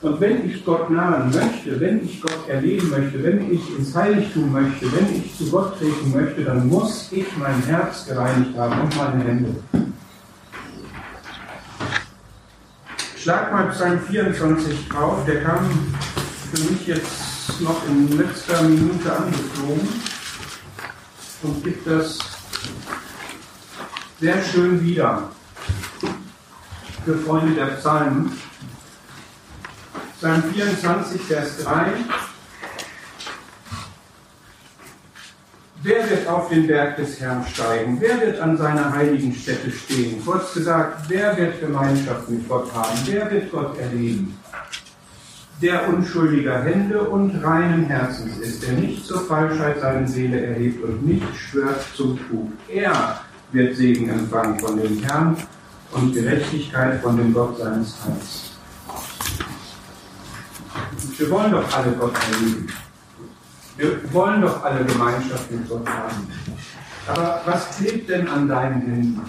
Und 0.03 0.21
wenn 0.21 0.49
ich 0.49 0.63
Gott 0.63 0.91
nahen 0.91 1.31
möchte, 1.31 1.81
wenn 1.81 2.05
ich 2.05 2.21
Gott 2.21 2.49
erleben 2.49 2.91
möchte, 2.91 3.25
wenn 3.25 3.51
ich 3.51 3.79
ins 3.79 3.95
Heiligtum 3.95 4.53
möchte, 4.53 4.85
wenn 4.93 5.17
ich 5.17 5.35
zu 5.39 5.51
Gott 5.51 5.79
treten 5.79 6.13
möchte, 6.15 6.45
dann 6.45 6.69
muss 6.69 7.11
ich 7.13 7.27
mein 7.39 7.63
Herz 7.63 8.07
gereinigt 8.07 8.57
haben 8.59 8.79
und 8.83 8.97
meine 8.97 9.25
Hände. 9.25 9.55
Schlag 13.17 13.51
mal 13.51 13.69
Psalm 13.71 14.01
24 14.01 14.89
drauf, 14.89 15.25
der 15.27 15.43
kam 15.43 15.65
für 16.53 16.73
mich 16.73 16.87
jetzt 16.87 17.61
noch 17.61 17.87
in 17.89 18.17
letzter 18.17 18.63
Minute 18.63 19.17
angeflogen 19.17 19.89
und 21.43 21.65
gibt 21.65 21.87
das 21.87 22.19
sehr 24.21 24.43
schön 24.43 24.83
wieder 24.83 25.31
für 27.05 27.19
Freunde 27.19 27.55
der 27.55 27.67
Psalmen. 27.77 28.33
Psalm 30.19 30.43
24, 30.53 31.21
Vers 31.23 31.59
3. 31.65 31.87
Wer 35.83 36.11
wird 36.11 36.27
auf 36.27 36.49
den 36.49 36.67
Berg 36.67 36.97
des 36.97 37.21
Herrn 37.21 37.45
steigen? 37.47 38.01
Wer 38.01 38.21
wird 38.21 38.41
an 38.41 38.57
seiner 38.57 38.93
heiligen 38.93 39.33
Stätte 39.35 39.71
stehen? 39.71 40.25
Kurz 40.25 40.55
gesagt, 40.55 41.05
wer 41.09 41.37
wird 41.37 41.61
Gemeinschaft 41.61 42.29
mit 42.29 42.49
Gott 42.49 42.73
haben? 42.75 42.99
Wer 43.05 43.31
wird 43.31 43.53
Gott 43.53 43.79
erleben? 43.79 44.37
Der 45.63 45.89
unschuldiger 45.89 46.63
Hände 46.63 47.01
und 47.01 47.43
reinen 47.43 47.87
Herzens 47.87 48.39
ist, 48.39 48.63
der 48.63 48.73
nicht 48.73 49.07
zur 49.07 49.27
Falschheit 49.27 49.81
seine 49.81 50.07
Seele 50.07 50.47
erhebt 50.47 50.85
und 50.85 51.07
nicht 51.07 51.27
schwört 51.35 51.83
zum 51.95 52.19
Trug. 52.29 52.53
Er 52.69 53.21
wird 53.53 53.77
Segen 53.77 54.11
empfangen 54.11 54.59
von 54.59 54.77
dem 54.77 55.03
Herrn 55.03 55.37
und 55.93 56.13
Gerechtigkeit 56.13 57.01
von 57.01 57.17
dem 57.17 57.33
Gott 57.33 57.59
seines 57.59 57.97
Heils. 58.05 58.53
Wir 61.17 61.31
wollen 61.31 61.53
doch 61.53 61.73
alle 61.73 61.93
Gott 61.93 62.15
erleben. 62.33 62.69
Wir 63.79 64.13
wollen 64.13 64.43
doch 64.43 64.63
alle 64.63 64.85
Gemeinschaft 64.85 65.51
mit 65.51 65.69
Gott 65.69 65.89
haben. 65.89 66.29
Aber 67.07 67.41
was 67.47 67.77
klebt 67.77 68.09
denn 68.11 68.29
an 68.29 68.49
deinen 68.49 68.83
Händen? 68.83 69.21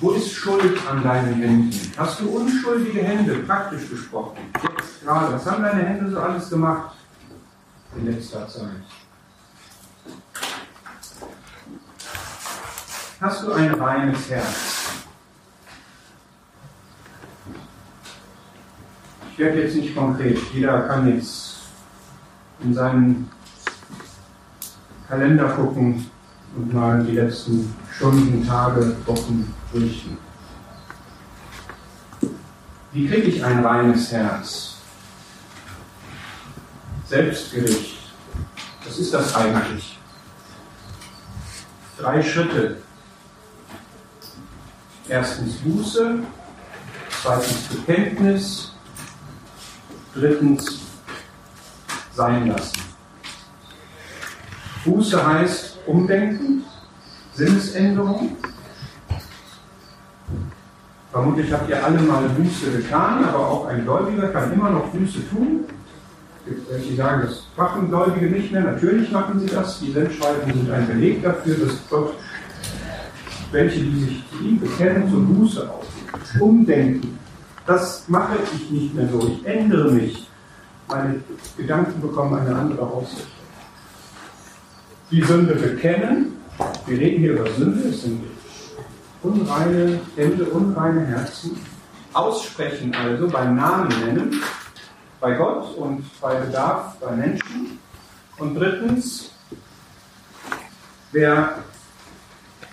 Wo 0.00 0.12
ist 0.12 0.32
Schuld 0.32 0.78
an 0.88 1.02
deinen 1.02 1.34
Händen? 1.34 1.92
Hast 1.96 2.20
du 2.20 2.28
unschuldige 2.28 3.02
Hände, 3.02 3.34
praktisch 3.40 3.90
gesprochen, 3.90 4.38
jetzt 4.54 5.02
gerade? 5.02 5.34
Was 5.34 5.44
haben 5.46 5.62
deine 5.62 5.82
Hände 5.82 6.08
so 6.10 6.20
alles 6.20 6.48
gemacht 6.48 6.94
in 7.96 8.06
letzter 8.06 8.46
Zeit? 8.46 8.82
Hast 13.20 13.42
du 13.42 13.52
ein 13.52 13.74
reines 13.74 14.30
Herz? 14.30 14.78
Ich 19.32 19.38
werde 19.40 19.62
jetzt 19.62 19.74
nicht 19.74 19.96
konkret. 19.96 20.38
Jeder 20.52 20.82
kann 20.82 21.12
jetzt 21.12 21.56
in 22.60 22.72
seinen 22.72 23.30
Kalender 25.08 25.48
gucken, 25.48 26.08
und 26.56 26.72
mal 26.72 27.04
die 27.04 27.12
letzten 27.12 27.74
Stunden, 27.96 28.46
Tage, 28.46 28.96
Wochen 29.06 29.54
durchgehen. 29.72 30.18
Wie 32.92 33.06
kriege 33.08 33.28
ich 33.28 33.44
ein 33.44 33.64
reines 33.64 34.10
Herz? 34.10 34.76
Selbstgericht. 37.06 37.98
Was 38.84 38.98
ist 38.98 39.14
das 39.14 39.34
eigentlich? 39.34 39.98
Drei 41.98 42.22
Schritte. 42.22 42.78
Erstens 45.08 45.56
Buße, 45.56 46.18
zweitens 47.22 47.62
Bekenntnis, 47.68 48.72
drittens 50.14 50.80
sein 52.14 52.48
lassen. 52.48 52.82
Buße 54.84 55.26
heißt 55.26 55.77
Umdenken, 55.88 56.64
Sinnesänderung. 57.34 58.36
Vermutlich 61.10 61.50
habt 61.50 61.68
ihr 61.70 61.82
alle 61.82 61.98
mal 62.00 62.28
Buße 62.28 62.70
getan, 62.70 63.24
aber 63.24 63.38
auch 63.38 63.66
ein 63.66 63.84
Gläubiger 63.84 64.28
kann 64.28 64.52
immer 64.52 64.70
noch 64.70 64.88
Buße 64.88 65.26
tun. 65.30 65.64
Welche, 66.70 66.96
sagen, 66.96 67.22
das 67.22 67.46
machen 67.56 67.88
Gläubige 67.88 68.26
nicht 68.26 68.52
mehr. 68.52 68.62
Natürlich 68.62 69.10
machen 69.10 69.40
sie 69.40 69.46
das. 69.46 69.80
Die 69.80 69.92
Sendschreiben 69.92 70.52
sind 70.52 70.70
ein 70.70 70.86
Beleg 70.86 71.22
dafür, 71.22 71.56
dass 71.56 71.76
Gott 71.88 72.14
welche, 73.50 73.80
die 73.80 74.00
sich 74.00 74.24
zu 74.30 74.44
ihm 74.44 74.60
bekennen, 74.60 75.10
zur 75.10 75.22
Buße 75.22 75.70
auf. 75.70 75.86
Umdenken. 76.40 77.18
Das 77.66 78.06
mache 78.08 78.36
ich 78.54 78.70
nicht 78.70 78.94
mehr 78.94 79.08
so. 79.08 79.26
Ich 79.26 79.46
ändere 79.46 79.90
mich. 79.90 80.28
Meine 80.86 81.20
Gedanken 81.56 82.00
bekommen 82.00 82.38
eine 82.38 82.54
andere 82.54 82.82
Ausrichtung. 82.82 83.37
Die 85.10 85.22
Sünde 85.22 85.54
bekennen. 85.54 86.36
Wir 86.86 86.98
reden 86.98 87.20
hier 87.20 87.32
über 87.32 87.50
Sünde. 87.52 87.88
Es 87.88 88.02
sind 88.02 88.24
unreine 89.22 90.00
Hände, 90.16 90.44
unreine 90.44 91.06
Herzen. 91.06 91.58
Aussprechen 92.12 92.94
also, 92.94 93.26
beim 93.28 93.56
Namen 93.56 93.88
nennen, 93.88 94.42
bei 95.20 95.34
Gott 95.34 95.76
und 95.76 96.04
bei 96.20 96.34
Bedarf 96.34 96.96
bei 97.00 97.12
Menschen. 97.12 97.78
Und 98.38 98.54
drittens, 98.54 99.30
wer 101.12 101.58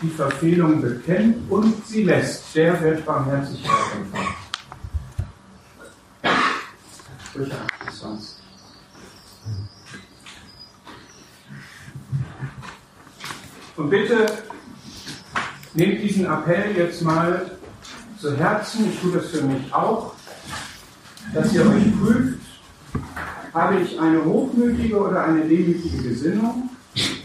die 0.02 0.10
Verfehlung 0.10 0.82
bekennt 0.82 1.50
und 1.50 1.86
sie 1.88 2.04
lässt, 2.04 2.54
der 2.56 2.82
wird 2.82 3.06
Barmherzigkeit 3.06 3.72
empfangen. 3.96 4.36
Sprüche 7.26 7.56
28. 7.88 8.45
Und 13.78 13.90
bitte 13.90 14.26
nehmt 15.74 16.02
diesen 16.02 16.26
Appell 16.26 16.76
jetzt 16.78 17.02
mal 17.02 17.52
zu 18.20 18.38
Herzen, 18.38 18.90
ich 18.90 19.00
tue 19.00 19.12
das 19.12 19.30
für 19.30 19.42
mich 19.42 19.74
auch, 19.74 20.14
dass 21.34 21.54
ihr 21.54 21.62
euch 21.62 22.00
prüft, 22.00 22.40
habe 23.54 23.82
ich 23.82 24.00
eine 24.00 24.24
hochmütige 24.24 24.98
oder 24.98 25.26
eine 25.26 25.42
demütige 25.42 25.98
Gesinnung 26.04 26.70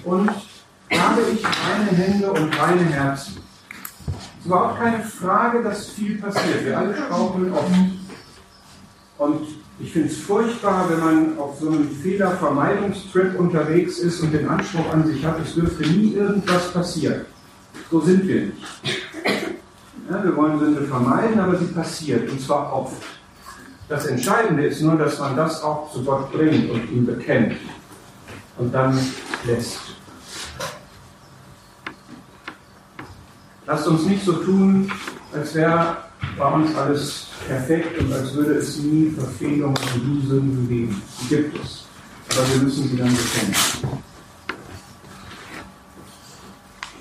und 0.04 0.28
habe 0.28 1.22
ich 1.32 1.44
reine 1.44 1.90
Hände 1.96 2.32
und 2.32 2.60
reine 2.60 2.84
Herzen. 2.84 3.38
Es 4.08 4.40
ist 4.40 4.46
überhaupt 4.46 4.80
keine 4.80 5.04
Frage, 5.04 5.62
dass 5.62 5.90
viel 5.90 6.18
passiert. 6.18 6.64
Wir 6.64 6.78
alle 6.78 6.96
straucheln 6.96 7.52
oft. 7.52 7.70
Und 9.18 9.59
ich 9.82 9.92
finde 9.92 10.08
es 10.08 10.18
furchtbar, 10.18 10.90
wenn 10.90 11.00
man 11.00 11.38
auf 11.38 11.58
so 11.58 11.68
einem 11.68 11.90
Fehlervermeidungstrip 11.90 13.38
unterwegs 13.38 13.98
ist 13.98 14.20
und 14.20 14.32
den 14.32 14.48
Anspruch 14.48 14.92
an 14.92 15.06
sich 15.06 15.24
hat, 15.24 15.40
es 15.40 15.54
dürfte 15.54 15.88
nie 15.88 16.14
irgendwas 16.14 16.72
passieren. 16.72 17.22
So 17.90 18.00
sind 18.00 18.26
wir 18.26 18.42
nicht. 18.42 18.56
Ja, 20.10 20.22
wir 20.22 20.36
wollen 20.36 20.58
Sünde 20.58 20.82
vermeiden, 20.82 21.40
aber 21.40 21.56
sie 21.56 21.66
passiert, 21.66 22.30
und 22.30 22.40
zwar 22.40 22.72
oft. 22.72 23.02
Das 23.88 24.06
Entscheidende 24.06 24.66
ist 24.66 24.82
nur, 24.82 24.96
dass 24.96 25.18
man 25.18 25.36
das 25.36 25.62
auch 25.62 25.90
zu 25.92 26.04
Gott 26.04 26.30
bringt 26.32 26.70
und 26.70 26.90
ihn 26.90 27.06
bekennt 27.06 27.56
und 28.58 28.72
dann 28.72 28.98
lässt. 29.44 29.80
Lasst 33.66 33.86
uns 33.86 34.04
nicht 34.04 34.24
so 34.24 34.32
tun, 34.34 34.90
als 35.32 35.54
wäre 35.54 35.96
bei 36.36 36.46
uns 36.46 36.74
alles 36.76 37.26
perfekt 37.46 37.98
und 37.98 38.12
als 38.12 38.34
würde 38.34 38.54
es 38.54 38.78
nie 38.78 39.10
Verfehlungen 39.10 39.76
und 39.94 40.28
Sünden 40.28 40.68
geben. 40.68 41.02
Die 41.22 41.28
gibt 41.28 41.64
es. 41.64 41.84
Aber 42.30 42.48
wir 42.48 42.62
müssen 42.62 42.88
sie 42.88 42.96
dann 42.96 43.08
bekennen. 43.08 43.54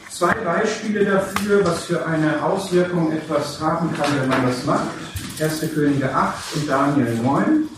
Zwei 0.10 0.34
Beispiele 0.34 1.06
dafür, 1.06 1.64
was 1.66 1.86
für 1.86 2.06
eine 2.06 2.44
Auswirkung 2.44 3.12
etwas 3.12 3.62
haben 3.62 3.90
kann, 3.96 4.20
wenn 4.20 4.28
man 4.28 4.48
das 4.48 4.66
macht. 4.66 4.88
1. 5.40 5.74
Könige 5.74 6.14
8 6.14 6.56
und 6.56 6.70
Daniel 6.70 7.16
9. 7.24 7.69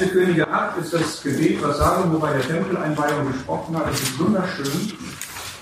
1. 0.00 0.12
Könige 0.12 0.48
8 0.48 0.78
ist 0.78 0.94
das 0.94 1.22
Gebet, 1.22 1.62
was 1.62 1.78
Salomo 1.78 2.18
bei 2.18 2.32
der 2.32 2.46
Tempeleinweihung 2.46 3.32
gesprochen 3.32 3.76
hat. 3.76 3.88
Das 3.88 4.00
ist 4.00 4.18
wunderschön. 4.18 4.92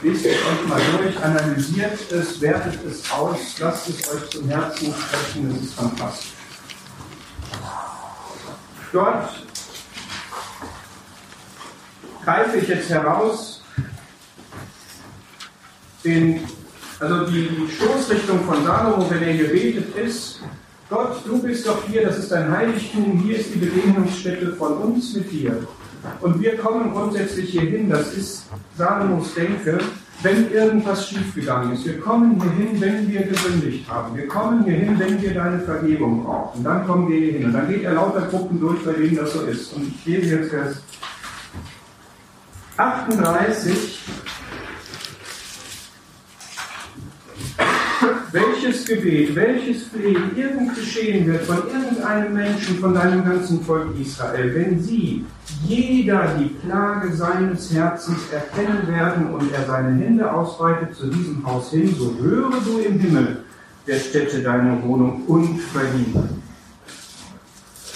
Lest 0.03 0.27
es 0.27 0.35
euch 0.35 0.69
mal 0.69 0.81
durch, 0.99 1.23
analysiert 1.23 2.13
es, 2.13 2.41
wertet 2.41 2.85
es 2.85 3.11
aus, 3.11 3.59
lasst 3.59 3.89
es 3.89 4.09
euch 4.11 4.29
zum 4.31 4.47
Herzen 4.49 4.95
sprechen, 4.95 5.55
das 5.55 5.63
ist 5.63 5.75
fantastisch. 5.75 6.33
Dort 8.93 9.31
greife 12.23 12.59
ich 12.59 12.69
jetzt 12.69 12.91
heraus 12.91 13.63
den, 16.05 16.47
also 17.01 17.27
die 17.27 17.69
Stoßrichtung 17.75 18.45
von 18.45 18.65
Salomo, 18.65 19.09
wenn 19.09 19.23
er 19.23 19.33
hier 19.33 19.49
betet, 19.49 19.97
ist, 19.97 20.41
Gott, 20.89 21.21
du 21.27 21.43
bist 21.43 21.67
doch 21.67 21.83
hier, 21.89 22.05
das 22.05 22.19
ist 22.19 22.31
dein 22.31 22.49
Heiligtum, 22.51 23.21
hier 23.25 23.39
ist 23.39 23.53
die 23.53 23.59
Begegnungsstätte 23.59 24.55
von 24.55 24.75
uns 24.75 25.15
mit 25.15 25.33
dir. 25.33 25.67
Und 26.21 26.41
wir 26.41 26.57
kommen 26.59 26.93
grundsätzlich 26.93 27.51
hier 27.51 27.63
hin, 27.63 27.91
das 27.91 28.15
ist 28.15 28.47
Salomos 28.79 29.35
Denke, 29.35 29.79
wenn 30.23 30.53
irgendwas 30.53 31.09
schiefgegangen 31.09 31.73
ist. 31.73 31.85
Wir 31.85 31.99
kommen 31.99 32.41
hier 32.41 32.53
hin, 32.53 32.81
wenn 32.81 33.09
wir 33.09 33.23
gesündigt 33.23 33.91
haben. 33.91 34.17
Wir 34.17 34.29
kommen 34.29 34.65
hier 34.65 34.75
hin, 34.75 34.97
wenn 34.97 35.21
wir 35.21 35.35
deine 35.35 35.59
Vergebung 35.59 36.23
brauchen. 36.23 36.63
Dann 36.63 36.87
kommen 36.87 37.09
wir 37.11 37.19
hier 37.19 37.33
hin. 37.33 37.47
Und 37.47 37.53
dann 37.53 37.69
geht 37.69 37.83
er 37.83 37.95
lauter 37.95 38.23
Gruppen 38.23 38.61
durch, 38.61 38.85
bei 38.85 38.93
denen 38.93 39.17
das 39.17 39.33
so 39.33 39.43
ist. 39.43 39.73
Und 39.73 39.89
ich 39.89 40.07
lese 40.07 40.37
jetzt 40.37 40.51
Vers 40.51 40.83
38 42.77 44.05
welches 48.37 48.85
Gebet, 48.85 49.35
welches 49.35 49.85
Flehen 49.85 50.37
irgend 50.37 50.75
geschehen 50.75 51.27
wird 51.27 51.45
von 51.45 51.57
irgendeinem 51.57 52.35
Menschen, 52.35 52.79
von 52.79 52.95
deinem 52.95 53.25
ganzen 53.25 53.63
Volk 53.63 53.99
Israel, 53.99 54.55
wenn 54.55 54.81
sie 54.81 55.25
jeder 55.65 56.37
die 56.39 56.51
Plage 56.67 57.13
seines 57.15 57.73
Herzens 57.73 58.19
erkennen 58.31 58.87
werden 58.89 59.33
und 59.33 59.53
er 59.53 59.65
seine 59.65 59.99
Hände 60.03 60.31
ausbreitet 60.31 60.95
zu 60.95 61.07
diesem 61.07 61.47
Haus 61.47 61.71
hin, 61.71 61.95
so 61.99 62.15
höre 62.21 62.61
du 62.61 62.79
im 62.81 62.99
Himmel 62.99 63.39
der 63.87 63.97
Stätte 63.97 64.43
deiner 64.43 64.83
Wohnung 64.83 65.23
und 65.27 65.59
vergib. 65.59 66.15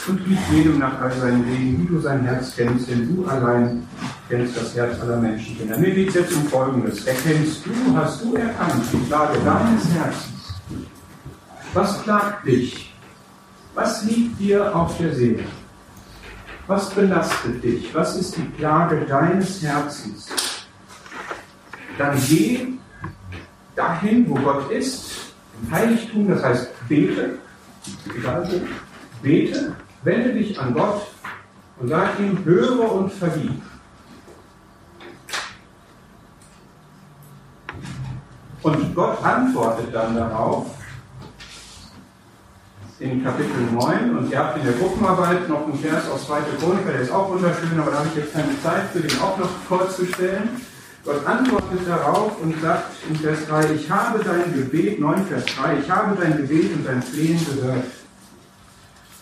Und 0.07 0.21
gib 0.27 0.39
jedem 0.51 0.79
nach 0.79 1.01
all 1.01 1.13
seinen 1.13 1.47
Wegen, 1.47 1.83
wie 1.83 1.87
du 1.87 2.01
sein 2.01 2.25
Herz 2.25 2.55
kennst, 2.57 2.89
denn 2.89 3.15
du 3.15 3.27
allein 3.27 3.87
kennst 4.29 4.57
das 4.57 4.75
Herz 4.75 4.99
aller 5.01 5.19
Menschenkinder. 5.19 5.79
Mir 5.79 5.91
geht 5.91 6.09
es 6.09 6.15
jetzt 6.15 6.33
um 6.35 6.45
Folgendes. 6.45 7.05
Erkennst 7.05 7.67
du, 7.67 7.71
hast 7.97 8.25
du 8.25 8.35
erkannt, 8.35 8.83
die 8.93 8.97
Plage 8.97 9.39
deines 9.45 9.85
Herzens? 9.93 10.55
Was 11.75 12.03
plagt 12.03 12.47
dich? 12.47 12.95
Was 13.75 14.05
liegt 14.05 14.41
dir 14.41 14.75
auf 14.75 14.97
der 14.99 15.15
Seele? 15.15 15.45
Was 16.67 16.91
belastet 16.91 17.63
dich? 17.63 17.95
Was 17.95 18.17
ist 18.17 18.37
die 18.37 18.43
Plage 18.43 19.05
deines 19.07 19.63
Herzens? 19.63 20.29
Dann 21.99 22.17
geh 22.29 22.69
dahin, 23.77 24.29
wo 24.29 24.35
Gott 24.35 24.71
ist, 24.71 25.33
im 25.63 25.71
Heiligtum, 25.71 26.29
das 26.29 26.43
heißt 26.43 26.89
bete, 26.89 27.39
egal 28.17 28.49
wo, 28.51 28.61
bete, 29.23 29.75
wende 30.03 30.33
dich 30.33 30.59
an 30.59 30.75
Gott 30.75 31.07
und 31.79 31.89
sag 31.89 32.19
ihm, 32.19 32.45
höre 32.45 32.93
und 32.93 33.13
vergib. 33.13 33.63
Und 38.63 38.95
Gott 38.95 39.25
antwortet 39.25 39.95
dann 39.95 40.15
darauf, 40.15 40.67
in 42.99 43.25
Kapitel 43.25 43.63
9 43.73 44.19
und 44.19 44.31
ihr 44.31 44.39
habt 44.39 44.59
in 44.59 44.65
der 44.65 44.75
Gruppenarbeit 44.75 45.49
noch 45.49 45.65
einen 45.65 45.79
Vers 45.79 46.09
aus 46.11 46.27
2. 46.27 46.41
Chroniker, 46.59 46.93
der 46.93 47.01
ist 47.01 47.11
auch 47.11 47.31
wunderschön, 47.31 47.81
aber 47.81 47.91
da 47.91 47.99
habe 47.99 48.09
ich 48.09 48.17
jetzt 48.17 48.35
keine 48.35 48.61
Zeit 48.63 48.91
für 48.93 49.01
den 49.01 49.19
auch 49.21 49.39
noch 49.39 49.49
vorzustellen. 49.67 50.51
Gott 51.03 51.27
antwortet 51.27 51.89
darauf 51.89 52.39
und 52.43 52.61
sagt 52.61 52.91
in 53.09 53.17
Vers 53.17 53.47
3, 53.49 53.73
ich 53.73 53.91
habe 53.91 54.23
dein 54.23 54.53
Gebet, 54.53 55.01
9 55.01 55.27
Vers 55.27 55.47
3, 55.47 55.79
ich 55.79 55.91
habe 55.91 56.15
dein 56.21 56.37
Gebet 56.37 56.75
und 56.75 56.87
dein 56.87 57.03
Flehen 57.03 57.41
gehört. 57.47 57.85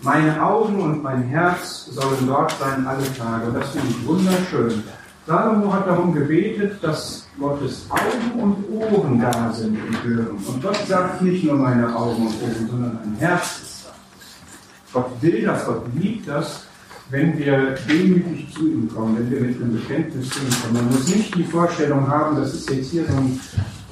Meine 0.01 0.41
Augen 0.41 0.81
und 0.81 1.03
mein 1.03 1.23
Herz 1.25 1.87
sollen 1.87 2.27
dort 2.27 2.53
sein 2.61 2.87
alle 2.87 3.13
Tage. 3.15 3.47
Und 3.47 3.55
das 3.55 3.71
finde 3.71 3.89
ich 3.89 4.07
wunderschön. 4.07 4.83
Salomo 5.27 5.73
hat 5.73 5.87
darum 5.87 6.15
gebetet, 6.15 6.79
dass 6.83 7.27
Gottes 7.39 7.87
Augen 7.91 8.41
und 8.41 8.65
Ohren 8.71 9.21
da 9.21 9.53
sind 9.53 9.77
und 9.87 10.05
hören. 10.05 10.39
Und 10.47 10.63
Gott 10.63 10.79
sagt 10.87 11.21
nicht 11.21 11.45
nur 11.45 11.57
meine 11.57 11.95
Augen 11.95 12.29
und 12.29 12.43
Ohren, 12.43 12.69
sondern 12.71 12.99
mein 13.05 13.17
Herz 13.19 13.61
ist 13.63 13.87
da. 13.87 15.01
Gott 15.01 15.11
will 15.21 15.43
das, 15.43 15.67
Gott 15.67 15.83
liebt 15.95 16.29
das, 16.29 16.67
wenn 17.11 17.37
wir 17.39 17.75
demütig 17.89 18.55
zu 18.55 18.69
ihm 18.69 18.89
kommen, 18.95 19.19
wenn 19.19 19.31
wir 19.31 19.41
mit 19.41 19.61
einem 19.61 19.75
Bekenntnis 19.75 20.31
zu 20.31 20.41
ihm 20.41 20.51
kommen. 20.63 20.75
Man 20.75 20.87
muss 20.87 21.09
nicht 21.09 21.35
die 21.35 21.45
Vorstellung 21.45 22.07
haben, 22.09 22.37
das 22.37 22.55
ist 22.55 22.71
jetzt 22.71 22.91
hier 22.91 23.05
so 23.07 23.17
ein, 23.17 23.41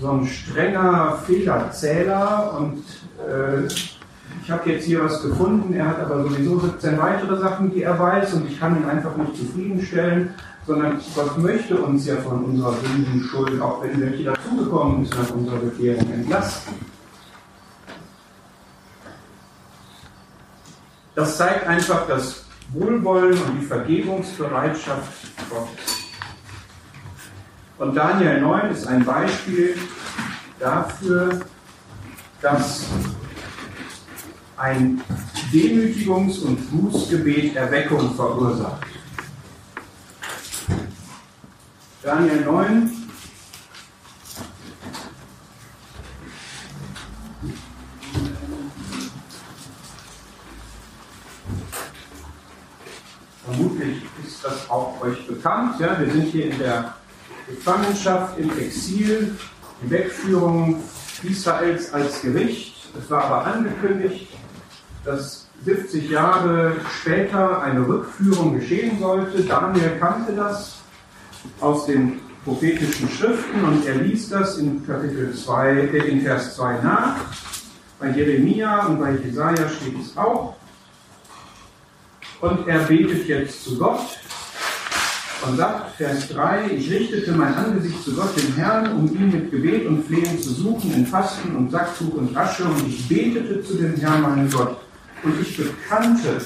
so 0.00 0.11
ein 0.11 0.26
strenger 0.26 1.18
Fehlerzähler 1.26 2.59
und 2.59 2.82
äh, 3.26 3.68
ich 4.43 4.51
habe 4.51 4.70
jetzt 4.70 4.84
hier 4.84 5.05
was 5.05 5.22
gefunden, 5.22 5.74
er 5.74 5.89
hat 5.89 6.01
aber 6.01 6.22
sowieso 6.22 6.61
17 6.61 6.99
weitere 6.99 7.39
Sachen, 7.39 7.72
die 7.72 7.82
er 7.82 7.99
weiß 7.99 8.34
und 8.34 8.49
ich 8.49 8.59
kann 8.59 8.76
ihn 8.76 8.89
einfach 8.89 9.16
nicht 9.16 9.37
zufriedenstellen 9.37 10.34
sondern 10.66 11.01
Gott 11.14 11.39
möchte 11.39 11.76
uns 11.76 12.07
ja 12.07 12.16
von 12.16 12.45
unserer 12.45 12.72
Sünden 12.72 13.22
Schuld, 13.22 13.61
auch 13.62 13.82
wenn 13.82 14.01
welche 14.01 14.24
dazugekommen 14.24 15.05
ist 15.05 15.16
nach 15.16 15.30
unserer 15.30 15.59
Bekehrung, 15.59 16.12
entlasten. 16.12 16.74
Das 21.14 21.37
zeigt 21.37 21.66
einfach 21.66 22.07
das 22.09 22.45
Wohlwollen 22.72 23.41
und 23.41 23.61
die 23.61 23.64
Vergebungsbereitschaft 23.64 25.49
Gottes. 25.49 25.99
Und 27.78 27.95
Daniel 27.95 28.41
9 28.41 28.70
ist 28.70 28.87
ein 28.87 29.05
Beispiel 29.05 29.76
dafür, 30.59 31.41
dass 32.43 32.87
ein 34.57 35.02
Demütigungs- 35.52 36.42
und 36.42 36.59
Bußgebet 36.70 37.57
Erweckung 37.57 38.14
verursacht. 38.14 38.86
Daniel 42.02 42.40
9. 42.42 42.90
Vermutlich 53.44 54.02
ist 54.26 54.44
das 54.44 54.70
auch 54.70 55.00
euch 55.02 55.26
bekannt. 55.26 55.80
Ja? 55.80 55.98
Wir 55.98 56.11
sind 56.11 56.26
hier 56.26 56.50
in 56.50 56.59
der 56.59 56.94
Gefangenschaft, 57.48 58.38
im 58.38 58.50
Exil, 58.59 59.36
die 59.82 59.90
Wegführung 59.90 60.82
Israels 61.22 61.92
als 61.92 62.22
Gericht. 62.22 62.74
Es 62.98 63.11
war 63.11 63.24
aber 63.24 63.44
angekündigt, 63.46 64.28
dass 65.07 65.46
70 65.64 66.11
Jahre 66.11 66.76
später 67.00 67.62
eine 67.62 67.86
Rückführung 67.86 68.59
geschehen 68.59 68.98
sollte. 68.98 69.42
Daniel 69.42 69.92
kannte 69.98 70.32
das 70.32 70.82
aus 71.61 71.86
den 71.86 72.20
prophetischen 72.44 73.09
Schriften 73.09 73.64
und 73.64 73.86
er 73.86 73.94
liest 73.96 74.32
das 74.32 74.59
in 74.59 74.86
Kapitel 74.86 75.32
2, 75.32 75.70
äh, 75.70 76.09
in 76.09 76.22
Vers 76.22 76.57
2 76.57 76.80
nach. 76.82 77.16
Bei 77.98 78.11
Jeremia 78.11 78.86
und 78.86 79.00
bei 79.00 79.12
Jesaja 79.12 79.68
steht 79.68 79.98
es 80.00 80.16
auch. 80.16 80.57
Und 82.40 82.68
er 82.68 82.80
betet 82.80 83.26
jetzt 83.26 83.64
zu 83.64 83.78
Gott 83.78 84.18
und 85.48 85.57
sagt, 85.57 85.96
Vers 85.96 86.28
3, 86.28 86.70
ich 86.76 86.90
richtete 86.90 87.32
mein 87.32 87.54
Angesicht 87.54 88.02
zu 88.04 88.14
Gott, 88.14 88.36
dem 88.36 88.54
Herrn, 88.57 88.92
um 88.92 89.07
ihn 89.07 89.30
mit 89.30 89.50
Gebet 89.50 89.86
und 89.86 90.04
Flehen 90.04 90.38
zu 90.38 90.50
suchen, 90.50 90.92
in 90.92 91.07
Fasten 91.07 91.57
und 91.57 91.70
Sacktuch 91.70 92.14
und 92.14 92.36
Asche, 92.36 92.64
und 92.64 92.86
ich 92.86 93.09
betete 93.09 93.62
zu 93.62 93.74
dem 93.74 93.94
Herrn, 93.96 94.22
meinem 94.22 94.50
Gott. 94.50 94.76
Und 95.26 95.40
ich 95.40 95.56
bekannte 95.56 96.40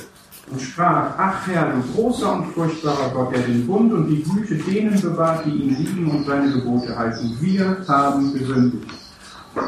und 0.51 0.61
sprach, 0.61 1.11
ach 1.19 1.47
Herr, 1.47 1.71
du 1.71 1.83
großer 1.93 2.33
und 2.33 2.47
furchtbarer 2.55 3.11
Gott, 3.11 3.35
der 3.35 3.43
den 3.43 3.67
Bund 3.67 3.93
und 3.93 4.09
die 4.09 4.23
Güte 4.23 4.55
denen 4.55 4.99
bewahrt, 4.99 5.45
die 5.45 5.51
ihn 5.51 5.77
lieben 5.77 6.11
und 6.11 6.25
seine 6.25 6.51
Gebote 6.51 6.97
halten. 6.97 7.37
Wir 7.41 7.77
haben 7.87 8.33
gesündigt 8.33 8.91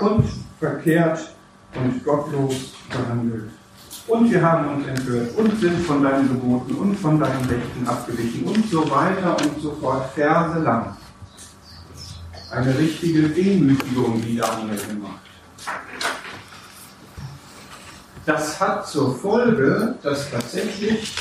und 0.00 0.24
verkehrt 0.58 1.34
und 1.74 2.02
gottlos 2.02 2.72
behandelt. 2.88 3.50
Und 4.08 4.30
wir 4.30 4.42
haben 4.42 4.76
uns 4.76 4.86
enthört 4.86 5.36
und 5.36 5.60
sind 5.60 5.78
von 5.80 6.02
deinen 6.02 6.28
Geboten 6.28 6.74
und 6.74 6.96
von 6.96 7.20
deinen 7.20 7.44
Rechten 7.44 7.86
abgewichen 7.86 8.44
und 8.44 8.66
so 8.70 8.90
weiter 8.90 9.36
und 9.36 9.60
so 9.60 9.76
fort. 9.78 10.10
Verse 10.14 10.58
lang. 10.58 10.96
Eine 12.50 12.78
richtige 12.78 13.28
Demütigung, 13.28 14.22
die 14.22 14.38
Daniel 14.38 14.78
gemacht. 14.88 15.20
Das 18.24 18.60
hat 18.60 18.86
zur 18.86 19.16
Folge, 19.16 19.96
dass 20.02 20.30
tatsächlich 20.30 21.14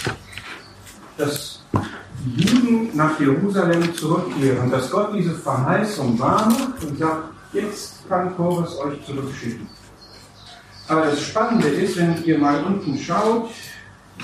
dass 1.18 1.60
die 2.24 2.44
Juden 2.44 2.90
nach 2.96 3.20
Jerusalem 3.20 3.96
zurückkehren, 3.96 4.70
dass 4.70 4.90
Gott 4.90 5.14
diese 5.14 5.34
Verheißung 5.34 6.20
wahrmacht 6.20 6.84
und 6.84 6.98
sagt, 6.98 7.30
jetzt 7.54 8.08
kann 8.08 8.36
Chorus 8.36 8.78
euch 8.80 9.04
zurückschicken. 9.06 9.68
Aber 10.88 11.06
das 11.06 11.22
Spannende 11.22 11.68
ist, 11.68 11.98
wenn 11.98 12.24
ihr 12.24 12.38
mal 12.38 12.64
unten 12.64 12.98
schaut, 12.98 13.50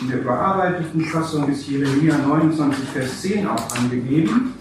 in 0.01 0.09
der 0.09 0.21
überarbeiteten 0.21 1.05
Fassung 1.05 1.49
ist 1.49 1.67
Jeremia 1.67 2.17
29, 2.17 2.83
Vers 2.93 3.21
10 3.21 3.47
auch 3.47 3.75
angegeben, 3.75 4.53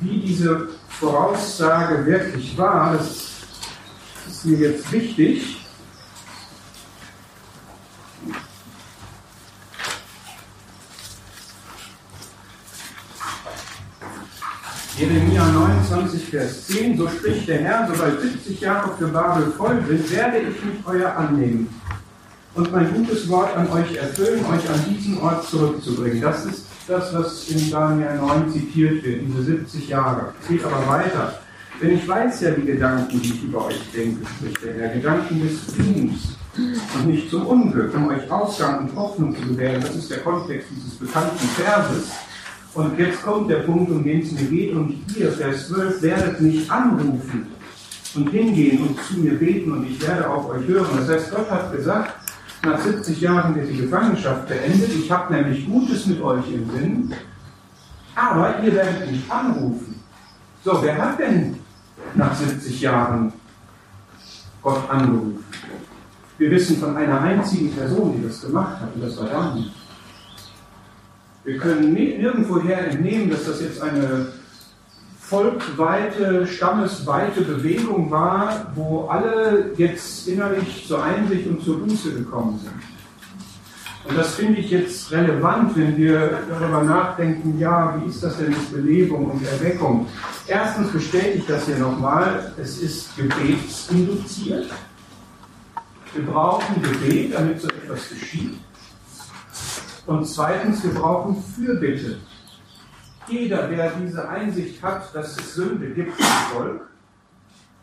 wie 0.00 0.20
diese 0.20 0.68
Voraussage 0.88 2.06
wirklich 2.06 2.56
war, 2.56 2.92
das 2.92 3.30
ist 4.28 4.44
mir 4.44 4.58
jetzt 4.58 4.92
wichtig. 4.92 5.63
Jeremia 14.96 15.44
29, 15.44 16.24
Vers 16.30 16.66
10, 16.68 16.96
so 16.96 17.08
spricht 17.08 17.48
der 17.48 17.58
Herr, 17.58 17.88
sobald 17.92 18.20
70 18.20 18.60
Jahre 18.60 18.90
für 18.96 19.08
Babel 19.08 19.52
voll 19.56 19.82
sind, 19.88 20.10
werde 20.12 20.38
ich 20.38 20.64
mich 20.64 20.86
euer 20.86 21.16
annehmen 21.16 21.68
und 22.54 22.70
mein 22.70 22.92
gutes 22.94 23.28
Wort 23.28 23.56
an 23.56 23.68
euch 23.72 23.96
erfüllen, 23.96 24.44
euch 24.46 24.70
an 24.70 24.84
diesen 24.88 25.18
Ort 25.20 25.48
zurückzubringen. 25.48 26.20
Das 26.20 26.46
ist 26.46 26.66
das, 26.86 27.12
was 27.12 27.48
in 27.48 27.70
Daniel 27.70 28.18
9 28.18 28.52
zitiert 28.52 29.02
wird, 29.02 29.22
diese 29.26 29.42
70 29.42 29.88
Jahre. 29.88 30.32
Es 30.40 30.48
geht 30.48 30.64
aber 30.64 30.86
weiter. 30.86 31.40
Denn 31.82 31.96
ich 31.96 32.06
weiß 32.06 32.42
ja 32.42 32.50
die 32.52 32.64
Gedanken, 32.64 33.20
die 33.20 33.30
ich 33.30 33.42
über 33.42 33.66
euch 33.66 33.80
denke, 33.92 34.24
spricht 34.26 34.64
der 34.64 34.74
Herr, 34.74 34.94
Gedanken 34.94 35.42
des 35.42 35.74
Friedens 35.74 36.36
und 36.56 37.06
nicht 37.08 37.28
zum 37.30 37.46
Unglück, 37.46 37.92
um 37.94 38.08
euch 38.08 38.30
Ausgang 38.30 38.86
und 38.86 38.94
Hoffnung 38.94 39.34
zu 39.34 39.42
gewähren. 39.48 39.80
Das 39.80 39.96
ist 39.96 40.08
der 40.08 40.18
Kontext 40.18 40.68
dieses 40.70 40.94
bekannten 40.94 41.48
Verses. 41.56 42.12
Und 42.74 42.98
jetzt 42.98 43.22
kommt 43.22 43.50
der 43.50 43.60
Punkt, 43.60 43.90
um 43.90 44.02
den 44.02 44.20
es 44.20 44.32
mir 44.32 44.48
geht. 44.48 44.74
Und 44.74 45.04
ihr, 45.16 45.30
Vers 45.32 45.68
12, 45.68 46.02
werdet 46.02 46.40
mich 46.40 46.70
anrufen 46.70 47.46
und 48.16 48.28
hingehen 48.30 48.80
und 48.82 49.00
zu 49.04 49.20
mir 49.20 49.38
beten 49.38 49.72
und 49.72 49.86
ich 49.86 50.00
werde 50.06 50.28
auf 50.28 50.48
euch 50.48 50.66
hören. 50.66 50.88
Das 50.98 51.08
heißt, 51.08 51.30
Gott 51.30 51.50
hat 51.50 51.72
gesagt, 51.72 52.14
nach 52.62 52.80
70 52.80 53.20
Jahren 53.20 53.54
wird 53.54 53.68
die 53.70 53.76
Gefangenschaft 53.76 54.48
beendet. 54.48 54.90
Ich 54.94 55.10
habe 55.10 55.34
nämlich 55.34 55.66
Gutes 55.66 56.06
mit 56.06 56.20
euch 56.20 56.44
im 56.52 56.70
Sinn. 56.70 57.14
Aber 58.14 58.62
ihr 58.62 58.74
werdet 58.74 59.10
mich 59.10 59.30
anrufen. 59.30 60.00
So, 60.64 60.78
wer 60.82 60.96
hat 60.96 61.18
denn 61.18 61.56
nach 62.14 62.34
70 62.34 62.80
Jahren 62.80 63.32
Gott 64.62 64.88
angerufen? 64.88 65.44
Wir 66.38 66.50
wissen 66.50 66.78
von 66.78 66.96
einer 66.96 67.20
einzigen 67.20 67.72
Person, 67.72 68.14
die 68.16 68.26
das 68.26 68.40
gemacht 68.40 68.80
hat, 68.80 68.94
und 68.94 69.02
das 69.02 69.16
war 69.18 69.28
Daniel. 69.28 69.70
Wir 71.44 71.58
können 71.58 71.92
nirgendwoher 71.92 72.88
entnehmen, 72.88 73.30
dass 73.30 73.44
das 73.44 73.60
jetzt 73.60 73.82
eine 73.82 74.28
volkweite, 75.20 76.46
stammesweite 76.46 77.42
Bewegung 77.42 78.10
war, 78.10 78.72
wo 78.74 79.06
alle 79.08 79.72
jetzt 79.76 80.26
innerlich 80.26 80.86
zur 80.88 81.02
Einsicht 81.02 81.46
und 81.46 81.62
zur 81.62 81.80
Buße 81.80 82.12
gekommen 82.12 82.58
sind. 82.62 82.72
Und 84.06 84.18
das 84.18 84.34
finde 84.34 84.60
ich 84.60 84.70
jetzt 84.70 85.10
relevant, 85.12 85.76
wenn 85.76 85.96
wir 85.96 86.40
darüber 86.48 86.82
nachdenken, 86.82 87.58
ja, 87.58 87.98
wie 87.98 88.08
ist 88.08 88.22
das 88.22 88.36
denn 88.38 88.50
mit 88.50 88.72
Belebung 88.72 89.30
und 89.30 89.46
Erweckung? 89.46 90.06
Erstens 90.46 90.92
bestätigt 90.92 91.48
das 91.48 91.64
hier 91.66 91.78
nochmal, 91.78 92.52
es 92.58 92.80
ist 92.80 93.16
gebetsinduziert. 93.16 94.66
Wir 96.14 96.24
brauchen 96.26 96.82
Gebet, 96.82 97.34
damit 97.34 97.60
so 97.60 97.68
etwas 97.68 98.08
geschieht. 98.10 98.54
Und 100.06 100.26
zweitens, 100.26 100.82
wir 100.84 100.94
brauchen 100.94 101.42
Fürbitte. 101.54 102.18
Jeder, 103.26 103.68
der 103.68 103.92
diese 103.92 104.28
Einsicht 104.28 104.82
hat, 104.82 105.14
dass 105.14 105.38
es 105.38 105.54
Sünde 105.54 105.88
gibt 105.90 106.18
im 106.18 106.26
Volk, 106.52 106.80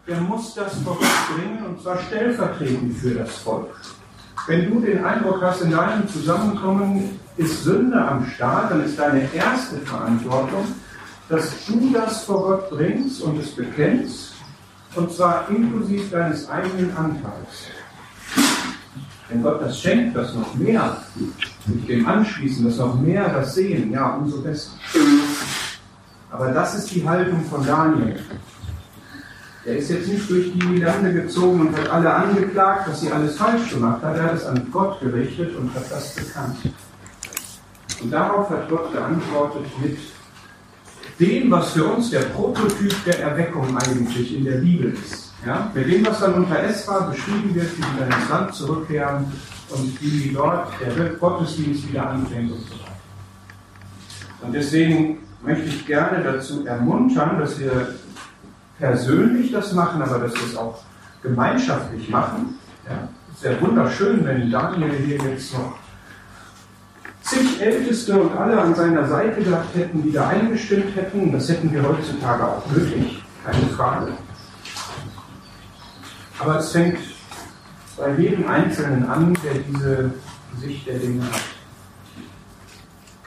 der 0.07 0.21
muss 0.21 0.53
das 0.53 0.73
vor 0.81 0.97
Gott 0.97 1.35
bringen, 1.35 1.65
und 1.65 1.81
zwar 1.81 1.97
stellvertretend 1.99 2.97
für 2.97 3.15
das 3.15 3.37
Volk. 3.37 3.69
wenn 4.47 4.71
du 4.71 4.79
den 4.81 5.03
Eindruck 5.03 5.41
hast, 5.41 5.61
in 5.61 5.71
deinem 5.71 6.07
Zusammenkommen 6.07 7.19
ist 7.37 7.63
Sünde 7.63 8.01
am 8.01 8.25
Start, 8.25 8.71
dann 8.71 8.83
ist 8.83 8.97
deine 8.97 9.31
erste 9.33 9.77
Verantwortung, 9.77 10.65
dass 11.29 11.65
du 11.65 11.91
das 11.93 12.23
vor 12.23 12.43
Gott 12.43 12.69
bringst 12.71 13.21
und 13.21 13.39
es 13.39 13.51
bekennst, 13.55 14.33
und 14.95 15.11
zwar 15.11 15.47
inklusive 15.49 16.09
deines 16.09 16.49
eigenen 16.49 16.95
Anteils. 16.97 17.69
Wenn 19.31 19.43
Gott 19.43 19.61
das 19.61 19.79
schenkt, 19.79 20.15
das 20.15 20.33
noch 20.35 20.53
mehr 20.55 20.97
sich 21.65 21.85
dem 21.85 22.05
anschließen, 22.05 22.65
das 22.65 22.77
noch 22.77 22.99
mehr 22.99 23.29
das 23.29 23.55
sehen, 23.55 23.91
ja, 23.91 24.15
umso 24.15 24.41
besser. 24.41 24.71
Aber 26.29 26.49
das 26.49 26.75
ist 26.75 26.93
die 26.93 27.07
Haltung 27.07 27.41
von 27.45 27.65
Daniel. 27.65 28.19
Er 29.63 29.77
ist 29.77 29.89
jetzt 29.89 30.07
nicht 30.07 30.29
durch 30.29 30.51
die 30.53 30.77
Lande 30.77 31.13
gezogen 31.13 31.61
und 31.61 31.77
hat 31.77 31.89
alle 31.89 32.13
angeklagt, 32.13 32.89
dass 32.89 33.01
sie 33.01 33.11
alles 33.11 33.37
falsch 33.37 33.69
gemacht 33.69 34.01
hat. 34.03 34.17
Er 34.17 34.23
hat 34.23 34.33
es 34.35 34.45
an 34.45 34.67
Gott 34.71 34.99
gerichtet 34.99 35.55
und 35.55 35.73
hat 35.75 35.89
das 35.89 36.15
bekannt. 36.15 36.57
Und 38.01 38.11
darauf 38.11 38.49
hat 38.49 38.67
Gott 38.69 38.91
geantwortet 38.91 39.65
mit 39.81 39.97
dem, 41.19 41.51
was 41.51 41.71
für 41.71 41.85
uns 41.85 42.09
der 42.09 42.21
Prototyp 42.21 42.93
der 43.05 43.19
Erweckung 43.19 43.77
eigentlich 43.77 44.35
in 44.35 44.43
der 44.43 44.57
Bibel 44.57 44.93
ist. 44.93 45.30
Ja? 45.45 45.71
Mit 45.73 45.91
dem, 45.91 46.05
was 46.05 46.19
dann 46.19 46.33
unter 46.35 46.59
Esra 46.59 46.99
beschrieben 47.01 47.53
wird, 47.55 47.77
wie 47.77 47.81
sie 47.81 47.99
dann 47.99 48.11
ins 48.11 48.29
Land 48.29 48.53
zurückkehren 48.53 49.25
und 49.69 50.01
wie 50.01 50.31
dort 50.33 50.73
der 50.79 51.09
Gottesdienst 51.09 51.89
wieder 51.89 52.09
anfängt 52.09 52.51
und 52.51 52.59
so 52.61 52.73
weiter. 52.73 52.91
Und 54.41 54.53
deswegen 54.53 55.19
möchte 55.43 55.65
ich 55.65 55.85
gerne 55.85 56.23
dazu 56.23 56.65
ermuntern, 56.65 57.39
dass 57.39 57.59
wir 57.59 57.95
persönlich 58.79 59.51
das 59.51 59.73
machen, 59.73 60.01
aber 60.01 60.19
dass 60.19 60.33
wir 60.33 60.43
es 60.43 60.55
auch 60.55 60.81
gemeinschaftlich 61.21 62.09
machen. 62.09 62.57
Ja, 62.87 63.07
es 63.35 63.43
wäre 63.43 63.61
wunderschön, 63.61 64.25
wenn 64.25 64.49
Daniel 64.49 64.91
hier 65.05 65.17
jetzt 65.17 65.53
noch 65.53 65.75
zig 67.21 67.61
Älteste 67.61 68.19
und 68.19 68.35
alle 68.35 68.59
an 68.59 68.73
seiner 68.75 69.07
Seite 69.07 69.41
gehabt 69.41 69.75
hätten, 69.75 70.03
die 70.03 70.11
da 70.11 70.29
eingestimmt 70.29 70.95
hätten. 70.95 71.31
Das 71.31 71.47
hätten 71.49 71.71
wir 71.71 71.87
heutzutage 71.87 72.43
auch 72.43 72.65
möglich, 72.71 73.23
keine 73.45 73.67
Frage. 73.67 74.13
Aber 76.41 76.57
es 76.57 76.71
fängt 76.71 76.97
bei 77.97 78.13
jedem 78.17 78.47
Einzelnen 78.47 79.05
an, 79.05 79.37
der 79.43 79.53
diese 79.53 80.13
Sicht 80.59 80.87
der 80.87 80.97
Dinge 80.97 81.23
hat. 81.23 81.41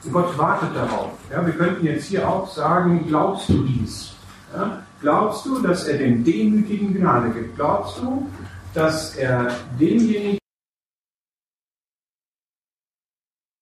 Und 0.03 0.11
Gott 0.11 0.37
wartet 0.37 0.75
darauf. 0.75 1.11
Ja, 1.31 1.45
wir 1.45 1.53
könnten 1.53 1.85
jetzt 1.85 2.05
hier 2.07 2.27
auch 2.27 2.47
sagen, 2.53 3.05
glaubst 3.07 3.47
du 3.49 3.63
dies? 3.63 4.13
Ja, 4.53 4.83
glaubst 5.01 5.45
du, 5.45 5.61
dass 5.61 5.85
er 5.85 5.97
dem 5.97 6.23
Demütigen 6.23 6.93
Gnade 6.93 7.29
gibt? 7.29 7.55
Glaubst 7.55 7.99
du, 7.99 8.29
dass 8.73 9.15
er 9.15 9.47
demjenigen 9.79 10.37